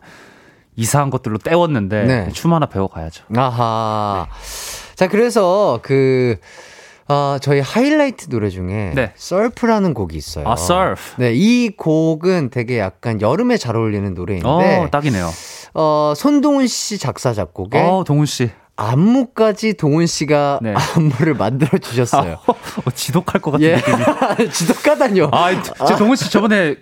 이상한 0.78 1.10
것들로 1.10 1.40
때웠는데 1.40 2.04
네. 2.04 2.30
춤 2.32 2.54
하나 2.54 2.68
배워 2.68 2.88
가야죠. 2.88 3.26
아하. 3.36 4.28
자, 4.96 5.08
그래서 5.08 5.80
그, 5.82 6.38
어, 7.08 7.38
저희 7.42 7.60
하이라이트 7.60 8.30
노래 8.30 8.50
중에 8.50 8.94
네. 8.96 9.12
surf라는 9.16 9.94
곡이 9.94 10.16
있어요. 10.18 10.48
아, 10.48 10.54
surf. 10.54 11.16
네, 11.18 11.34
이 11.34 11.70
곡은 11.76 12.50
되게 12.50 12.80
약간 12.80 13.22
여름에 13.22 13.58
잘 13.58 13.76
어울리는 13.76 14.14
노래인데, 14.14 14.48
어, 14.48 14.88
딱이네요. 14.92 15.30
어, 15.74 16.14
손동훈 16.16 16.68
씨 16.68 16.98
작사 16.98 17.34
작곡에 17.34 17.80
어, 17.80 18.04
동훈 18.06 18.26
씨. 18.26 18.50
안무까지 18.76 19.74
동훈 19.74 20.06
씨가 20.06 20.60
네. 20.62 20.74
안무를 20.76 21.34
만들어 21.34 21.78
주셨어요. 21.80 22.38
어, 22.46 22.92
지독할 22.94 23.42
것 23.42 23.52
같은 23.52 23.66
예. 23.66 23.76
느낌이. 23.78 24.52
지독하다뇨. 24.54 25.30
아, 25.34 25.62
제 25.88 25.96
동훈 25.96 26.16
씨 26.16 26.30
저번에 26.32 26.76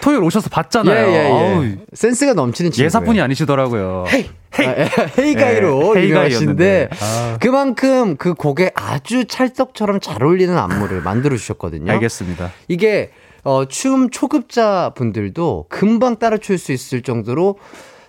토요일 0.00 0.22
오셔서 0.22 0.46
예, 0.50 0.54
봤잖아요. 0.54 1.06
예, 1.08 1.12
예. 1.14 1.30
아우, 1.30 1.64
센스가 1.92 2.32
넘치는 2.32 2.70
친구. 2.70 2.84
예사뿐이 2.86 3.20
아니시더라고요. 3.20 4.04
헤이, 4.10 4.28
헤이가이로 5.18 5.94
네, 5.94 6.04
유명하신데. 6.04 6.88
아. 6.98 7.36
그만큼 7.40 8.16
그 8.16 8.32
곡에 8.34 8.70
아주 8.74 9.24
찰떡처럼 9.26 10.00
잘 10.00 10.22
어울리는 10.22 10.56
안무를 10.56 11.02
만들어 11.02 11.36
주셨거든요. 11.36 11.92
알겠습니다. 11.92 12.52
이게 12.68 13.10
어, 13.44 13.64
춤 13.66 14.10
초급자 14.10 14.92
분들도 14.94 15.66
금방 15.68 16.16
따라 16.18 16.38
출 16.38 16.56
수 16.58 16.72
있을 16.72 17.02
정도로 17.02 17.58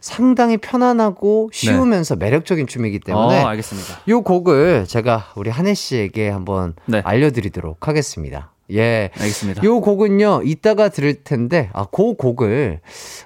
상당히 0.02 0.58
편안하고 0.58 1.50
쉬우면서 1.54 2.16
매력적인 2.16 2.68
춤이기 2.68 3.00
때문에 3.00 3.39
네. 3.39 3.43
어, 3.43 3.47
알겠습니다. 3.47 4.02
이 4.08 4.14
곡을 4.14 4.86
제가 4.88 5.34
우리 5.36 5.50
한혜 5.50 5.74
씨에게 5.74 6.30
한번 6.30 6.76
네. 6.86 7.02
알려드리도록 7.04 7.88
하겠습니다. 7.88 8.52
예. 8.72 9.10
알겠습니다. 9.18 9.64
요 9.64 9.82
곡은요, 9.82 10.41
이따가 10.43 10.89
들을 10.89 11.24
텐데, 11.24 11.70
아, 11.74 11.86
그 11.86 12.14
곡을, 12.14 12.82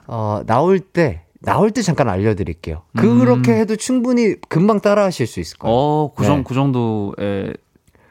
어, 0.07 0.41
나올 0.45 0.79
때, 0.79 1.21
나올 1.41 1.71
때 1.71 1.81
잠깐 1.81 2.07
알려드릴게요. 2.07 2.83
그렇게 2.95 3.53
해도 3.53 3.75
충분히 3.75 4.35
금방 4.47 4.79
따라 4.79 5.03
하실 5.03 5.27
수 5.27 5.41
있을 5.41 5.57
거예요. 5.57 5.75
음. 5.75 5.77
어, 5.77 6.13
그, 6.15 6.23
정, 6.23 6.37
네. 6.37 6.43
그 6.47 6.53
정도의 6.53 7.53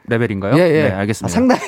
레벨인가요? 0.07 0.55
예, 0.57 0.59
예. 0.61 0.83
네, 0.83 0.91
알겠습니다. 0.91 1.25
아, 1.25 1.29
상당히, 1.33 1.61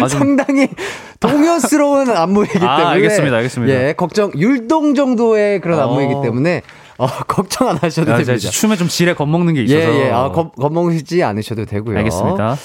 아, 0.00 0.08
좀- 0.08 0.18
상당히 0.18 0.68
동요스러운 1.20 2.10
안무이기 2.10 2.52
때문에. 2.54 2.70
아, 2.70 2.88
알겠습니다, 2.90 3.36
알겠습니다. 3.36 3.74
예, 3.74 3.92
걱정, 3.92 4.32
율동 4.36 4.94
정도의 4.94 5.60
그런 5.60 5.78
어. 5.78 5.82
안무이기 5.88 6.14
때문에, 6.22 6.62
어, 6.98 7.06
걱정 7.28 7.68
안 7.68 7.76
하셔도 7.76 8.12
아, 8.12 8.16
됩니다. 8.18 8.36
춤에 8.50 8.76
좀 8.76 8.88
지레 8.88 9.14
겁먹는 9.14 9.54
게 9.54 9.60
예, 9.60 9.64
있어서. 9.64 9.94
예. 10.00 10.10
아, 10.10 10.30
겁, 10.30 10.56
겁먹으시지 10.56 11.22
않으셔도 11.22 11.64
되고요. 11.64 11.96
알겠습니다. 11.98 12.56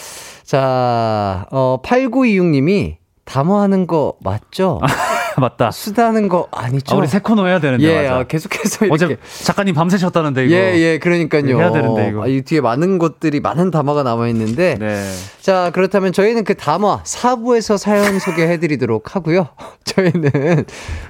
자, 0.43 1.45
어, 1.51 1.77
8926님이 1.83 2.95
담화하는 3.25 3.87
거 3.87 4.15
맞죠? 4.23 4.79
맞다. 5.39 5.71
수다는 5.71 6.27
거 6.27 6.47
아니죠? 6.51 6.95
아, 6.95 6.97
우리 6.97 7.07
새 7.07 7.19
코너 7.19 7.45
해야 7.45 7.59
되는데. 7.59 7.83
예, 7.83 8.01
맞아. 8.03 8.15
아, 8.17 8.23
계속해서 8.23 8.85
이렇게. 8.85 9.05
어제 9.05 9.17
작가님 9.43 9.75
밤새셨다는데 9.75 10.45
이거. 10.45 10.55
예, 10.55 10.77
예, 10.77 10.99
그러니까요. 10.99 11.57
해야 11.57 11.71
되는데, 11.71 12.09
이거. 12.09 12.23
아, 12.23 12.27
이 12.27 12.41
뒤에 12.41 12.61
많은 12.61 12.97
것들이, 12.97 13.39
많은 13.39 13.71
담화가 13.71 14.03
남아 14.03 14.27
있는데. 14.29 14.75
네. 14.79 15.11
자, 15.41 15.71
그렇다면 15.73 16.13
저희는 16.13 16.43
그 16.43 16.55
담화 16.55 17.01
4부에서 17.03 17.77
사연 17.77 18.19
소개해 18.19 18.59
드리도록 18.59 19.15
하고요. 19.15 19.47
저희는 19.85 20.65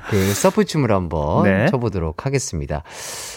그 0.10 0.34
서프춤을 0.34 0.92
한번 0.92 1.44
네. 1.44 1.68
쳐 1.70 1.78
보도록 1.78 2.26
하겠습니다. 2.26 2.84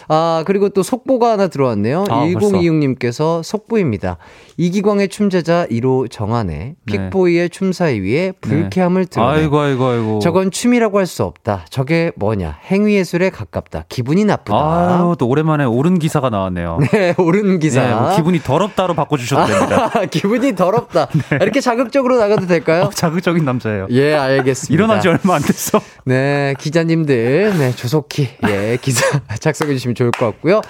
아, 0.08 0.44
그리고 0.46 0.68
또 0.68 0.82
속보가 0.82 1.32
하나 1.32 1.48
들어왔네요. 1.48 2.04
아, 2.08 2.24
1026 2.26 2.74
님께서 2.76 3.42
속보입니다. 3.42 4.18
이기광의 4.56 5.08
춤제자 5.08 5.66
1호 5.70 6.10
정한의 6.10 6.76
픽보이의 6.86 7.50
춤사위 7.50 8.00
위에 8.00 8.32
불쾌함을 8.40 9.06
드러내. 9.06 9.32
네. 9.34 9.40
아이고, 9.42 9.58
아이고, 9.58 9.86
아이고. 9.86 10.18
저건 10.20 10.50
춤이 10.50 10.73
라고 10.78 10.98
할 10.98 11.06
수 11.06 11.22
없다. 11.24 11.64
저게 11.70 12.12
뭐냐. 12.16 12.58
행위예술에 12.70 13.30
가깝다. 13.30 13.84
기분이 13.88 14.24
나쁘다. 14.24 14.56
아유, 14.56 15.14
또 15.18 15.28
오랜만에 15.28 15.64
옳은 15.64 15.98
기사가 15.98 16.30
나왔네요. 16.30 16.78
네, 16.92 17.14
옳은 17.18 17.58
기사. 17.58 17.82
네, 17.82 17.94
뭐 17.94 18.16
기분이 18.16 18.40
더럽다로 18.40 18.94
바꿔주셔도 18.94 19.46
됩니다. 19.46 19.90
기분이 20.10 20.54
더럽다. 20.54 21.06
네. 21.30 21.38
이렇게 21.40 21.60
자극적으로 21.60 22.16
나가도 22.16 22.46
될까요? 22.46 22.90
자극적인 22.94 23.44
남자예요. 23.44 23.86
예, 23.90 24.14
알겠습니다. 24.14 24.72
일어난 24.74 25.00
지 25.00 25.08
얼마 25.08 25.34
안 25.36 25.42
됐어. 25.42 25.80
네, 26.04 26.54
기자님들, 26.58 27.58
네, 27.58 27.72
조속히, 27.76 28.28
예, 28.48 28.78
기사 28.80 29.20
작성해 29.40 29.72
주시면 29.74 29.94
좋을 29.94 30.10
것 30.10 30.26
같고요. 30.26 30.60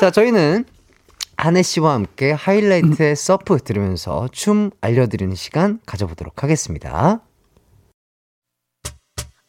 자, 0.00 0.10
저희는 0.10 0.64
한혜 1.36 1.62
씨와 1.62 1.94
함께 1.94 2.32
하이라이트의 2.32 3.16
서프 3.16 3.58
들으면서 3.64 4.28
춤 4.30 4.70
알려드리는 4.82 5.34
시간 5.34 5.80
가져보도록 5.86 6.42
하겠습니다. 6.42 7.20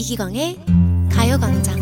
이기광의 0.00 0.56
가요광장 1.12 1.78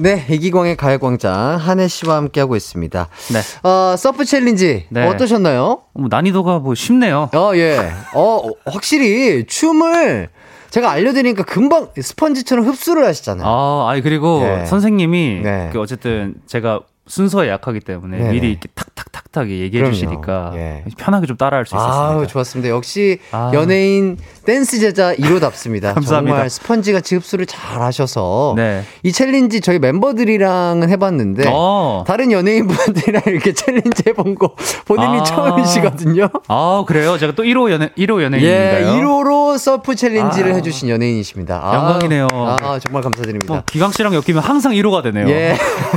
네, 0.00 0.26
이기광의 0.28 0.76
가요광장 0.76 1.54
한해 1.54 1.86
씨와 1.86 2.16
함께하고 2.16 2.56
있습니다. 2.56 3.08
네. 3.32 3.68
어, 3.68 3.94
surf 3.96 4.24
챌린지 4.24 4.86
네. 4.88 5.06
어떠셨나요? 5.06 5.82
뭐 5.94 6.08
난이도가 6.10 6.58
뭐 6.58 6.74
쉽네요. 6.74 7.30
어, 7.32 7.52
예. 7.54 7.78
어, 8.12 8.50
확실히 8.64 9.46
춤을 9.46 10.30
제가 10.70 10.90
알려드리니까 10.90 11.44
금방 11.44 11.90
스펀지처럼 11.96 12.66
흡수를 12.66 13.06
하시잖아요. 13.06 13.46
아, 13.46 13.88
아니 13.88 14.02
그리고 14.02 14.42
예. 14.42 14.66
선생님이 14.66 15.42
네. 15.44 15.70
그 15.72 15.80
어쨌든 15.80 16.34
제가 16.46 16.80
순서에 17.06 17.48
약하기 17.48 17.78
때문에 17.80 18.18
네네. 18.18 18.30
미리 18.32 18.50
이렇게 18.50 18.68
탁 18.74 18.95
탁탁탁 19.36 19.50
얘기해 19.50 19.70
그럼요. 19.82 19.92
주시니까 19.92 20.52
예. 20.54 20.84
편하게 20.96 21.26
좀 21.26 21.36
따라할 21.36 21.66
수 21.66 21.76
있었습니다. 21.76 22.08
아우, 22.08 22.26
좋았습니다. 22.26 22.70
역시 22.70 23.18
아. 23.30 23.50
연예인 23.54 24.16
댄스 24.46 24.80
제자 24.80 25.14
1호답습니다. 25.14 25.92
감사합니다. 25.94 26.34
정말 26.36 26.50
스펀지같이 26.50 27.16
흡수를 27.16 27.44
잘 27.44 27.82
하셔서 27.82 28.54
네. 28.56 28.82
이 29.02 29.12
챌린지 29.12 29.60
저희 29.60 29.78
멤버들이랑은 29.78 30.88
해봤는데 30.88 31.50
어. 31.52 32.04
다른 32.06 32.32
연예인분들이랑 32.32 33.22
이렇게 33.28 33.52
챌린지 33.52 34.04
해본 34.06 34.36
거 34.36 34.54
본인이 34.86 35.18
아. 35.20 35.22
처음이시거든요. 35.22 36.28
아, 36.48 36.84
그래요? 36.86 37.18
제가 37.18 37.34
또 37.34 37.42
1호 37.42 37.70
연예 37.70 37.88
1호 37.98 38.20
예, 38.20 38.24
연예인인가요? 38.24 38.94
1호로 38.94 39.58
surf 39.58 39.94
챌린지를 39.94 40.52
아. 40.52 40.54
해주신 40.56 40.88
연예인이십니다. 40.88 41.60
아, 41.62 41.74
영광이네요. 41.76 42.28
아, 42.32 42.78
정말 42.82 43.02
감사드립니다. 43.02 43.52
뭐 43.52 43.62
기광 43.66 43.92
씨랑 43.92 44.14
엮이면 44.14 44.42
항상 44.42 44.72
1호가 44.72 45.02
되네요. 45.02 45.28
예. 45.28 45.56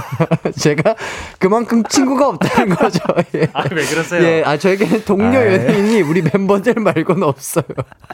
제가 0.57 0.95
그만큼 1.37 1.83
친구가 1.87 2.27
없다는 2.29 2.75
거죠. 2.75 2.99
예. 3.35 3.47
아, 3.53 3.63
왜 3.71 3.85
그러세요? 3.85 4.23
예, 4.23 4.43
아, 4.45 4.57
저에게는 4.57 5.05
동료 5.05 5.39
아이. 5.39 5.53
연예인이 5.53 6.01
우리 6.01 6.21
멤버들 6.21 6.75
말고는 6.75 7.23
없어요. 7.23 7.65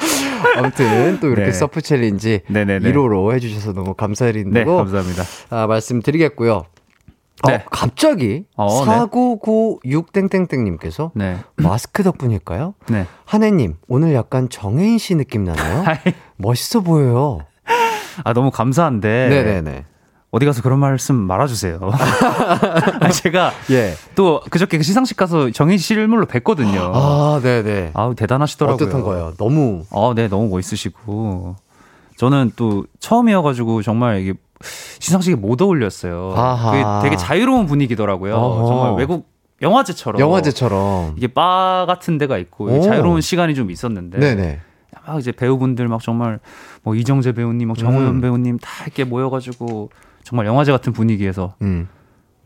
아무튼 0.57 1.20
또 1.20 1.28
이렇게 1.28 1.45
네. 1.45 1.51
surf 1.51 1.82
챌린지 1.82 2.41
네네네. 2.49 2.91
1호로 2.91 3.34
해주셔서 3.34 3.74
너무 3.74 3.88
네, 3.88 3.93
감사드리고 3.97 4.78
감사합니다. 4.78 5.24
아, 5.49 5.68
말씀드리겠고요. 5.68 6.66
어, 7.43 7.49
네. 7.49 7.63
갑자기 7.70 8.45
어, 8.55 8.86
네. 8.86 8.91
4996땡땡땡님께서 8.91 11.11
네. 11.13 11.38
마스크 11.57 12.03
덕분일까요? 12.03 12.76
네. 12.89 13.05
한혜님, 13.26 13.76
오늘 13.88 14.13
약간 14.13 14.49
정혜인 14.49 14.97
씨 14.97 15.16
느낌 15.16 15.43
나나요? 15.43 15.84
멋있어 16.38 16.82
보여요. 16.82 17.39
아, 18.24 18.34
너무 18.34 18.51
감사한데. 18.51 19.28
네네네. 19.30 19.86
어디 20.36 20.46
가서 20.46 20.62
그런 20.62 20.80
말씀 20.80 21.16
말아주세요. 21.16 21.80
아, 23.00 23.10
제가 23.10 23.54
예. 23.72 23.94
또 24.16 24.42
그저께 24.50 24.76
그 24.78 24.84
시상식 24.84 25.16
가서 25.16 25.50
정인 25.52 25.78
씨 25.78 25.86
실물로 25.86 26.26
뵀거든요. 26.26 26.92
아, 26.94 27.40
네네. 27.42 27.92
아우 27.94 28.16
대단하시더라고요. 28.16 28.76
어떻던 28.76 29.02
거예요? 29.02 29.34
너무. 29.38 29.86
아, 29.92 30.12
네, 30.14 30.28
너무 30.28 30.50
멋있으시고. 30.50 31.56
저는 32.18 32.52
또 32.58 32.86
처음이어가지고 33.00 33.82
정말 33.82 34.20
이게 34.20 34.34
시상식에 35.00 35.36
못 35.38 35.62
어울렸어요. 35.62 36.34
아하. 36.36 37.00
그게 37.00 37.10
되게 37.10 37.16
자유로운 37.16 37.66
분위기더라고요. 37.66 38.36
어허. 38.36 38.68
정말 38.68 38.96
외국 38.96 39.30
영화제처럼. 39.62 40.20
영화제처럼. 40.20 41.14
이게 41.16 41.28
바 41.28 41.86
같은 41.88 42.18
데가 42.18 42.38
있고 42.40 42.66
오. 42.66 42.82
자유로운 42.82 43.22
시간이 43.22 43.56
좀 43.56 43.72
있었는데. 43.72 44.20
네네. 44.20 44.60
막 45.08 45.18
이제 45.18 45.32
배우분들 45.32 45.88
막 45.88 46.02
정말 46.02 46.40
뭐 46.84 46.94
이정재 46.94 47.32
배우님, 47.32 47.70
막 47.70 47.78
정호연 47.78 48.16
음. 48.16 48.22
배우님 48.22 48.60
다 48.60 48.84
이렇게 48.84 49.06
모여가지고 49.06 49.92
정말 50.26 50.47
영화제 50.47 50.71
같은 50.71 50.91
분위기에서 50.91 51.55
음. 51.61 51.88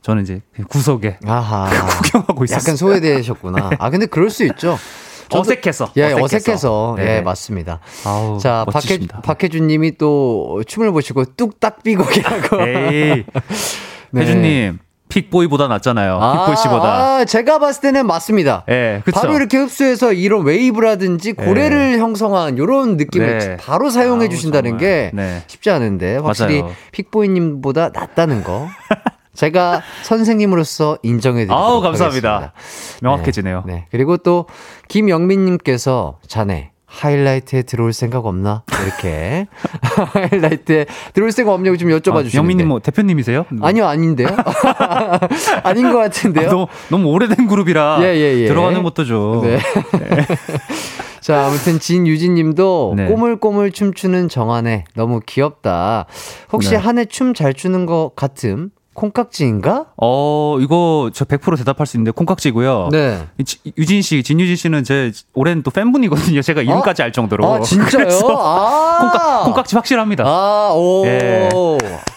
저는 0.01 0.23
이제 0.23 0.41
구석에. 0.67 1.17
구경하고 1.23 2.43
있었어요. 2.43 2.59
약간 2.61 2.75
소외되셨구나. 2.75 3.71
아, 3.79 3.89
근데 3.89 4.05
그럴 4.05 4.29
수 4.29 4.45
있죠. 4.45 4.77
어색해서. 5.31 5.91
예, 5.95 6.11
어색해서. 6.13 6.95
예, 6.99 7.03
네네. 7.03 7.21
맞습니다. 7.21 7.79
아우, 8.05 8.37
자, 8.39 8.65
박혜, 8.65 8.77
멋지십니다. 8.77 9.21
박혜준 9.21 9.67
님이 9.67 9.97
또 9.97 10.61
춤을 10.65 10.91
보시고 10.91 11.23
뚝딱 11.37 11.83
삐걱이라고. 11.83 12.61
에이. 12.67 13.23
네. 14.11 14.21
혜준님, 14.21 14.79
픽보이보다 15.09 15.67
낫잖아요. 15.67 16.17
아, 16.21 16.33
픽보이 16.45 16.55
씨보다. 16.55 16.83
아, 17.17 17.25
제가 17.25 17.59
봤을 17.59 17.81
때는 17.81 18.05
맞습니다. 18.07 18.63
예, 18.69 19.01
그쵸. 19.03 19.19
바로 19.19 19.35
이렇게 19.35 19.57
흡수해서 19.57 20.13
이런 20.13 20.43
웨이브라든지 20.45 21.33
고래를 21.33 21.97
형성한 21.99 22.57
이런 22.57 22.95
느낌을 22.97 23.37
네. 23.39 23.57
바로 23.57 23.89
사용해 23.89 24.25
아우, 24.25 24.29
주신다는 24.29 24.71
정말. 24.71 24.79
게 24.79 25.11
네. 25.13 25.43
쉽지 25.47 25.69
않은데 25.71 26.17
확실히 26.17 26.61
맞아요. 26.61 26.73
픽보이님보다 26.91 27.89
낫다는 27.89 28.43
거 28.43 28.67
제가 29.33 29.81
선생님으로서 30.03 30.97
인정해 31.01 31.41
드리도록 31.41 31.59
아우, 31.59 31.81
감사합니다. 31.81 32.35
하겠습니다. 32.35 32.53
명확해지네요. 33.01 33.63
네. 33.65 33.85
그리고 33.89 34.17
또 34.17 34.45
김영민님께서 34.89 36.19
자네 36.27 36.71
하이라이트에 36.89 37.61
들어올 37.63 37.93
생각 37.93 38.25
없나? 38.25 38.63
이렇게 38.83 39.47
하이라이트에 40.13 40.85
들어올 41.13 41.31
생각 41.31 41.53
없냐고 41.53 41.77
좀 41.77 41.89
여쭤봐 41.89 42.15
아, 42.15 42.23
주시는데 42.23 42.37
영민님 42.37 42.67
뭐 42.67 42.79
대표님이세요? 42.79 43.45
아니요 43.61 43.85
아닌데요 43.85 44.27
아닌 45.63 45.91
것 45.91 45.99
같은데요 45.99 46.49
너무, 46.49 46.67
너무 46.89 47.09
오래된 47.09 47.47
그룹이라 47.47 47.99
예, 48.01 48.15
예, 48.15 48.41
예. 48.41 48.47
들어가는 48.47 48.83
것도 48.83 49.05
좀. 49.05 49.41
네. 49.43 49.59
자, 51.21 51.45
아무튼 51.45 51.79
진유진 51.79 52.33
님도 52.33 52.93
네. 52.95 53.05
꼬물꼬물 53.05 53.71
춤추는 53.71 54.29
정한혜 54.29 54.85
너무 54.95 55.19
귀엽다. 55.25 56.05
혹시 56.51 56.71
네. 56.71 56.77
한해 56.77 57.05
춤 57.05 57.33
잘 57.33 57.53
추는 57.53 57.85
것 57.85 58.13
같음? 58.15 58.71
콩깍지인가? 58.99 59.85
어, 59.97 60.57
이거 60.59 61.09
저 61.13 61.25
100% 61.25 61.57
대답할 61.57 61.87
수 61.87 61.97
있는데 61.97 62.11
콩깍지고요. 62.11 62.89
네. 62.91 63.25
이 63.37 63.43
지- 63.43 63.59
유진 63.77 64.01
씨, 64.01 64.21
진유진 64.23 64.55
씨는 64.55 64.83
제 64.83 65.11
오랜 65.33 65.63
또 65.63 65.71
팬분이거든요. 65.71 66.41
제가 66.41 66.61
이름까지 66.61 67.01
알 67.01 67.11
정도로. 67.11 67.45
아, 67.53 67.59
진짜요? 67.61 68.07
아. 68.37 68.97
콩깍, 69.01 69.43
콩깍지 69.45 69.75
확실합니다. 69.75 70.23
아, 70.25 70.71
오. 70.75 71.05
예. 71.05 71.49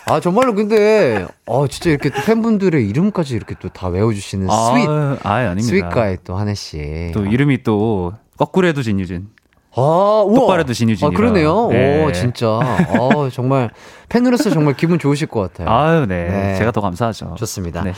아, 0.07 0.21
정말로 0.21 0.55
근데, 0.55 1.25
어, 1.47 1.67
진짜 1.69 1.91
이렇게 1.91 2.11
또 2.11 2.21
팬분들의 2.23 2.89
이름까지 2.89 3.35
이렇게 3.35 3.55
또 3.61 3.69
다 3.69 3.89
외워 3.89 4.13
주시는 4.13 4.49
sweet. 4.49 4.89
아, 4.89 5.17
아예 5.23 5.47
아닙니다. 5.47 5.69
sweet 5.69 6.00
guy 6.00 6.19
또 6.25 6.37
한해 6.37 6.55
씨. 6.55 7.11
또 7.15 7.25
이름이 7.25 7.63
또 7.63 8.13
거꾸로 8.37 8.67
해도 8.67 8.83
진유진. 8.83 9.29
아, 9.75 10.25
우와. 10.27 10.41
똑바로 10.41 10.61
해도 10.61 10.73
진유진이라. 10.73 11.15
아, 11.15 11.17
그러네요. 11.17 11.69
네. 11.71 12.05
오, 12.05 12.13
진짜. 12.13 12.49
어, 12.49 13.29
정말 13.33 13.71
팬으로서 14.09 14.51
정말 14.51 14.75
기분 14.75 14.99
좋으실 14.99 15.29
것 15.29 15.41
같아요. 15.41 15.69
아유, 15.75 16.07
네. 16.07 16.29
네. 16.29 16.55
제가 16.57 16.71
더 16.73 16.81
감사하죠. 16.81 17.37
좋습니다. 17.39 17.83
네. 17.83 17.93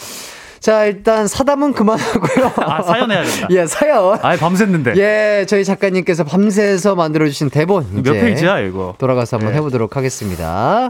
자, 0.61 0.87
일단 0.87 1.27
사담은 1.27 1.75
그만하고요. 1.75 2.53
아, 2.65 2.81
사연 2.81 3.11
해야 3.11 3.23
된다. 3.23 3.49
예, 3.51 3.67
사연. 3.67 4.15
아, 4.23 4.35
밤샜는데. 4.37 4.97
예, 4.97 5.45
저희 5.47 5.63
작가님께서 5.63 6.25
밤새서 6.25 6.95
만들어주신 6.95 7.51
대본. 7.51 7.89
몇 7.93 8.01
이제 8.01 8.13
페이지야, 8.13 8.61
이거? 8.61 8.95
돌아가서 8.97 9.37
한번 9.37 9.53
네. 9.53 9.59
해보도록 9.59 9.97
하겠습니다. 9.99 10.89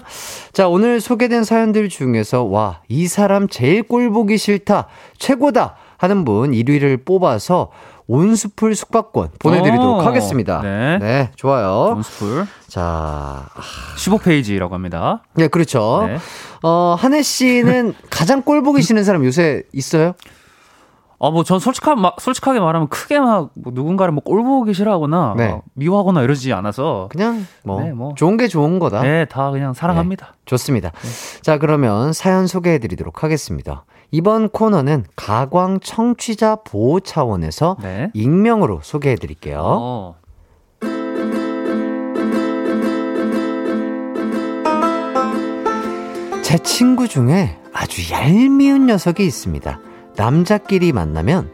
자, 0.53 0.69
오늘 0.69 1.01
소개된 1.01 1.43
사연들 1.43 1.89
중에서, 1.89 2.45
와, 2.45 2.83
이 2.89 3.09
사람 3.09 3.49
제일 3.49 3.83
꼴 3.83 4.11
보기 4.11 4.39
싫다, 4.39 4.87
최고다 5.19 5.75
하는 5.97 6.25
분 6.25 6.53
1위를 6.53 7.05
뽑아서 7.05 7.71
온수풀 8.07 8.75
숙박권 8.75 9.31
보내드리도록 9.39 9.99
오, 9.99 10.01
하겠습니다. 10.01 10.61
네. 10.63 11.31
좋아요. 11.37 11.95
온스풀. 11.97 12.47
자, 12.69 13.49
15페이지라고 13.97 14.71
합니다. 14.71 15.23
네, 15.35 15.49
그렇죠. 15.49 16.05
네. 16.07 16.19
어, 16.63 16.97
한혜 16.99 17.23
씨는 17.23 17.95
가장 18.11 18.43
꼴 18.43 18.63
보기 18.63 18.83
싫은 18.83 19.05
사람 19.05 19.25
요새 19.25 19.63
있어요? 19.73 20.15
어, 21.19 21.31
뭐, 21.31 21.43
전 21.45 21.59
솔직하, 21.59 21.95
막, 21.95 22.21
솔직하게 22.21 22.61
말하면 22.61 22.89
크게 22.89 23.19
막, 23.19 23.51
뭐 23.55 23.73
누군가를 23.75 24.13
뭐 24.13 24.23
꼴보기 24.23 24.75
싫어하거나, 24.75 25.35
네. 25.39 25.49
막 25.49 25.63
미워하거나 25.73 26.23
이러지 26.23 26.53
않아서. 26.53 27.09
그냥 27.11 27.47
뭐, 27.63 27.81
네, 27.81 27.93
뭐. 27.93 28.15
좋은 28.15 28.37
게 28.37 28.49
좋은 28.49 28.79
거다. 28.79 29.01
네, 29.03 29.25
다 29.25 29.51
그냥 29.51 29.73
사랑합니다. 29.73 30.35
좋습니다. 30.45 30.93
자, 31.41 31.57
그러면 31.57 32.13
사연 32.13 32.47
소개해 32.47 32.79
드리도록 32.79 33.23
하겠습니다. 33.23 33.85
이번 34.15 34.49
코너는 34.49 35.07
가광 35.17 35.81
청취자 35.81 36.59
보호 36.65 37.01
차원에서 37.01 37.77
네. 37.83 38.13
익명으로 38.15 38.79
소개해 38.81 39.17
드릴게요. 39.17 39.61
어. 39.61 40.15
제 46.43 46.59
친구 46.59 47.09
중에 47.09 47.59
아주 47.73 48.09
얄미운 48.13 48.87
녀석이 48.87 49.27
있습니다. 49.27 49.81
남자끼리 50.15 50.93
만나면 50.93 51.51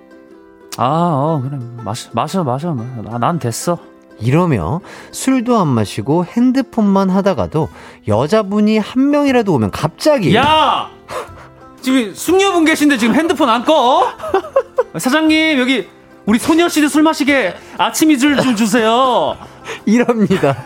아, 0.76 0.84
어, 0.84 1.42
그래. 1.42 1.58
마셔, 1.82 2.10
마셔, 2.12 2.44
마셔. 2.44 2.76
아, 3.08 3.16
난 3.16 3.38
됐어. 3.38 3.78
이러며 4.18 4.82
술도 5.12 5.56
안 5.56 5.66
마시고 5.68 6.26
핸드폰만 6.26 7.08
하다가도 7.08 7.70
여자분이 8.06 8.76
한 8.76 9.08
명이라도 9.08 9.54
오면 9.54 9.70
갑자기 9.70 10.34
야! 10.36 10.90
지금 11.80 12.14
숙녀분 12.14 12.64
계신데 12.64 12.98
지금 12.98 13.14
핸드폰 13.14 13.48
안 13.48 13.64
꺼? 13.64 14.12
사장님, 14.98 15.58
여기 15.58 15.88
우리 16.26 16.38
소녀시대 16.38 16.88
술 16.88 17.02
마시게 17.02 17.54
아침 17.78 18.10
이슬 18.10 18.36
좀 18.36 18.54
주세요. 18.54 19.36
이럽니다. 19.86 20.64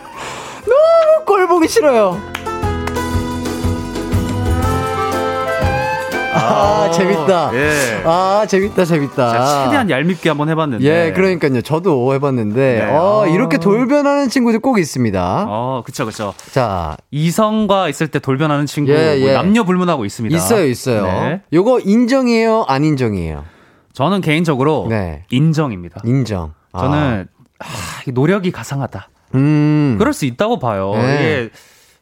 너무 0.65 1.25
꼴 1.25 1.47
보기 1.47 1.67
싫어요. 1.67 2.19
아, 6.35 6.91
재밌다. 6.91 7.51
예. 7.53 8.01
아, 8.05 8.45
재밌다, 8.47 8.85
재밌다. 8.85 9.63
최대한 9.65 9.89
얄밉게 9.89 10.29
한번 10.29 10.49
해봤는데. 10.49 10.85
예, 10.85 11.11
그러니까요. 11.13 11.61
저도 11.61 12.13
해봤는데, 12.13 12.85
네. 12.85 12.91
어, 12.91 13.23
아. 13.23 13.27
이렇게 13.27 13.57
돌변하는 13.57 14.29
친구들 14.29 14.59
꼭 14.59 14.79
있습니다. 14.79 15.45
어, 15.47 15.83
그쵸, 15.85 16.05
그쵸. 16.05 16.33
자, 16.51 16.97
이성과 17.11 17.89
있을 17.89 18.07
때 18.07 18.19
돌변하는 18.19 18.65
친구 18.65 18.91
예, 18.91 19.17
뭐 19.19 19.29
예. 19.29 19.33
남녀 19.33 19.63
불문하고 19.63 20.05
있습니다. 20.05 20.35
있어요, 20.35 20.65
있어요. 20.65 21.05
네. 21.05 21.41
요거 21.53 21.79
인정이에요, 21.81 22.65
안 22.67 22.83
인정이에요? 22.83 23.43
저는 23.93 24.21
개인적으로 24.21 24.87
네. 24.89 25.23
인정입니다. 25.29 26.01
인정. 26.03 26.53
아. 26.73 26.81
저는 26.81 27.27
아, 27.59 27.65
이 28.07 28.11
노력이 28.11 28.51
가상하다. 28.51 29.07
음. 29.35 29.95
그럴 29.97 30.13
수 30.13 30.25
있다고 30.25 30.59
봐요. 30.59 30.91
네. 30.95 31.15
이게 31.15 31.49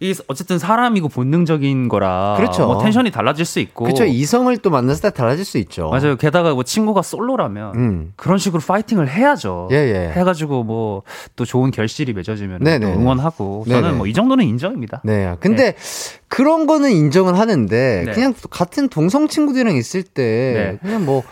이 0.03 0.13
어쨌든 0.27 0.59
사람이고 0.59 1.07
본능적인 1.07 1.87
거라 1.87 2.33
그렇죠. 2.37 2.65
뭐 2.67 2.83
텐션이 2.83 3.09
달라질 3.09 3.45
수 3.45 3.59
있고 3.59 3.85
그쵸, 3.85 4.03
이성을 4.03 4.55
또 4.57 4.69
만났을 4.69 5.01
때 5.03 5.09
달라질 5.11 5.45
수 5.45 5.57
있죠. 5.59 5.89
맞아요. 5.89 6.17
게다가 6.17 6.53
뭐 6.53 6.63
친구가 6.63 7.01
솔로라면 7.01 7.75
음. 7.75 8.13
그런 8.17 8.37
식으로 8.37 8.61
파이팅을 8.61 9.09
해야죠. 9.09 9.69
예, 9.71 9.75
예. 9.77 10.11
해가지고 10.13 10.63
뭐 10.63 11.03
또 11.35 11.45
좋은 11.45 11.71
결실이 11.71 12.13
맺어지면 12.13 12.59
또 12.59 12.65
네네. 12.65 12.93
응원하고 12.93 13.63
네네. 13.67 13.81
저는 13.81 13.97
뭐 13.97 14.07
이 14.07 14.13
정도는 14.13 14.45
인정입니다. 14.45 15.01
네. 15.03 15.35
근데 15.39 15.73
그런 16.27 16.67
거는 16.67 16.91
인정은 16.91 17.35
하는데 17.35 18.03
네. 18.05 18.11
그냥 18.11 18.33
같은 18.49 18.89
동성 18.89 19.27
친구들이랑 19.27 19.75
있을 19.75 20.03
때 20.03 20.77
네. 20.81 20.87
그냥 20.87 21.05
뭐 21.05 21.23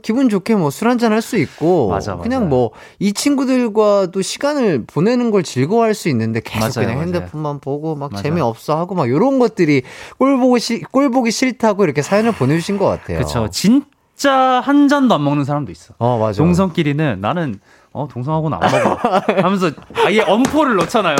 기분 0.00 0.28
좋게 0.28 0.54
뭐 0.54 0.70
술 0.70 0.88
한잔 0.88 1.12
할 1.12 1.20
수 1.22 1.36
있고 1.38 1.88
맞아, 1.88 2.16
그냥. 2.16 2.48
뭐 2.48 2.70
이 2.98 3.12
친구들과도 3.12 4.22
시간을 4.22 4.84
보내는 4.86 5.30
걸 5.30 5.42
즐거워할 5.42 5.94
수 5.94 6.08
있는데 6.08 6.40
계속 6.42 6.80
맞아요, 6.80 6.88
그냥. 6.94 7.02
핸드폰만 7.02 7.60
보고 7.60 7.94
막. 7.94 8.16
재미없어 8.16 8.76
하고 8.78 8.94
막 8.94 9.08
이런 9.08 9.38
것들이 9.38 9.82
꼴 10.18 10.38
보고 10.38 10.58
시, 10.58 10.80
꼴 10.80 11.10
보기 11.10 11.30
싫다고 11.30 11.84
이렇게 11.84 12.00
사연을 12.02 12.32
보내 12.32 12.56
주신 12.56 12.78
것 12.78 12.86
같아요. 12.86 13.18
그렇죠. 13.18 13.48
진짜 13.50 14.60
한 14.64 14.88
잔도 14.88 15.14
안 15.14 15.24
먹는 15.24 15.44
사람도 15.44 15.72
있어. 15.72 15.94
어, 15.98 16.18
맞아. 16.18 16.38
동성끼리는 16.38 17.20
나는 17.20 17.58
어 17.94 18.08
동성하고는 18.10 18.58
안 18.60 18.70
먹어 18.70 18.94
하면서 19.42 19.70
아예 20.06 20.20
엄포를 20.20 20.76
넣잖아요. 20.76 21.16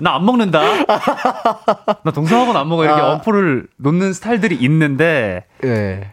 나 0.00 0.14
안 0.14 0.24
먹는다. 0.24 0.60
나 2.04 2.10
동성하고는 2.12 2.60
안 2.60 2.68
먹어 2.68 2.84
이렇게 2.84 3.00
아. 3.02 3.12
엄포를 3.14 3.66
놓는 3.78 4.12
스타일들이 4.12 4.54
있는데 4.56 5.44
예. 5.64 6.10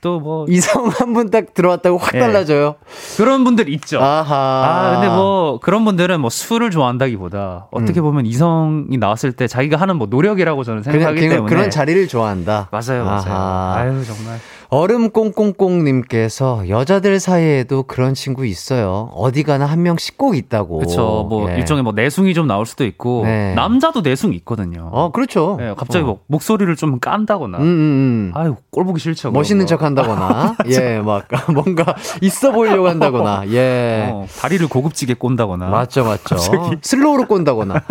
또뭐 0.00 0.46
이성 0.48 0.88
한 0.88 1.12
분 1.12 1.30
딱 1.30 1.52
들어왔다고 1.54 1.98
확 1.98 2.14
예. 2.14 2.18
달라져요. 2.20 2.76
그런 3.16 3.44
분들 3.44 3.68
있죠. 3.74 4.00
아하. 4.00 4.34
아, 4.34 4.90
근데 4.94 5.08
뭐 5.14 5.58
그런 5.60 5.84
분들은 5.84 6.20
뭐 6.20 6.30
술을 6.30 6.70
좋아한다기보다 6.70 7.68
어떻게 7.70 8.00
보면 8.00 8.24
이성이 8.26 8.96
나왔을 8.98 9.32
때 9.32 9.46
자기가 9.46 9.76
하는 9.76 9.96
뭐 9.96 10.06
노력이라고 10.08 10.64
저는 10.64 10.78
음. 10.80 10.82
생각하기 10.82 11.20
그냥 11.20 11.34
때문에 11.36 11.54
그런 11.54 11.70
자리를 11.70 12.08
좋아한다. 12.08 12.68
맞아요, 12.70 13.04
맞아요. 13.04 13.32
아하. 13.34 13.74
아유 13.80 14.02
정말. 14.04 14.38
얼음 14.68 15.10
꽁꽁꽁님께서 15.10 16.68
여자들 16.68 17.20
사이에도 17.20 17.84
그런 17.84 18.14
친구 18.14 18.46
있어요. 18.46 19.10
어디 19.14 19.42
가나 19.42 19.66
한 19.66 19.82
명씩 19.82 20.18
꼭 20.18 20.36
있다고. 20.36 20.78
그렇죠. 20.78 21.26
뭐 21.28 21.50
예. 21.50 21.56
일종의 21.56 21.82
뭐 21.82 21.92
내숭이 21.92 22.34
좀 22.34 22.46
나올 22.46 22.66
수도 22.66 22.84
있고 22.84 23.22
네. 23.24 23.54
남자도 23.54 24.00
내숭 24.00 24.32
있거든요. 24.34 24.88
어, 24.92 25.10
그렇죠. 25.12 25.58
예, 25.60 25.74
갑자기 25.76 26.02
어. 26.02 26.06
뭐 26.06 26.18
목소리를 26.26 26.74
좀 26.76 26.98
깐다거나. 26.98 27.58
음, 27.58 27.62
음, 27.62 27.66
음. 27.66 28.32
아유 28.34 28.56
꼴 28.70 28.84
보기 28.84 29.00
싫죠. 29.00 29.30
멋있는 29.30 29.66
척 29.66 29.78
거. 29.78 29.86
한다거나, 29.86 30.56
예, 30.68 30.98
막, 30.98 31.26
뭔가 31.52 31.94
있어 32.20 32.50
보이려고 32.52 32.88
한다거나, 32.88 33.44
예. 33.50 34.10
어, 34.12 34.26
다리를 34.40 34.66
고급지게 34.68 35.14
꼰다거나. 35.14 35.66
맞죠, 35.68 36.04
맞죠. 36.04 36.36
슬로우로 36.82 37.26
꼰다거나. 37.26 37.82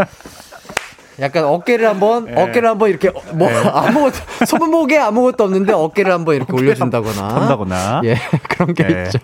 약간 1.20 1.46
어깨를 1.46 1.88
한번, 1.88 2.28
예. 2.30 2.34
어깨를 2.34 2.70
한번 2.70 2.90
이렇게, 2.90 3.12
뭐, 3.34 3.50
아무것도, 3.50 4.16
손목에 4.46 4.98
아무것도 4.98 5.44
없는데 5.44 5.74
어깨를 5.74 6.12
한번 6.12 6.36
이렇게 6.36 6.54
올려준다거나. 6.54 7.36
한다거나. 7.36 8.02
예, 8.04 8.16
그런 8.50 8.74
게 8.74 8.86
예. 8.90 9.04
있죠. 9.04 9.20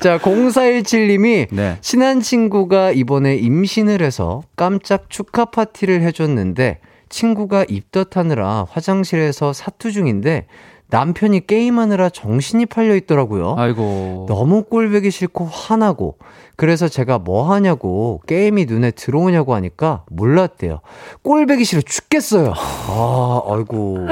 자, 0.00 0.18
0417님이 0.18 1.46
네. 1.50 1.76
친한 1.80 2.20
친구가 2.20 2.90
이번에 2.92 3.36
임신을 3.36 4.02
해서 4.02 4.42
깜짝 4.56 5.08
축하 5.08 5.44
파티를 5.44 6.02
해줬는데 6.02 6.80
친구가 7.08 7.66
입덧하느라 7.68 8.66
화장실에서 8.70 9.52
사투 9.52 9.92
중인데 9.92 10.46
남편이 10.92 11.46
게임하느라 11.46 12.10
정신이 12.10 12.66
팔려 12.66 12.94
있더라고요. 12.96 13.54
아이고. 13.56 14.26
너무 14.28 14.62
꼴보기 14.64 15.10
싫고 15.10 15.46
화나고 15.46 16.18
그래서 16.54 16.86
제가 16.86 17.18
뭐 17.18 17.50
하냐고 17.50 18.20
게임이 18.26 18.66
눈에 18.66 18.90
들어오냐고 18.90 19.54
하니까 19.54 20.04
몰랐대요. 20.10 20.80
꼴보기 21.22 21.64
싫어 21.64 21.80
죽겠어요. 21.80 22.52
아, 22.54 23.42
아이고. 23.48 24.06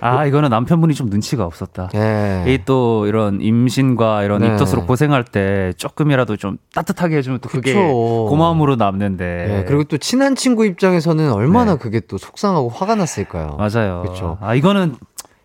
아 0.00 0.24
이거는 0.24 0.48
남편분이 0.48 0.94
좀 0.94 1.08
눈치가 1.10 1.44
없었다. 1.44 1.90
예. 1.94 2.44
이또 2.48 3.06
이런 3.06 3.40
임신과 3.40 4.24
이런 4.24 4.40
네. 4.40 4.48
입덧으로 4.48 4.86
고생할 4.86 5.24
때 5.24 5.72
조금이라도 5.76 6.36
좀 6.38 6.56
따뜻하게 6.74 7.18
해주면 7.18 7.40
또 7.40 7.48
그게 7.50 7.74
그쵸. 7.74 8.26
고마움으로 8.28 8.76
남는데. 8.76 9.58
예, 9.58 9.64
그리고 9.68 9.84
또 9.84 9.98
친한 9.98 10.34
친구 10.36 10.64
입장에서는 10.64 11.30
얼마나 11.32 11.72
네. 11.74 11.78
그게 11.78 12.00
또 12.00 12.16
속상하고 12.16 12.70
화가 12.70 12.94
났을까요? 12.94 13.58
맞아요. 13.58 14.02
그쵸. 14.06 14.38
아 14.40 14.54
이거는 14.54 14.96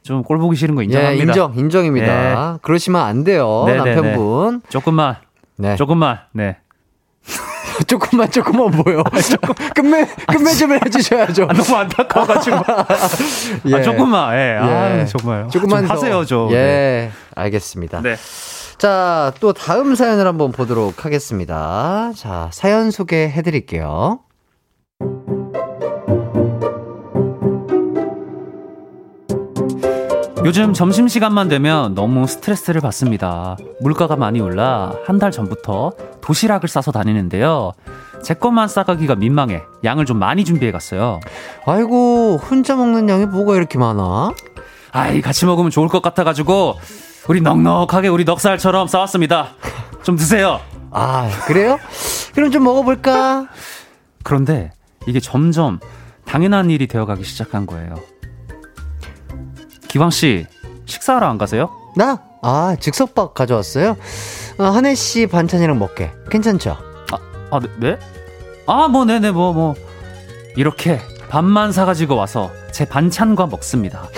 좀 0.05 0.23
꼴 0.23 0.37
보기 0.37 0.55
싫은 0.55 0.75
거 0.75 0.81
예, 0.81 0.85
인정합니다. 0.85 1.23
인정, 1.23 1.53
인정입니다. 1.55 2.59
그러시면 2.61 3.01
안 3.01 3.23
돼요, 3.23 3.63
네, 3.65 3.73
네, 3.73 3.77
남편분. 3.77 4.61
조금만, 4.69 5.15
네. 5.57 5.75
조금만, 5.75 6.19
네. 6.31 6.57
조금만, 7.87 8.29
조금만 8.29 8.71
뭐요? 8.71 9.03
끝매, 9.75 10.05
끝매 10.27 10.53
좀 10.53 10.73
해주셔야죠. 10.73 11.47
아, 11.49 11.53
너무 11.53 11.75
안타까워가지고. 11.75 12.57
예. 13.67 13.75
아, 13.75 13.81
조금만, 13.81 14.35
예. 14.35 14.57
아, 14.61 14.99
예. 14.99 15.05
정말. 15.05 15.47
조금만 15.49 15.79
좀 15.81 15.87
더. 15.87 15.93
하세요, 15.95 16.25
좀. 16.25 16.51
예, 16.51 17.09
알겠습니다. 17.35 18.01
네. 18.01 18.15
자, 18.77 19.33
또 19.39 19.53
다음 19.53 19.95
사연을 19.95 20.27
한번 20.27 20.51
보도록 20.51 21.03
하겠습니다. 21.05 22.11
자, 22.15 22.49
사연 22.51 22.91
소개해 22.91 23.41
드릴게요. 23.41 24.19
요즘 30.45 30.73
점심시간만 30.73 31.47
되면 31.49 31.95
너무 31.95 32.27
스트레스를 32.27 32.79
받습니다. 32.81 33.57
물가가 33.81 34.15
많이 34.15 34.39
올라 34.39 34.93
한 35.05 35.17
달 35.17 35.31
전부터 35.31 35.93
도시락을 36.21 36.69
싸서 36.69 36.91
다니는데요. 36.91 37.71
제 38.21 38.33
것만 38.35 38.67
싸가기가 38.67 39.15
민망해 39.15 39.63
양을 39.83 40.05
좀 40.05 40.19
많이 40.19 40.45
준비해 40.45 40.71
갔어요. 40.71 41.19
아이고, 41.65 42.37
혼자 42.37 42.75
먹는 42.75 43.09
양이 43.09 43.25
뭐가 43.25 43.55
이렇게 43.55 43.77
많아? 43.79 44.31
아이, 44.91 45.21
같이 45.21 45.45
먹으면 45.45 45.71
좋을 45.71 45.87
것 45.87 46.01
같아가지고 46.01 46.75
우리 47.27 47.41
넉넉하게 47.41 48.07
우리 48.09 48.23
넉살처럼 48.23 48.87
싸웠습니다. 48.87 49.49
좀 50.03 50.15
드세요. 50.15 50.59
아, 50.91 51.27
그래요? 51.47 51.79
그럼 52.35 52.51
좀 52.51 52.63
먹어볼까? 52.63 53.47
그런데 54.23 54.71
이게 55.07 55.19
점점 55.19 55.79
당연한 56.25 56.69
일이 56.69 56.85
되어가기 56.87 57.23
시작한 57.23 57.65
거예요. 57.65 57.95
기광 59.95 60.09
씨 60.09 60.45
식사하러 60.87 61.25
안 61.25 61.37
가세요? 61.37 61.69
나? 61.95 62.19
아, 62.41 62.75
즉석밥 62.77 63.33
가져왔어요? 63.33 63.95
어, 64.57 64.63
한혜 64.65 64.93
씨 64.93 65.25
반찬이랑 65.25 65.79
먹게. 65.79 66.11
괜찮죠? 66.29 66.75
아, 67.49 67.59
네? 67.61 67.69
네? 67.79 67.99
아, 68.67 68.89
뭐, 68.89 69.05
네네, 69.05 69.31
뭐, 69.31 69.53
뭐. 69.53 69.73
이렇게 70.57 70.99
밥만 71.29 71.71
사가지고 71.71 72.17
와서 72.17 72.51
제 72.73 72.83
반찬과 72.83 73.47
먹습니다. 73.47 74.09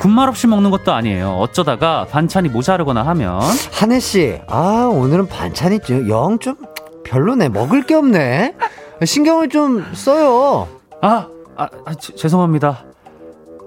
군말 0.00 0.28
없이 0.28 0.46
먹는 0.46 0.70
것도 0.70 0.92
아니에요. 0.92 1.30
어쩌다가 1.38 2.04
반찬이 2.10 2.50
모자르거나 2.50 3.02
하면. 3.06 3.40
한혜 3.72 4.00
씨, 4.00 4.38
아, 4.48 4.90
오늘은 4.92 5.28
반찬이 5.28 5.78
영 6.10 6.38
좀 6.40 6.56
별로네. 7.04 7.48
먹을 7.48 7.86
게 7.86 7.94
없네. 7.94 8.54
신경을 9.02 9.48
좀 9.48 9.94
써요. 9.94 10.68
아, 11.00 11.26
아, 11.56 11.68
아 11.86 11.94
지, 11.94 12.14
죄송합니다. 12.16 12.84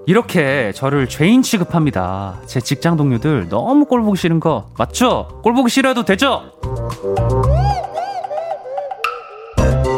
이렇게 0.08 0.70
저를 0.72 1.08
죄인 1.08 1.42
취급합니다. 1.42 2.40
제 2.46 2.60
직장 2.60 2.96
동료들 2.96 3.48
너무 3.48 3.86
꼴 3.86 4.02
보기 4.02 4.16
싫은 4.16 4.38
거 4.38 4.66
맞죠? 4.78 5.40
꼴 5.42 5.52
보기 5.54 5.68
싫어도 5.68 6.04
되죠? 6.04 6.44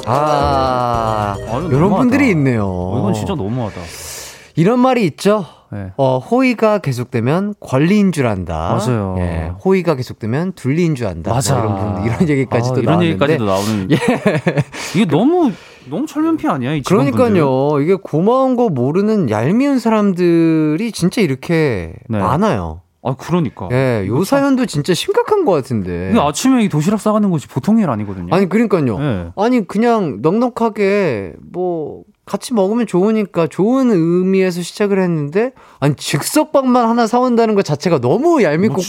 아, 0.06 1.36
아유, 1.36 1.66
이런 1.68 1.80
너무하다. 1.82 1.96
분들이 1.98 2.30
있네요. 2.30 2.66
어, 2.66 2.98
이건 2.98 3.12
진짜 3.14 3.34
너무하다. 3.34 3.80
이런 4.58 4.80
말이 4.80 5.04
있죠. 5.06 5.46
네. 5.70 5.92
어, 5.96 6.18
호의가 6.18 6.78
계속되면 6.78 7.54
권리인 7.60 8.10
줄 8.10 8.26
안다. 8.26 8.76
맞아요. 8.76 9.14
예, 9.18 9.52
호의가 9.64 9.94
계속되면 9.94 10.54
둘리인 10.54 10.96
줄 10.96 11.06
안다. 11.06 11.32
맞아. 11.32 11.60
뭐 11.60 11.64
이런, 11.64 11.94
부분, 11.94 12.04
이런 12.06 12.28
얘기까지도 12.28 12.74
아, 12.74 12.78
이런 12.80 12.84
나왔는데. 12.84 13.06
얘기까지도 13.08 13.44
나오는. 13.44 13.88
이게 14.96 15.04
너무 15.04 15.52
너무 15.88 16.06
철면피 16.06 16.48
아니야 16.48 16.72
이. 16.74 16.82
그러니까요. 16.82 17.80
이게 17.80 17.94
고마운 17.94 18.56
거 18.56 18.68
모르는 18.68 19.30
얄미운 19.30 19.78
사람들이 19.78 20.90
진짜 20.90 21.20
이렇게 21.20 21.92
네. 22.08 22.18
많아요. 22.18 22.80
아 23.00 23.14
그러니까. 23.16 23.68
예, 23.70 24.04
요 24.08 24.24
사연도 24.24 24.66
진짜 24.66 24.92
심각한 24.92 25.44
것 25.44 25.52
같은데. 25.52 26.10
이게 26.10 26.20
아침에 26.20 26.64
이 26.64 26.68
도시락 26.68 27.00
싸가는 27.00 27.30
것이 27.30 27.46
보통 27.46 27.78
일 27.78 27.90
아니거든요. 27.90 28.34
아니 28.34 28.48
그러니까요. 28.48 28.98
네. 28.98 29.28
아니 29.36 29.68
그냥 29.68 30.18
넉넉하게 30.20 31.34
뭐 31.52 32.02
같이 32.28 32.54
먹으면 32.54 32.86
좋으니까 32.86 33.46
좋은 33.48 33.90
의미에서 33.90 34.62
시작을 34.62 35.00
했는데 35.02 35.52
아니 35.80 35.94
즉석밥만 35.96 36.88
하나 36.88 37.06
사온다는 37.06 37.54
것 37.54 37.64
자체가 37.64 38.00
너무 38.00 38.42
얄밉고 38.42 38.74
꼴, 38.76 38.82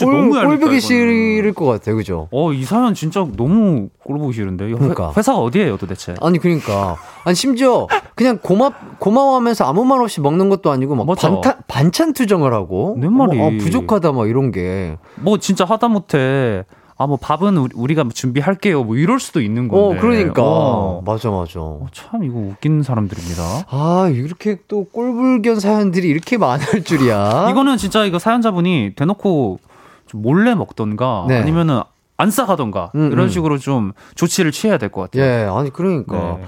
이거는. 0.55 0.79
싫을 0.79 1.53
것 1.53 1.65
같아요, 1.65 1.95
그죠? 1.95 2.27
어, 2.31 2.53
이 2.53 2.63
사연 2.63 2.93
진짜 2.93 3.25
너무 3.35 3.89
꼴보기 4.03 4.33
싫은데. 4.33 4.69
그러니까. 4.71 5.09
회, 5.09 5.13
회사가 5.17 5.39
어디예요, 5.39 5.77
도대체? 5.77 6.15
아니 6.21 6.37
그러니까 6.39 6.97
아니 7.23 7.35
심지어 7.35 7.87
그냥 8.15 8.37
고맙 8.41 8.99
고마워하면서 8.99 9.65
아무 9.65 9.85
말 9.85 10.01
없이 10.01 10.21
먹는 10.21 10.49
것도 10.49 10.69
아니고 10.71 10.95
막. 10.95 11.07
반찬 11.07 11.41
반찬 11.67 12.13
투정을 12.13 12.53
하고 12.53 12.95
내 12.99 13.07
말이. 13.09 13.39
어, 13.39 13.45
어, 13.47 13.49
부족하다 13.59 14.11
막 14.11 14.29
이런 14.29 14.51
게 14.51 14.97
뭐 15.21 15.37
진짜 15.37 15.65
하다못해 15.65 16.63
아 17.01 17.07
뭐 17.07 17.15
밥은 17.17 17.55
우리- 17.57 17.71
우리 17.75 17.95
가 17.95 18.03
준비할게요. 18.13 18.83
뭐 18.83 18.97
이럴 18.97 19.19
수도 19.21 19.39
있는 19.41 19.69
어 19.71 19.87
건데. 19.87 20.01
그러니까 20.01 20.41
어. 20.43 21.01
맞아 21.05 21.31
맞아 21.31 21.61
어, 21.61 21.87
참 21.93 22.25
이거 22.25 22.37
웃긴 22.39 22.83
사람들입니다. 22.83 23.41
아 23.69 24.09
이렇게 24.13 24.57
또 24.67 24.83
꼴불견 24.83 25.61
사연들이 25.61 26.09
이렇게 26.09 26.37
많을 26.37 26.83
줄이야 26.83 27.47
이거는 27.51 27.77
진짜 27.77 28.03
이거 28.03 28.19
사연자분이 28.19 28.93
대놓고 28.97 29.59
좀 30.07 30.21
몰래 30.21 30.53
먹던가 30.55 31.25
네. 31.29 31.39
아니면은 31.39 31.81
안 32.17 32.31
싸가던가 32.31 32.91
음, 32.95 33.11
이런 33.13 33.27
음. 33.27 33.29
식으로 33.29 33.57
좀 33.59 33.93
조치를 34.15 34.51
취해야 34.51 34.77
될 34.77 34.89
것 34.89 35.03
같아요. 35.09 35.23
예 35.23 35.47
아니 35.49 35.71
그러니까 35.71 36.37
네. 36.37 36.45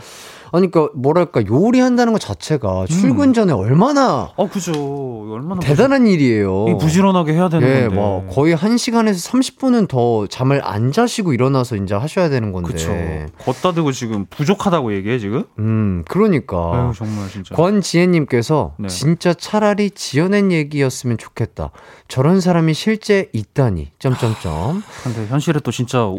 아니 0.54 0.70
그러니까 0.70 0.94
뭐랄까 0.98 1.44
요리한다는 1.46 2.14
것 2.14 2.20
자체가 2.20 2.86
출근 2.88 3.34
전에 3.34 3.54
얼마나 3.54 4.32
어 4.36 4.50
그죠. 4.50 4.72
얼마나 5.32 5.60
대단한 5.62 6.08
일이에요. 6.08 6.66
부지- 6.66 6.72
이 6.72 6.78
부지런하게 6.78 7.34
해야 7.34 7.48
되는 7.50 7.68
예, 7.68 7.82
건데. 7.82 7.96
뭐 7.96 8.28
거의 8.30 8.56
1 8.56 8.78
시간에서 8.78 9.32
30분은 9.32 9.88
더 9.88 10.28
잠을 10.28 10.62
안 10.64 10.92
자시고 10.92 11.34
일어나서 11.34 11.76
이제 11.78 11.96
하셔야 11.96 12.30
되는 12.30 12.52
건데. 12.52 12.74
그쵸. 12.74 12.92
걷다 13.46 13.74
대고 13.74 13.92
지금 13.92 14.26
부족하다고 14.30 14.94
얘기해 14.96 15.20
지금? 15.20 15.44
음, 15.60 16.04
그러니까. 16.08 16.58
아유 16.74 16.92
정말 16.96 17.30
진짜. 17.30 17.56
권지혜님께서 17.56 18.76
네. 18.78 18.88
진짜 18.90 19.34
차라리 19.34 19.90
지어낸 19.92 20.52
얘기였으면 20.52 21.18
좋겠다. 21.18 21.72
저런 22.08 22.42
사람이 22.42 22.74
실제 22.74 23.30
있다니. 23.34 23.92
점점점. 24.00 24.84
근데 25.04 25.26
현실에 25.28 25.60
또 25.64 25.72
진짜 25.72 26.14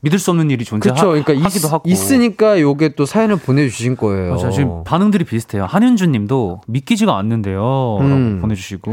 믿을 0.00 0.18
수 0.18 0.30
없는 0.30 0.50
일이. 0.50 0.64
존재하기도 0.64 1.08
그러니까 1.08 1.32
있, 1.32 1.64
하고. 1.72 1.82
있으니까 1.88 2.60
요게 2.60 2.94
또 2.94 3.04
사연을 3.04 3.36
보내주신 3.36 3.96
거예요. 3.96 4.32
맞아 4.34 4.50
지금 4.50 4.84
반응들이 4.84 5.24
비슷해요. 5.24 5.64
한윤주님도 5.64 6.60
믿기지가 6.66 7.16
않는데요. 7.16 7.98
음. 8.00 8.30
라고 8.30 8.40
보내주시고 8.42 8.92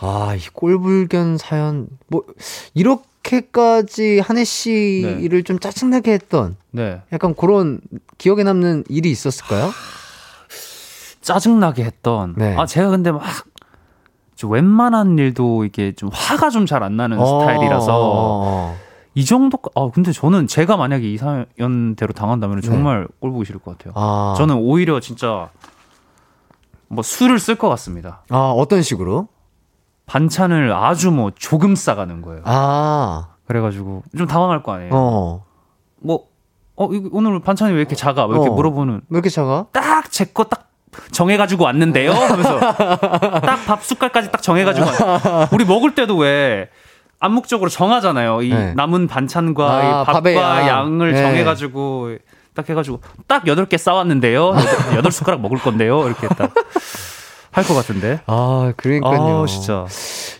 아, 0.00 0.36
이 0.36 0.40
꼴불견 0.52 1.38
사연 1.38 1.88
뭐 2.06 2.22
이렇게까지 2.74 4.20
한혜 4.20 4.44
씨를 4.44 5.42
좀 5.42 5.58
짜증나게 5.58 6.12
했던 6.12 6.56
네 6.70 7.00
약간 7.12 7.34
그런 7.34 7.80
기억에 8.16 8.44
남는 8.44 8.84
일이 8.88 9.10
있었을까요? 9.10 9.70
짜증나게 11.20 11.84
했던. 11.84 12.34
네. 12.36 12.54
아 12.56 12.66
제가 12.66 12.90
근데 12.90 13.10
막. 13.12 13.22
좀 14.36 14.52
웬만한 14.52 15.18
일도 15.18 15.64
이게 15.64 15.90
좀 15.96 16.10
화가 16.12 16.50
좀 16.50 16.64
잘 16.64 16.84
안 16.84 16.96
나는 16.96 17.16
스타일이라서 17.18 17.86
어, 17.90 18.76
이 19.18 19.24
정도 19.24 19.58
아 19.74 19.88
근데 19.92 20.12
저는 20.12 20.46
제가 20.46 20.76
만약에 20.76 21.10
이 21.10 21.18
사연대로 21.18 22.12
당한다면 22.12 22.60
정말 22.62 23.08
꼴 23.20 23.32
보기 23.32 23.46
싫을 23.46 23.58
것 23.60 23.76
같아요. 23.76 23.92
아, 23.96 24.34
저는 24.38 24.54
오히려 24.54 25.00
진짜 25.00 25.48
뭐 26.86 27.02
술을 27.02 27.40
쓸 27.40 27.56
것 27.56 27.68
같습니다. 27.70 28.22
아 28.30 28.52
어떤 28.56 28.80
식으로? 28.82 29.26
반찬을 30.06 30.72
아주 30.72 31.10
뭐 31.10 31.32
조금 31.36 31.74
싸가는 31.74 32.22
거예요. 32.22 32.42
아, 32.44 33.30
그래가지고 33.46 34.04
좀 34.16 34.26
당황할 34.28 34.62
거 34.62 34.72
아니에요. 34.72 34.90
어, 34.94 35.44
뭐, 36.00 36.28
어, 36.76 36.88
오늘 37.10 37.40
반찬이 37.40 37.72
왜 37.72 37.80
이렇게 37.80 37.96
작아? 37.96 38.24
왜 38.26 38.34
이렇게 38.36 38.48
어. 38.50 38.52
물어보는. 38.54 38.94
왜 39.08 39.16
이렇게 39.16 39.28
작아? 39.30 39.66
딱 39.72 40.10
제 40.10 40.26
거 40.32 40.44
딱 40.44 40.68
정해가지고 41.12 41.64
왔는데요? 41.64 42.12
하면서 42.12 42.58
딱 43.42 43.66
밥 43.66 43.84
숟갈까지 43.84 44.30
딱 44.30 44.40
정해가지고 44.42 44.86
왔- 44.86 45.52
우리 45.52 45.64
먹을 45.64 45.94
때도 45.94 46.16
왜 46.16 46.70
암묵적으로 47.20 47.68
정하잖아요. 47.70 48.42
이 48.42 48.50
네. 48.50 48.74
남은 48.74 49.08
반찬과 49.08 49.70
아, 49.70 50.02
이 50.02 50.06
밥과 50.06 50.32
양. 50.66 50.68
양을 50.68 51.12
네. 51.12 51.22
정해가지고 51.22 52.16
딱 52.54 52.68
해가지고 52.68 53.00
딱 53.26 53.46
여덟 53.46 53.66
개 53.66 53.76
싸왔는데요. 53.76 54.54
여덟 54.94 55.10
숟가락 55.12 55.40
먹을 55.40 55.58
건데요. 55.58 56.06
이렇게 56.06 56.28
딱 56.28 56.52
할 57.58 57.64
것 57.64 57.74
같은데. 57.74 58.20
아, 58.26 58.72
그러니까요. 58.76 59.42
아, 59.42 59.46
진짜. 59.46 59.86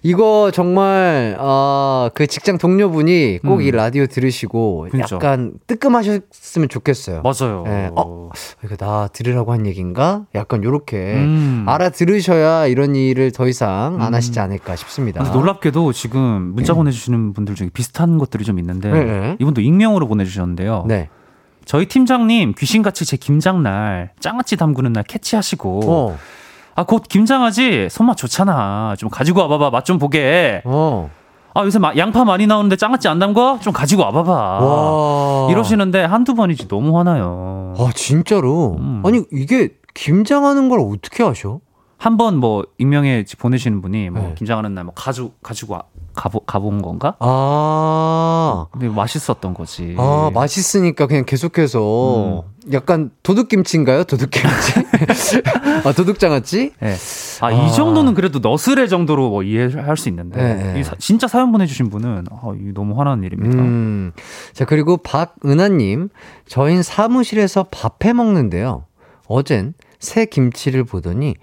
이거 0.02 0.50
정말 0.54 1.36
아, 1.38 2.10
그 2.14 2.26
직장 2.26 2.58
동료분이 2.58 3.40
꼭이 3.44 3.70
음. 3.70 3.76
라디오 3.76 4.06
들으시고 4.06 4.88
그렇죠. 4.90 5.16
약간 5.16 5.52
뜨끔하셨으면 5.66 6.68
좋겠어요. 6.68 7.22
맞아요. 7.22 7.64
예, 7.66 7.90
어? 7.96 8.30
이거 8.64 8.76
나 8.76 9.08
들으라고 9.12 9.52
한 9.52 9.66
얘기인가? 9.66 10.24
약간 10.34 10.62
요렇게 10.62 10.96
음. 10.96 11.64
알아들으셔야 11.66 12.66
이런 12.66 12.94
일을 12.94 13.32
더 13.32 13.48
이상 13.48 14.00
안 14.00 14.08
음. 14.08 14.14
하시지 14.14 14.38
않을까 14.38 14.76
싶습니다. 14.76 15.22
근데 15.22 15.36
놀랍게도 15.36 15.92
지금 15.92 16.52
문자 16.54 16.74
보내 16.74 16.90
주시는 16.90 17.32
분들 17.32 17.54
중에 17.54 17.70
비슷한 17.72 18.18
것들이 18.18 18.44
좀 18.44 18.58
있는데 18.58 18.90
네, 18.90 19.04
네. 19.04 19.36
이분도 19.40 19.60
익명으로 19.60 20.06
보내 20.06 20.24
주셨는데요. 20.24 20.84
네. 20.86 21.08
저희 21.64 21.86
팀장님 21.86 22.54
귀신같이 22.56 23.04
제 23.04 23.16
김장날 23.18 24.12
짱아찌 24.20 24.56
담그는 24.56 24.92
날 24.94 25.04
캐치하시고 25.04 25.80
어. 25.84 26.18
아 26.78 26.84
곧 26.84 27.02
김장하지 27.08 27.88
손맛 27.90 28.16
좋잖아 28.16 28.94
좀 28.98 29.08
가지고 29.10 29.40
와봐봐 29.40 29.70
맛 29.70 29.84
좀 29.84 29.98
보게 29.98 30.62
어. 30.64 31.10
아 31.54 31.64
요새 31.64 31.78
마- 31.80 31.92
양파 31.96 32.24
많이 32.24 32.46
나오는데 32.46 32.76
짱아찌 32.76 33.08
안 33.08 33.18
담궈 33.18 33.58
좀 33.60 33.72
가지고 33.72 34.02
와봐봐 34.02 34.32
와. 34.32 35.50
이러시는데 35.50 36.04
한두 36.04 36.34
번이지 36.34 36.68
너무 36.68 36.96
화나요 36.98 37.74
아, 37.78 37.90
진짜로? 37.94 38.76
음. 38.78 39.02
아니, 39.04 39.22
이게 39.32 39.70
김장하는 39.94 40.68
걸 40.68 40.80
어떻게 40.80 41.22
하셔? 41.24 41.58
한번 41.98 42.36
뭐 42.36 42.64
익명에 42.78 43.24
보내시는 43.38 43.82
분이 43.82 44.10
뭐 44.10 44.22
네. 44.22 44.34
김장하는 44.36 44.72
날 44.74 44.84
뭐 44.84 44.94
가지고 44.94 45.32
가지고 45.42 45.74
와- 45.74 45.82
가보, 46.14 46.40
가본 46.40 46.80
건가 46.82 47.14
아. 47.20 48.66
근데 48.72 48.88
맛있었던 48.88 49.54
거지 49.54 49.94
아, 49.98 50.30
맛있으니까 50.32 51.06
그냥 51.06 51.24
계속해서 51.24 52.44
음. 52.46 52.72
약간 52.72 53.10
도둑김치인가요? 53.22 54.04
도둑김치? 54.04 54.48
아, 55.84 55.92
도둑장아찌? 55.92 56.72
예. 56.82 56.94
아, 57.40 57.46
아. 57.46 57.50
이 57.52 57.72
정도는 57.72 58.14
그래도 58.14 58.40
너스레 58.40 58.88
정도로 58.88 59.30
뭐 59.30 59.42
이해할 59.42 59.96
수 59.96 60.08
있는데. 60.08 60.42
네, 60.42 60.72
네. 60.74 60.80
이 60.80 60.84
사- 60.84 60.94
진짜 60.98 61.28
사연 61.28 61.50
보내주신 61.52 61.88
분은, 61.88 62.26
아, 62.30 62.52
이 62.60 62.72
너무 62.74 62.98
화나는 62.98 63.24
일입니다. 63.24 63.58
음. 63.62 64.12
자, 64.52 64.64
그리고 64.66 64.98
박은하님. 64.98 66.10
저희 66.46 66.82
사무실에서 66.82 67.66
밥해 67.70 68.12
먹는데요. 68.12 68.84
어젠 69.28 69.72
새 69.98 70.26
김치를 70.26 70.84
보더니 70.84 71.36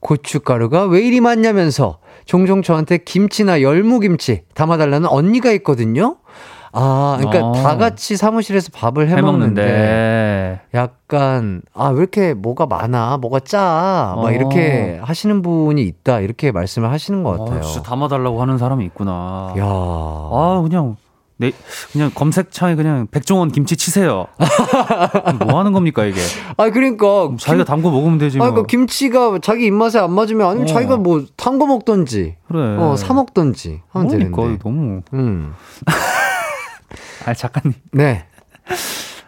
고춧가루가 0.00 0.84
왜 0.86 1.00
이리 1.02 1.20
많냐면서 1.20 1.98
종종 2.24 2.62
저한테 2.62 2.98
김치나 2.98 3.60
열무김치 3.62 4.42
담아달라는 4.54 5.08
언니가 5.08 5.50
있거든요. 5.52 6.16
아, 6.72 7.16
그러니까 7.18 7.46
어. 7.48 7.52
다 7.52 7.76
같이 7.76 8.16
사무실에서 8.16 8.70
밥을 8.72 9.08
해 9.08 9.20
먹는데. 9.20 10.60
약간 10.72 11.62
아 11.74 11.88
왜 11.90 11.98
이렇게 11.98 12.32
뭐가 12.34 12.66
많아 12.66 13.16
뭐가 13.18 13.40
짜 13.40 14.14
막 14.16 14.24
어. 14.26 14.30
이렇게 14.30 15.00
하시는 15.02 15.42
분이 15.42 15.82
있다 15.82 16.20
이렇게 16.20 16.52
말씀을 16.52 16.90
하시는 16.90 17.24
것 17.24 17.38
같아요. 17.38 17.58
어, 17.58 17.62
진짜 17.62 17.82
담아 17.82 18.06
달라고 18.08 18.40
하는 18.40 18.56
사람이 18.58 18.84
있구나. 18.86 19.52
야, 19.58 19.64
아, 19.64 20.60
그냥, 20.62 20.96
네, 21.40 21.52
그냥 21.90 22.10
검색창에 22.14 22.74
그냥 22.74 23.06
백종원 23.10 23.50
김치 23.50 23.74
치세요. 23.74 24.26
뭐 25.46 25.58
하는 25.58 25.72
겁니까, 25.72 26.04
이게? 26.04 26.20
아 26.58 26.68
그러니까 26.68 27.30
자기가 27.38 27.64
담궈 27.64 27.90
먹으면 27.90 28.18
되지. 28.18 28.36
아 28.36 28.40
뭐. 28.40 28.50
그러니까 28.50 28.66
김치가 28.66 29.38
자기 29.40 29.64
입맛에 29.64 29.98
안 29.98 30.12
맞으면 30.12 30.46
아니면 30.46 30.68
어. 30.68 30.72
자기가 30.72 30.98
뭐탄거 30.98 31.66
먹던지 31.66 32.36
그래. 32.46 32.76
어사 32.76 33.14
먹던지 33.14 33.80
하면 33.88 34.08
그러니까 34.08 34.42
되는데. 34.42 34.62
너무. 34.62 35.00
음, 35.14 35.54
아, 37.24 37.32
작가님. 37.32 37.72
네. 37.92 38.26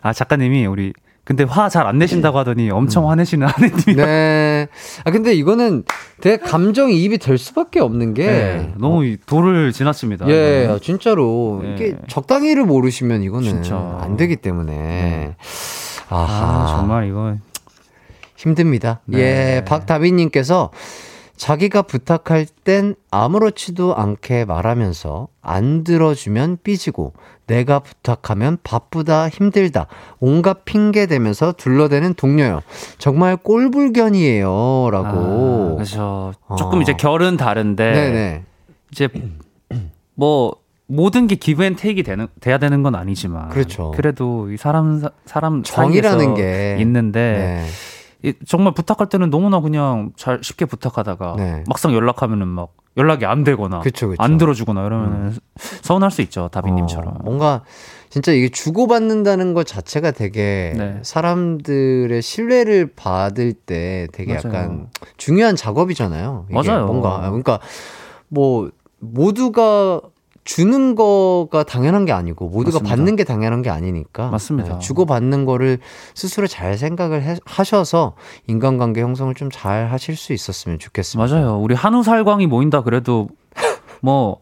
아, 0.02 0.12
작가님이 0.12 0.66
우리, 0.66 0.92
근데 1.32 1.44
화 1.44 1.68
잘 1.70 1.86
안 1.86 1.98
내신다고 1.98 2.38
하더니 2.38 2.70
엄청 2.70 3.08
화내시는 3.10 3.48
아내님이. 3.48 3.82
음. 3.88 3.96
네. 3.96 4.68
아 5.04 5.10
근데 5.10 5.32
이거는 5.32 5.84
되게 6.20 6.36
감정이입이 6.36 7.16
될 7.18 7.38
수밖에 7.38 7.80
없는 7.80 8.12
게 8.12 8.26
네, 8.26 8.72
너무 8.76 9.04
이 9.06 9.16
도를 9.24 9.72
지났습니다. 9.72 10.28
예, 10.28 10.64
이거는. 10.64 10.80
진짜로 10.82 11.60
네. 11.62 11.74
이게 11.74 11.96
적당히를 12.06 12.64
모르시면 12.64 13.22
이거는 13.22 13.48
진짜. 13.48 13.98
안 14.02 14.18
되기 14.18 14.36
때문에 14.36 15.36
아하 16.10 16.26
아, 16.44 16.76
정말 16.76 17.08
이거. 17.08 17.36
힘듭니다. 18.36 19.00
네. 19.06 19.18
예, 19.18 19.64
박다빈님께서 19.64 20.70
자기가 21.36 21.82
부탁할 21.82 22.46
땐 22.64 22.94
아무렇지도 23.10 23.96
않게 23.96 24.44
말하면서 24.44 25.28
안 25.40 25.82
들어주면 25.84 26.58
삐지고 26.62 27.14
내가 27.46 27.80
부탁하면 27.80 28.58
바쁘다 28.62 29.28
힘들다 29.28 29.86
온갖 30.20 30.64
핑계 30.64 31.06
대면서 31.06 31.52
둘러대는 31.52 32.14
동료요. 32.14 32.60
정말 32.98 33.36
꼴불견이에요. 33.36 34.88
라고. 34.92 35.72
아, 35.72 35.74
그렇죠. 35.74 36.32
조금 36.56 36.78
어. 36.78 36.82
이제 36.82 36.92
결은 36.94 37.36
다른데. 37.36 37.92
네네. 37.92 38.42
이제 38.92 39.08
뭐 40.14 40.54
모든 40.86 41.26
게 41.26 41.34
give 41.36 41.64
and 41.64 41.74
take이 41.74 42.02
되는 42.02 42.28
돼야 42.40 42.58
되는 42.58 42.82
건 42.82 42.94
아니지만 42.94 43.48
그렇죠. 43.48 43.92
그래도 43.92 44.50
이 44.50 44.56
사람 44.56 45.00
사- 45.00 45.10
사람 45.24 45.62
정이라는 45.62 46.18
사이에서 46.18 46.34
게 46.34 46.76
있는데 46.80 47.64
네. 47.64 47.66
이 48.22 48.34
정말 48.46 48.72
부탁할 48.74 49.08
때는 49.08 49.30
너무나 49.30 49.60
그냥 49.60 50.12
잘 50.16 50.40
쉽게 50.42 50.64
부탁하다가 50.64 51.34
네. 51.36 51.64
막상 51.66 51.92
연락하면은 51.92 52.46
막 52.46 52.74
연락이 52.96 53.24
안 53.24 53.42
되거나 53.42 53.80
그쵸, 53.80 54.08
그쵸. 54.08 54.22
안 54.22 54.36
들어주거나 54.36 54.84
이러면 54.86 55.38
서운할 55.56 56.10
수 56.10 56.20
있죠 56.22 56.48
다비님처럼 56.52 57.08
어, 57.08 57.18
뭔가 57.22 57.62
진짜 58.10 58.32
이게 58.32 58.50
주고받는다는 58.50 59.54
것 59.54 59.66
자체가 59.66 60.10
되게 60.10 60.74
네. 60.76 60.98
사람들의 61.02 62.20
신뢰를 62.20 62.92
받을 62.94 63.54
때 63.54 64.06
되게 64.12 64.34
맞아요. 64.34 64.42
약간 64.44 64.88
중요한 65.16 65.56
작업이잖아요. 65.56 66.46
이게 66.50 66.54
맞아요. 66.70 66.86
뭔가 66.86 67.20
그러니까 67.22 67.58
뭐 68.28 68.70
모두가 68.98 70.02
주는 70.44 70.94
거가 70.96 71.62
당연한 71.62 72.04
게 72.04 72.12
아니고 72.12 72.46
모두가 72.48 72.78
맞습니다. 72.78 72.88
받는 72.96 73.16
게 73.16 73.24
당연한 73.24 73.62
게 73.62 73.70
아니니까 73.70 74.28
맞습니다. 74.30 74.72
네, 74.74 74.78
주고 74.80 75.06
받는 75.06 75.44
거를 75.44 75.78
스스로 76.14 76.46
잘 76.48 76.76
생각을 76.76 77.22
해- 77.22 77.36
하셔서 77.44 78.14
인간관계 78.48 79.00
형성을 79.02 79.32
좀 79.34 79.50
잘 79.52 79.86
하실 79.92 80.16
수 80.16 80.32
있었으면 80.32 80.78
좋겠습니다. 80.78 81.32
맞아요 81.32 81.58
우리 81.60 81.74
한우살광이 81.74 82.46
모인다 82.48 82.82
그래도 82.82 83.28
뭐 84.00 84.38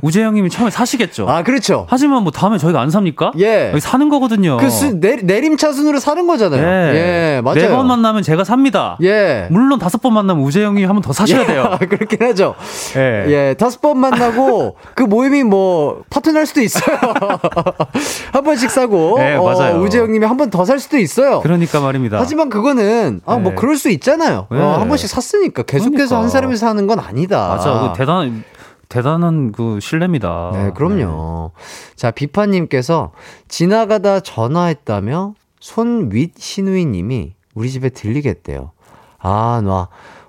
우재영님이 0.00 0.48
처음에 0.48 0.70
사시겠죠 0.70 1.28
아 1.28 1.42
그렇죠. 1.42 1.86
하지만 1.90 2.22
뭐 2.22 2.32
다음에 2.32 2.56
저희가 2.58 2.80
안 2.80 2.88
삽니까? 2.90 3.32
예. 3.38 3.72
사는 3.80 4.08
거거든요. 4.08 4.56
그 4.56 4.70
수, 4.70 4.98
내, 5.00 5.16
내림차순으로 5.16 5.98
사는 6.00 6.26
거잖아요. 6.26 6.62
예, 6.94 7.40
맞아요. 7.44 7.54
네 7.60 7.68
번 7.68 7.86
만나면 7.86 8.22
제가 8.22 8.44
삽니다. 8.44 8.96
예. 9.02 9.46
물론 9.50 9.78
다섯 9.78 10.00
번 10.00 10.14
만나면 10.14 10.42
우재영이 10.44 10.84
한 10.84 10.94
번 10.96 11.02
더 11.02 11.12
사셔야 11.12 11.46
돼요. 11.46 11.64
아, 11.70 11.78
그렇긴 11.84 12.22
하죠. 12.22 12.54
예. 12.96 13.24
예, 13.28 13.54
다섯 13.58 13.80
번 13.80 13.98
만나고 13.98 14.76
그 14.94 15.02
모임이 15.02 15.42
뭐 15.42 16.02
파토날 16.10 16.46
수도 16.46 16.60
있어요. 16.60 16.96
한 18.32 18.44
번씩 18.44 18.70
사고 18.70 19.16
네, 19.18 19.36
맞아요. 19.36 19.76
어, 19.76 19.80
우재영님이 19.80 20.24
한 20.26 20.36
번 20.36 20.50
더 20.50 20.64
살 20.64 20.78
수도 20.78 20.96
있어요. 20.98 21.40
그러니까 21.40 21.80
말입니다. 21.80 22.18
하지만 22.18 22.48
그거는 22.48 23.20
아뭐 23.26 23.42
네. 23.50 23.54
그럴 23.56 23.76
수 23.76 23.90
있잖아요. 23.90 24.46
네. 24.50 24.58
어, 24.58 24.78
한 24.78 24.88
번씩 24.88 25.08
샀으니까 25.08 25.62
계속해서 25.64 25.90
그러니까. 25.96 26.18
한 26.20 26.28
사람이 26.28 26.56
사는 26.56 26.86
건 26.86 26.98
아니다. 27.00 27.48
맞아. 27.48 27.90
그 27.92 27.98
대단 27.98 28.44
대단한 28.92 29.52
그 29.52 29.80
신뢰입니다. 29.80 30.50
네, 30.52 30.70
그럼요. 30.72 31.52
자, 31.96 32.10
비파님께서 32.10 33.12
지나가다 33.48 34.20
전화했다며 34.20 35.32
손윗 35.60 36.34
신우이님이 36.36 37.32
우리 37.54 37.70
집에 37.70 37.88
들리겠대요. 37.88 38.72
아, 39.18 39.62
놔. 39.64 39.88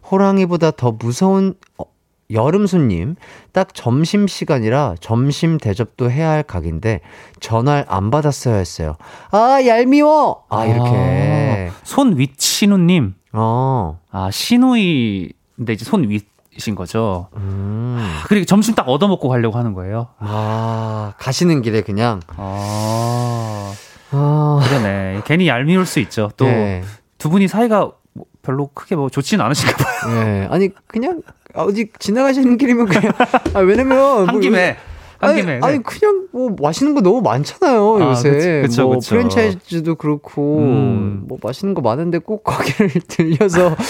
호랑이보다 0.10 0.72
더 0.72 0.94
무서운 0.94 1.56
어, 1.78 1.84
여름 2.32 2.66
손님. 2.66 3.16
딱 3.52 3.74
점심 3.74 4.28
시간이라 4.28 4.96
점심 5.02 5.58
대접도 5.58 6.10
해야 6.10 6.30
할 6.30 6.44
각인데 6.44 7.02
전화를 7.42 7.84
안 7.90 8.12
받았어야 8.12 8.56
했어요. 8.56 8.96
아, 9.32 9.60
얄미워. 9.66 10.46
아, 10.48 10.66
이렇게. 10.66 11.70
아, 11.70 11.76
손윗 11.84 12.40
신우님. 12.40 13.16
어. 13.34 14.00
아 14.10 14.32
신우이인데 14.32 15.74
이제 15.74 15.84
손윗 15.84 16.33
이신 16.58 16.76
거죠. 16.76 17.30
음. 17.36 17.98
그리고 18.28 18.46
점심 18.46 18.76
딱 18.76 18.88
얻어먹고 18.88 19.28
가려고 19.30 19.58
하는 19.58 19.74
거예요. 19.74 20.10
아, 20.20 21.14
가시는 21.18 21.62
길에 21.62 21.82
그냥. 21.82 22.20
아 22.38 23.74
아. 24.12 24.60
그러네. 24.64 25.22
괜히 25.26 25.48
얄미울 25.48 25.86
수 25.86 26.00
있죠. 26.02 26.30
또두 26.38 26.52
네. 26.52 26.84
분이 27.20 27.48
사이가 27.48 27.92
뭐 28.14 28.26
별로 28.42 28.68
크게 28.68 28.96
뭐 28.96 29.10
좋지는 29.10 29.44
않으신가 29.44 29.78
봐요. 29.78 30.26
예. 30.26 30.48
아니 30.52 30.70
그냥 30.88 31.22
어디 31.56 31.90
지나가시는 31.98 32.58
길이면 32.58 32.86
그냥 32.88 33.12
아 33.54 33.60
왜냐면 33.60 34.28
한뭐 34.28 34.40
김에 34.40 34.70
한 34.70 34.93
아니, 35.24 35.42
김에 35.42 35.60
아니 35.62 35.82
그냥 35.84 36.28
뭐 36.32 36.56
맛있는 36.62 36.94
거 36.96 37.02
너무 37.02 37.22
많잖아요 37.22 37.98
아, 38.02 38.10
요새 38.10 38.30
그치, 38.32 38.48
그쵸, 38.64 38.84
뭐 38.88 38.96
그쵸. 38.96 39.10
프랜차이즈도 39.16 39.96
그렇고 39.96 40.60
음. 40.60 41.24
뭐 41.28 41.38
맛있는 41.42 41.74
거 41.74 41.82
많은데 41.82 42.18
꼭 42.20 42.44
거기를 42.44 42.90
들려서 43.08 43.76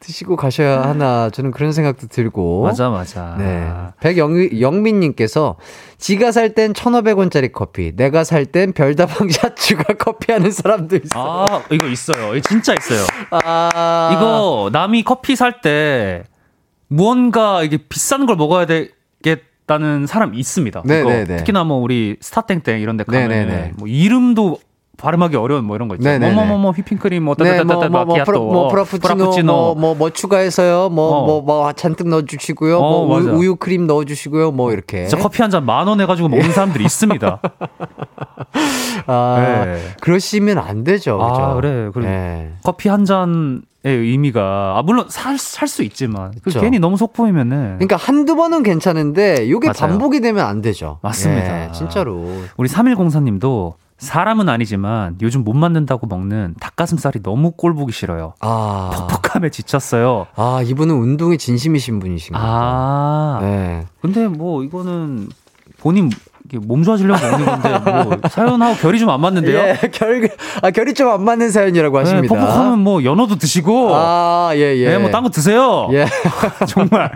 드시고 0.00 0.36
가셔야 0.36 0.80
하나 0.82 1.28
저는 1.28 1.50
그런 1.50 1.72
생각도 1.72 2.06
들고 2.06 2.62
맞아 2.62 2.88
맞아. 2.88 3.36
네. 3.38 3.68
백영민님께서 4.00 5.56
지가 5.98 6.32
살 6.32 6.54
땐 6.54 6.72
1,500원짜리 6.72 7.52
커피, 7.52 7.94
내가 7.94 8.24
살 8.24 8.46
땐 8.46 8.72
별다방 8.72 9.28
샷 9.30 9.54
추가 9.56 9.84
커피 9.98 10.32
하는 10.32 10.50
사람도 10.50 10.96
있어. 10.96 11.44
아 11.46 11.62
이거 11.70 11.86
있어요. 11.86 12.34
이거 12.34 12.40
진짜 12.48 12.72
있어요. 12.74 13.04
아, 13.30 14.10
이거 14.16 14.70
남이 14.72 15.02
커피 15.04 15.36
살 15.36 15.60
때 15.60 16.24
무언가 16.88 17.62
이게 17.62 17.76
비싼 17.76 18.24
걸 18.24 18.36
먹어야 18.36 18.64
되겠 18.64 19.42
다는 19.70 20.06
사람이 20.06 20.36
있습니다. 20.36 20.82
네, 20.84 21.04
네, 21.04 21.24
네. 21.24 21.36
특히나 21.36 21.62
뭐 21.62 21.78
우리 21.78 22.16
스타땡땡 22.20 22.80
이런 22.80 22.96
데 22.96 23.04
네, 23.06 23.22
가면 23.22 23.28
네, 23.28 23.44
네. 23.46 23.72
뭐 23.76 23.86
이름도 23.86 24.58
발음하기 24.98 25.36
어려운 25.36 25.64
뭐 25.64 25.76
이런 25.76 25.86
거 25.88 25.94
있죠. 25.94 26.18
뭐뭐뭐뭐 26.18 26.72
휘핑크림 26.72 27.22
뭐 27.22 27.34
네, 27.36 27.56
따따따따 27.56 27.88
뭐, 27.88 28.04
뭐, 28.04 28.16
뭐, 28.16 28.24
프라, 28.24 28.38
뭐, 28.38 28.68
프라푸치노, 28.68 29.52
뭐, 29.52 29.74
뭐, 29.76 29.94
뭐, 29.94 30.10
추가해서요, 30.10 30.90
뭐, 30.90 31.08
어. 31.10 31.24
뭐, 31.26 31.40
뭐, 31.42 31.72
잔뜩 31.72 32.08
넣어 32.08 32.22
주시고요, 32.22 32.78
어, 32.78 33.06
뭐, 33.06 33.18
맞아. 33.20 33.30
우유, 33.32 33.56
크림 33.56 33.86
넣어 33.86 34.04
주시고요, 34.04 34.50
뭐, 34.52 34.72
이렇게. 34.72 35.06
진짜 35.06 35.22
커피 35.22 35.40
한 35.40 35.50
잔 35.50 35.64
만 35.64 35.88
원 35.88 36.00
해 36.00 36.04
가지고 36.06 36.28
먹는 36.28 36.52
사람들이 36.52 36.84
있습니다. 36.84 37.40
아, 39.06 39.62
네. 39.64 39.78
그러시면 40.00 40.58
안 40.58 40.84
되죠. 40.84 41.16
그죠? 41.18 41.24
아, 41.34 41.54
그래. 41.54 41.90
그리고 41.94 42.08
네. 42.10 42.52
커피 42.62 42.88
한 42.90 43.04
잔 43.06 43.62
의 43.82 43.96
의미가 43.96 44.74
아 44.76 44.82
물론 44.82 45.06
살 45.08 45.38
살 45.38 45.66
수 45.66 45.82
있지만 45.82 46.32
그. 46.42 46.50
괜히 46.50 46.78
너무 46.78 46.98
속 46.98 47.14
보이면은 47.14 47.76
그러니까 47.78 47.96
한두 47.96 48.36
번은 48.36 48.62
괜찮은데, 48.62 49.48
요게 49.48 49.68
맞아요. 49.68 49.92
반복이 49.92 50.20
되면 50.20 50.44
안 50.44 50.60
되죠. 50.60 50.98
맞습니다. 51.02 51.68
예, 51.68 51.72
진짜로. 51.72 52.26
우리 52.58 52.68
3104 52.68 53.20
님도 53.20 53.74
사람은 53.96 54.48
아니지만 54.48 55.16
요즘 55.22 55.44
못 55.44 55.54
만든다고 55.54 56.06
먹는 56.06 56.54
닭가슴살이 56.60 57.22
너무 57.22 57.52
꼴 57.52 57.74
보기 57.74 57.92
싫어요. 57.92 58.34
아, 58.40 59.06
퍽퍽함에 59.10 59.50
지쳤어요. 59.50 60.26
아, 60.36 60.62
이분은 60.64 60.94
운동에 60.94 61.36
진심이신 61.36 62.00
분이신가 62.00 62.38
보다. 62.38 62.52
아, 62.52 63.38
네. 63.42 63.86
근데 64.00 64.26
뭐 64.28 64.62
이거는 64.64 65.28
본인 65.78 66.10
몸 66.58 66.82
좋아지려고 66.82 67.20
먹는 67.30 67.46
건데 67.46 67.78
뭐 68.04 68.16
사연하고 68.30 68.76
결이 68.76 68.98
좀 68.98 69.10
안 69.10 69.20
맞는데요. 69.20 69.58
예, 69.58 69.78
결, 69.92 70.28
아, 70.62 70.70
결이 70.70 70.94
좀 70.94 71.08
안 71.08 71.22
맞는 71.24 71.50
사연이라고 71.50 71.98
네, 71.98 72.04
하십니다. 72.04 72.34
퍽퍽하면 72.34 72.78
뭐 72.80 73.02
연어도 73.04 73.36
드시고, 73.36 73.90
아, 73.94 74.50
예, 74.54 74.76
예. 74.76 74.90
네, 74.90 74.98
뭐딴 74.98 75.22
거 75.22 75.28
드세요. 75.30 75.88
예. 75.92 76.06
정말 76.68 77.10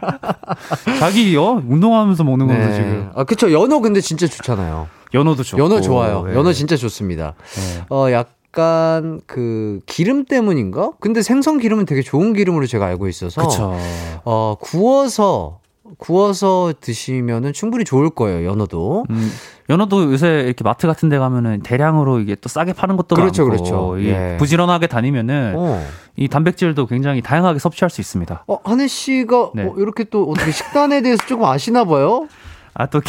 자기 0.98 1.36
어 1.36 1.60
운동하면서 1.66 2.24
먹는 2.24 2.46
거면서 2.46 2.68
네. 2.68 2.74
지금 2.74 3.10
아, 3.14 3.24
그쵸. 3.24 3.52
연어 3.52 3.80
근데 3.80 4.00
진짜 4.00 4.26
좋잖아요. 4.26 4.88
연어도 5.14 5.42
좋고. 5.42 5.62
연어 5.62 5.80
좋아요. 5.80 6.26
예. 6.30 6.34
연어 6.34 6.52
진짜 6.52 6.76
좋습니다. 6.76 7.34
네. 7.54 7.84
어, 7.90 8.10
약, 8.10 8.28
약간 8.56 9.20
그 9.26 9.80
기름 9.84 10.24
때문인가? 10.26 10.92
근데 11.00 11.22
생선 11.22 11.58
기름은 11.58 11.86
되게 11.86 12.02
좋은 12.02 12.34
기름으로 12.34 12.66
제가 12.66 12.86
알고 12.86 13.08
있어서 13.08 13.42
그쵸. 13.42 13.76
어 14.24 14.54
구워서 14.60 15.58
구워서 15.98 16.72
드시면은 16.80 17.52
충분히 17.52 17.84
좋을 17.84 18.10
거예요 18.10 18.48
연어도. 18.48 19.04
음, 19.10 19.30
연어도 19.70 20.04
요새 20.12 20.42
이렇게 20.46 20.64
마트 20.64 20.86
같은 20.86 21.08
데 21.08 21.18
가면은 21.18 21.62
대량으로 21.62 22.20
이게 22.20 22.34
또 22.34 22.48
싸게 22.48 22.72
파는 22.72 22.96
것도 22.96 23.16
그렇죠, 23.16 23.46
많고 23.46 23.56
그렇죠. 23.56 23.98
이게 23.98 24.10
예. 24.10 24.36
부지런하게 24.38 24.86
다니면은 24.88 25.54
어. 25.56 25.82
이 26.16 26.28
단백질도 26.28 26.86
굉장히 26.86 27.22
다양하게 27.22 27.58
섭취할 27.58 27.90
수 27.90 28.00
있습니다. 28.00 28.44
어 28.46 28.58
한혜 28.64 28.86
씨가 28.86 29.50
네. 29.54 29.64
어, 29.64 29.74
이렇게 29.78 30.04
또 30.04 30.30
어떻게 30.30 30.50
식단에 30.50 31.02
대해서 31.02 31.24
조금 31.26 31.44
아시나 31.46 31.84
봐요? 31.84 32.28
아 32.74 32.86
또 32.86 33.00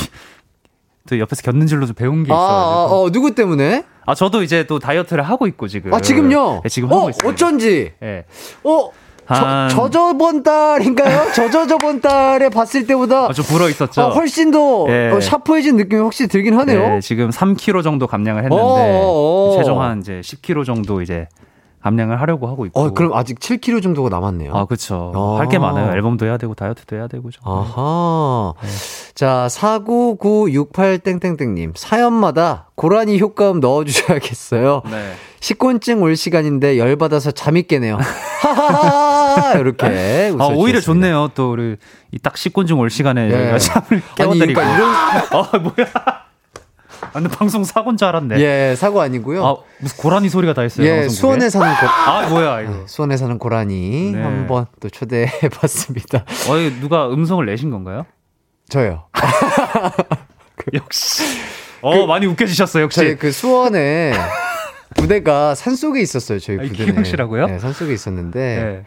또 1.07 1.19
옆에서 1.19 1.41
곁는 1.43 1.67
줄로 1.67 1.85
좀 1.85 1.95
배운 1.95 2.23
게 2.23 2.31
아, 2.31 2.35
있어가지고. 2.35 2.95
아, 2.95 2.99
어 3.01 3.11
누구 3.11 3.35
때문에? 3.35 3.83
아 4.05 4.15
저도 4.15 4.43
이제 4.43 4.65
또 4.65 4.79
다이어트를 4.79 5.23
하고 5.23 5.47
있고 5.47 5.67
지금. 5.67 5.93
아 5.93 6.01
지금요? 6.01 6.61
네, 6.63 6.69
지금 6.69 6.91
어, 6.91 6.97
하고 6.97 7.09
있어요. 7.09 7.29
어쩐지. 7.31 7.93
예. 8.01 8.25
어. 8.63 8.89
한- 9.25 9.69
저, 9.69 9.89
저 9.89 9.89
저번 9.89 10.43
달인가요? 10.43 11.31
저저 11.33 11.67
저번 11.67 11.99
달에 12.01 12.49
봤을 12.49 12.85
때보다 12.85 13.25
아, 13.29 13.33
좀 13.33 13.43
불어 13.45 13.69
있었죠. 13.69 14.01
어, 14.01 14.09
훨씬 14.09 14.51
더 14.51 14.85
예. 14.89 15.09
어, 15.11 15.19
샤프해진 15.19 15.77
느낌이 15.77 16.01
확실히 16.01 16.27
들긴 16.27 16.57
하네요. 16.59 16.79
네, 16.89 16.99
지금 17.01 17.29
3kg 17.29 17.83
정도 17.83 18.07
감량을 18.07 18.43
했는데 18.43 18.61
어어어. 18.63 19.57
최종 19.57 19.81
한 19.81 19.99
이제 19.99 20.21
10kg 20.23 20.65
정도 20.65 21.01
이제 21.01 21.27
감량을 21.81 22.19
하려고 22.19 22.47
하고 22.47 22.65
있고. 22.65 22.79
어, 22.81 22.89
그럼 22.93 23.13
아직 23.13 23.39
7kg 23.39 23.83
정도가 23.83 24.09
남았네요. 24.09 24.51
아, 24.55 24.65
그렇죠. 24.65 25.11
아. 25.15 25.35
할게 25.39 25.59
많아요. 25.59 25.91
앨범도 25.93 26.25
해야 26.25 26.37
되고 26.37 26.55
다이어트도 26.55 26.95
해야 26.95 27.07
되고 27.07 27.29
좀. 27.29 27.43
아하. 27.45 28.53
자, 29.13 29.47
49968 29.49 30.97
땡땡땡 30.97 31.53
님. 31.53 31.73
사연마다 31.75 32.69
고라니 32.73 33.19
효과음 33.19 33.59
넣어 33.59 33.83
주셔야겠어요. 33.83 34.81
네. 34.89 35.11
식곤증 35.41 36.01
올 36.01 36.15
시간인데 36.15 36.79
열 36.79 36.95
받아서 36.95 37.29
잠이 37.29 37.61
깨네요. 37.63 37.99
하하하! 38.41 39.04
이렇게. 39.59 39.85
아, 40.39 40.45
오히려 40.45 40.77
웃어주셨습니다. 40.79 40.81
좋네요. 40.81 41.29
또 41.35 41.51
우리 41.51 41.77
이딱 42.11 42.37
식곤증 42.37 42.79
올 42.79 42.89
시간에 42.89 43.29
예. 43.29 43.57
잠을 43.59 43.85
아니, 43.91 44.01
깨워드리고. 44.15 44.59
그러니까 44.59 44.75
이런, 44.75 44.89
아, 44.93 45.57
뭐야. 45.57 46.15
아, 47.01 47.11
근데 47.11 47.29
방송 47.29 47.63
사고인 47.63 47.97
줄 47.97 48.07
알았네. 48.07 48.39
예, 48.39 48.75
사고 48.75 49.01
아니고요. 49.01 49.45
아, 49.45 49.55
무슨 49.79 49.97
고라니 49.97 50.29
소리가 50.29 50.53
다 50.53 50.63
있어요. 50.63 50.87
예? 50.87 51.09
수원에 51.09 51.49
사는 51.49 51.67
고, 51.67 51.87
아, 51.87 52.27
뭐야, 52.29 52.61
이거. 52.61 52.83
수원에 52.87 53.17
사는 53.17 53.37
고라니 53.37 54.11
네. 54.13 54.21
한번 54.21 54.65
또 54.79 54.89
초대해 54.89 55.29
봤습니다. 55.49 56.19
어, 56.49 56.79
누가 56.81 57.09
음성을 57.09 57.45
내신 57.45 57.69
건가요? 57.69 58.05
저요. 58.69 59.05
역시. 60.73 61.23
어, 61.81 62.07
많이 62.07 62.25
웃겨주셨어요, 62.25 62.83
역시. 62.83 63.15
그 63.19 63.31
수원에 63.31 64.11
부대가 64.95 65.53
산 65.55 65.75
속에 65.75 66.01
있었어요, 66.01 66.39
저희 66.39 66.57
아, 66.57 66.61
부대는. 66.61 66.91
기용 66.93 67.03
씨라고요? 67.03 67.47
네, 67.47 67.59
산 67.59 67.73
속에 67.73 67.93
있었는데. 67.93 68.39
네. 68.39 68.83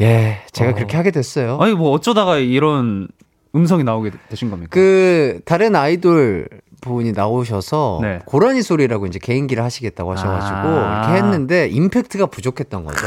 예, 0.00 0.42
제가 0.52 0.70
어. 0.70 0.74
그렇게 0.74 0.96
하게 0.96 1.10
됐어요. 1.10 1.58
아니, 1.60 1.74
뭐 1.74 1.90
어쩌다가 1.90 2.38
이런 2.38 3.08
음성이 3.54 3.84
나오게 3.84 4.12
되신 4.28 4.50
겁니까? 4.50 4.70
그 4.70 5.40
다른 5.44 5.74
아이돌 5.74 6.48
분이 6.80 7.12
나오셔서 7.12 7.98
네. 8.02 8.20
고라니 8.24 8.62
소리라고 8.62 9.06
이제 9.06 9.18
개인기를 9.18 9.62
하시겠다고 9.64 10.12
하셔가지고 10.12 10.68
아. 10.68 11.02
이렇게 11.04 11.16
했는데 11.22 11.66
임팩트가 11.68 12.26
부족했던 12.26 12.84
거죠. 12.84 13.06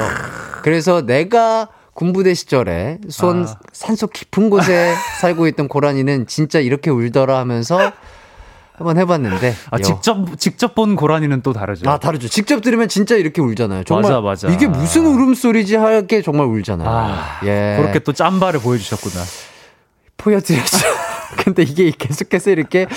그래서 0.61 1.05
내가 1.05 1.69
군부대 1.93 2.33
시절에 2.33 2.99
수원 3.09 3.45
아. 3.45 3.55
산속 3.71 4.11
깊은 4.11 4.49
곳에 4.49 4.93
살고 5.21 5.47
있던 5.47 5.69
고라니는 5.69 6.27
진짜 6.27 6.59
이렇게 6.59 6.89
울더라 6.89 7.37
하면서 7.39 7.93
한번 8.81 8.97
해봤는데 8.97 9.53
아, 9.71 9.77
여- 9.77 9.81
직접, 9.83 10.25
직접 10.39 10.75
본 10.75 10.95
고라니는 10.95 11.41
또 11.41 11.53
다르죠. 11.53 11.89
아 11.89 11.97
다르죠. 11.99 12.27
직접 12.27 12.61
들으면 12.61 12.87
진짜 12.87 13.15
이렇게 13.15 13.41
울잖아요. 13.41 13.83
정말 13.83 14.11
맞아, 14.11 14.21
맞아. 14.21 14.49
이게 14.49 14.67
무슨 14.67 15.05
울음소리지 15.05 15.75
할게 15.75 16.21
정말 16.21 16.47
울잖아요. 16.47 16.89
아, 16.89 17.39
예. 17.43 17.77
그렇게 17.79 17.99
또 17.99 18.11
짬바를 18.13 18.59
보여주셨구나. 18.59 19.23
보여드렸죠. 20.17 20.77
근데 21.43 21.63
이게 21.63 21.91
계속해서 21.97 22.51
이렇게 22.51 22.87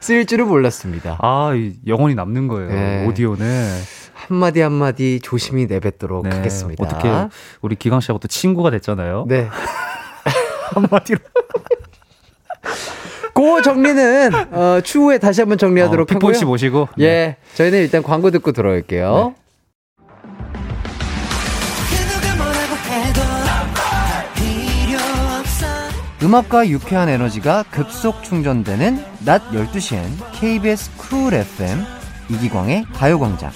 쓰일 0.00 0.26
줄은 0.26 0.48
몰랐습니다. 0.48 1.18
아, 1.20 1.52
이 1.54 1.74
영원히 1.86 2.14
남는 2.14 2.48
거예요. 2.48 2.68
네. 2.70 3.06
오디오는. 3.06 3.80
한마디 4.14 4.60
한마디 4.60 5.20
조심히 5.22 5.66
내뱉도록 5.66 6.26
네. 6.28 6.34
하겠습니다. 6.36 6.82
어떻게 6.84 7.10
우리 7.60 7.74
기광 7.76 8.00
씨하고 8.00 8.18
또 8.18 8.28
친구가 8.28 8.70
됐잖아요. 8.70 9.26
네. 9.28 9.48
한마디로. 10.74 11.18
그 13.34 13.62
정리는 13.62 14.30
어, 14.52 14.80
추후에 14.82 15.18
다시 15.18 15.40
한번 15.40 15.58
정리하도록 15.58 16.10
어, 16.10 16.14
하고요. 16.14 16.32
씨 16.34 16.44
모시고. 16.44 16.88
네. 16.96 17.04
예, 17.04 17.36
저희는 17.54 17.78
일단 17.80 18.02
광고 18.02 18.30
듣고 18.30 18.52
들어올게요. 18.52 19.34
음악과 26.22 26.68
유쾌한 26.68 27.08
에너지가 27.08 27.64
급속 27.70 28.22
충전되는 28.22 29.04
낮 29.24 29.42
12시엔 29.50 30.04
KBS 30.34 30.96
Cool 30.96 31.34
FM 31.34 31.84
이기광의 32.30 32.86
가요광장. 32.94 33.50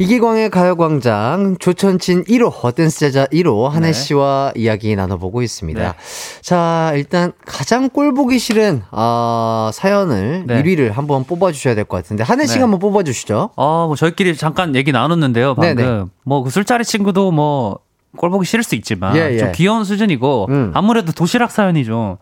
이기광의 0.00 0.48
가요광장 0.48 1.58
조천친 1.58 2.24
1호 2.24 2.74
댄스 2.74 3.00
제자 3.00 3.26
1호 3.26 3.68
한혜 3.68 3.88
네. 3.88 3.92
씨와 3.92 4.50
이야기 4.56 4.96
나눠보고 4.96 5.42
있습니다. 5.42 5.78
네. 5.78 5.92
자 6.40 6.92
일단 6.94 7.32
가장 7.44 7.90
꼴 7.90 8.14
보기 8.14 8.38
싫은 8.38 8.80
아, 8.92 9.70
사연을 9.74 10.44
네. 10.46 10.62
1위를 10.62 10.92
한번 10.92 11.24
뽑아주셔야 11.24 11.74
될 11.74 11.84
것 11.84 11.98
같은데 11.98 12.24
한혜 12.24 12.46
씨가 12.46 12.60
네. 12.60 12.62
한번 12.62 12.78
뽑아주시죠. 12.80 13.50
어, 13.56 13.84
뭐 13.88 13.94
저희끼리 13.94 14.36
잠깐 14.36 14.74
얘기 14.74 14.90
나눴는데요. 14.90 15.54
방금 15.54 15.76
네네. 15.76 16.04
뭐그 16.24 16.48
술자리 16.48 16.82
친구도 16.86 17.30
뭐 17.30 17.80
꼴보기 18.16 18.46
싫을 18.46 18.64
수 18.64 18.74
있지만 18.74 19.16
예, 19.16 19.32
예. 19.32 19.38
좀 19.38 19.52
귀여운 19.52 19.84
수준이고 19.84 20.46
음. 20.48 20.70
아무래도 20.74 21.12
도시락 21.12 21.50
사연이 21.50 21.84
좀 21.84 22.16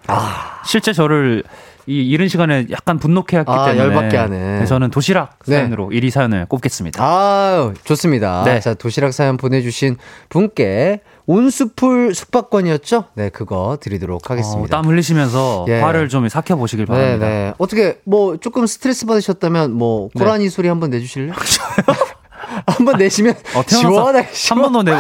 실제 0.64 0.92
저를 0.92 1.44
이 1.88 2.06
이른 2.06 2.28
시간에 2.28 2.66
약간 2.70 2.98
분노케 2.98 3.38
했기 3.38 3.50
아, 3.50 3.64
때문에 3.64 3.82
열받게 3.82 4.16
하는. 4.18 4.58
네, 4.58 4.66
저는 4.66 4.90
도시락 4.90 5.38
네. 5.46 5.56
사연으로 5.56 5.88
1위 5.88 6.10
사연을 6.10 6.44
꼽겠습니다. 6.44 7.02
아 7.02 7.72
좋습니다. 7.84 8.42
네. 8.44 8.60
자 8.60 8.74
도시락 8.74 9.14
사연 9.14 9.38
보내주신 9.38 9.96
분께 10.28 11.00
온수풀 11.24 12.14
숙박권이었죠? 12.14 13.04
네 13.14 13.30
그거 13.30 13.78
드리도록 13.80 14.30
어, 14.30 14.34
하겠습니다. 14.34 14.76
땀 14.76 14.84
흘리시면서 14.84 15.64
예. 15.68 15.80
화를 15.80 16.10
좀 16.10 16.28
삭혀 16.28 16.56
보시길 16.56 16.84
네, 16.84 16.92
바랍니다. 16.92 17.26
네. 17.26 17.54
어떻게 17.56 17.98
뭐 18.04 18.36
조금 18.36 18.66
스트레스 18.66 19.06
받으셨다면 19.06 19.72
뭐 19.72 20.10
네. 20.14 20.22
고라니 20.22 20.50
소리 20.50 20.68
한번 20.68 20.90
내주실래요? 20.90 21.32
한 22.66 22.84
번 22.84 22.96
내시면 22.98 23.34
어, 23.54 23.62
시원하게 23.66 24.26
한 24.26 24.34
시원- 24.34 24.62
번도 24.62 24.82
내. 24.82 24.92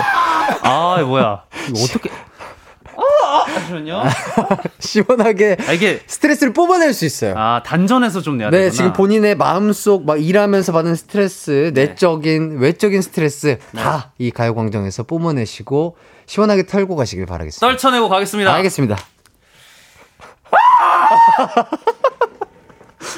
아 0.62 1.02
뭐야? 1.02 1.42
이거 1.68 1.82
어떻게? 1.84 2.10
아, 2.10 3.02
아, 3.26 3.44
잠시만요. 3.52 4.02
시원하게 4.80 5.56
아, 5.68 5.72
이게 5.72 6.00
스트레스를 6.06 6.52
뽑아낼 6.52 6.92
수 6.92 7.04
있어요. 7.04 7.34
아 7.36 7.62
단전에서 7.64 8.20
좀 8.22 8.38
내야 8.38 8.50
네, 8.50 8.58
되구나. 8.58 8.72
지금 8.72 8.92
본인의 8.92 9.36
마음속 9.36 10.04
막 10.04 10.20
일하면서 10.22 10.72
받는 10.72 10.94
스트레스, 10.96 11.70
내적인, 11.74 12.58
외적인 12.58 13.00
스트레스 13.02 13.58
네. 13.72 13.82
다이 13.82 14.30
가요광장에서 14.32 15.04
뿜어내시고 15.04 15.96
시원하게 16.26 16.66
털고 16.66 16.96
가시길 16.96 17.26
바라겠습니다. 17.26 17.66
떨쳐내고 17.66 18.08
가겠습니다. 18.08 18.52
알겠습니다. 18.54 18.96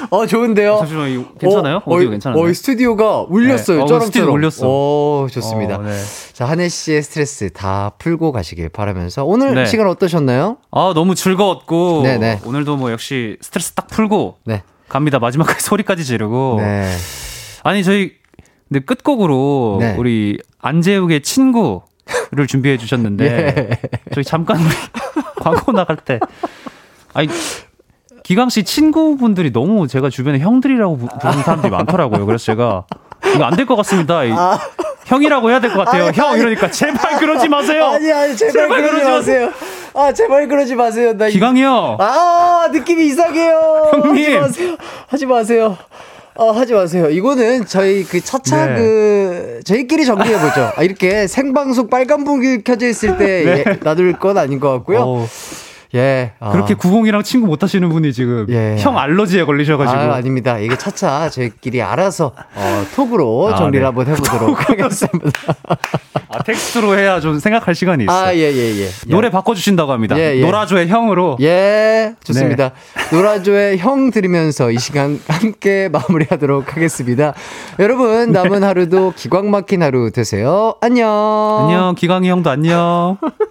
어 0.09 0.25
좋은데요. 0.25 0.77
잠시만 0.79 1.09
이거 1.09 1.25
괜찮아요? 1.39 1.77
어, 1.77 1.83
오디오 1.85 2.07
어, 2.07 2.11
괜찮은데? 2.11 2.41
어, 2.43 2.49
이 2.49 2.53
스튜디오가 2.53 3.21
울렸어요. 3.21 3.85
네. 3.85 3.93
어. 3.93 3.99
스튜디오 3.99 4.31
울렸어. 4.31 4.67
오, 4.67 5.27
좋습니다. 5.31 5.77
어, 5.77 5.81
네. 5.81 5.91
자, 6.33 6.45
한혜 6.45 6.69
씨의 6.69 7.01
스트레스 7.03 7.49
다 7.51 7.91
풀고 7.97 8.31
가시길 8.31 8.69
바라면서 8.69 9.25
오늘 9.25 9.55
네. 9.55 9.65
시간 9.65 9.87
어떠셨나요? 9.87 10.57
아 10.71 10.91
너무 10.95 11.15
즐거웠고 11.15 12.03
네네. 12.03 12.41
오늘도 12.45 12.77
뭐 12.77 12.91
역시 12.91 13.37
스트레스 13.41 13.71
딱 13.73 13.87
풀고 13.87 14.37
네. 14.45 14.63
갑니다. 14.87 15.19
마지막까지 15.19 15.61
소리까지 15.65 16.03
지르고. 16.05 16.57
네. 16.59 16.91
아니 17.63 17.83
저희 17.83 18.13
근데 18.69 18.85
끝곡으로 18.85 19.77
네. 19.79 19.95
우리 19.97 20.37
안재욱의 20.59 21.21
친구를 21.23 21.81
준비해 22.47 22.77
주셨는데 22.77 23.25
예. 23.83 23.89
저희 24.13 24.23
잠깐 24.23 24.57
광고 25.41 25.71
나갈 25.71 25.97
때 25.97 26.19
아니 27.13 27.27
기광 28.31 28.47
씨 28.47 28.63
친구분들이 28.63 29.51
너무 29.51 29.89
제가 29.89 30.09
주변에 30.09 30.39
형들이라고 30.39 30.95
부- 30.97 31.07
부르는 31.19 31.43
사람들이 31.43 31.69
많더라고요. 31.69 32.25
그래서 32.25 32.45
제가 32.45 32.85
이거 33.35 33.43
안 33.43 33.57
될 33.57 33.65
것 33.65 33.75
같습니다. 33.75 34.23
이- 34.23 34.31
형이라고 35.03 35.49
해야 35.49 35.59
될 35.59 35.73
것 35.73 35.83
같아요. 35.83 36.03
아. 36.03 36.07
아니, 36.07 36.17
형 36.17 36.29
아니. 36.29 36.39
이러니까 36.39 36.71
제발 36.71 37.19
그러지 37.19 37.49
마세요. 37.49 37.87
아니, 37.87 38.09
아니, 38.09 38.37
제발, 38.37 38.53
제발 38.53 38.69
그러지 38.83 38.91
그러지 39.03 39.09
마세요. 39.11 39.51
아, 39.93 40.13
제발 40.13 40.47
그러지 40.47 40.75
마세요. 40.75 41.17
나 41.17 41.29
형. 41.29 41.97
아, 41.99 42.69
느낌이 42.71 43.05
이상해요. 43.07 43.89
하지 43.91 44.07
형님. 44.07 44.39
마세요. 44.39 44.77
하지 45.07 45.25
마세요. 45.25 45.77
어, 46.35 46.51
하지 46.51 46.73
마세요. 46.73 47.09
이거는 47.09 47.65
저희 47.65 48.05
그 48.05 48.21
차차 48.23 48.65
네. 48.67 48.75
그, 48.75 49.59
저희끼리 49.65 50.05
정리해 50.05 50.39
보죠. 50.39 50.71
아, 50.77 50.83
이렇게 50.83 51.27
생방송 51.27 51.89
빨간 51.89 52.23
불이 52.23 52.63
켜져 52.63 52.87
있을 52.87 53.17
때 53.17 53.43
네. 53.43 53.63
예, 53.67 53.79
놔둘 53.83 54.13
건 54.19 54.37
아닌 54.37 54.61
것 54.61 54.71
같고요. 54.71 54.99
어우, 55.01 55.27
예. 55.95 56.31
아. 56.39 56.51
그렇게 56.51 56.75
90이랑 56.75 57.23
친구 57.23 57.47
못 57.47 57.63
하시는 57.63 57.87
분이 57.89 58.13
지금 58.13 58.45
예. 58.49 58.77
형 58.79 58.97
알러지에 58.97 59.43
걸리셔가지고. 59.43 59.99
아, 59.99 60.15
아닙니다. 60.15 60.57
이게 60.57 60.77
차차 60.77 61.29
저희끼리 61.29 61.81
알아서 61.81 62.33
어, 62.55 62.85
톡으로 62.95 63.53
아, 63.53 63.57
정리를 63.57 63.81
네. 63.81 63.85
한번 63.85 64.07
해보도록 64.07 64.69
하겠습니다. 64.69 65.31
아, 66.29 66.43
텍스트로 66.43 66.97
해야 66.97 67.19
좀 67.19 67.39
생각할 67.39 67.75
시간이 67.75 68.05
있어요. 68.05 68.27
아, 68.27 68.33
예, 68.33 68.39
예, 68.39 68.81
예. 68.81 68.89
노래 69.07 69.29
바꿔주신다고 69.29 69.91
합니다. 69.91 70.17
예, 70.17 70.37
예. 70.37 70.41
노라조의 70.41 70.87
형으로. 70.87 71.37
예, 71.41 72.13
좋습니다. 72.23 72.69
네. 72.69 73.15
노라조의 73.17 73.77
형 73.79 74.11
들으면서 74.11 74.71
이 74.71 74.79
시간 74.79 75.19
함께 75.27 75.89
마무리하도록 75.91 76.75
하겠습니다. 76.75 77.33
여러분, 77.79 78.31
남은 78.31 78.63
하루도 78.63 79.13
기광 79.15 79.51
막힌 79.51 79.83
하루 79.83 80.11
되세요. 80.11 80.75
안녕. 80.81 81.09
안녕, 81.61 81.95
기광이 81.95 82.29
형도 82.29 82.49
안녕. 82.49 83.17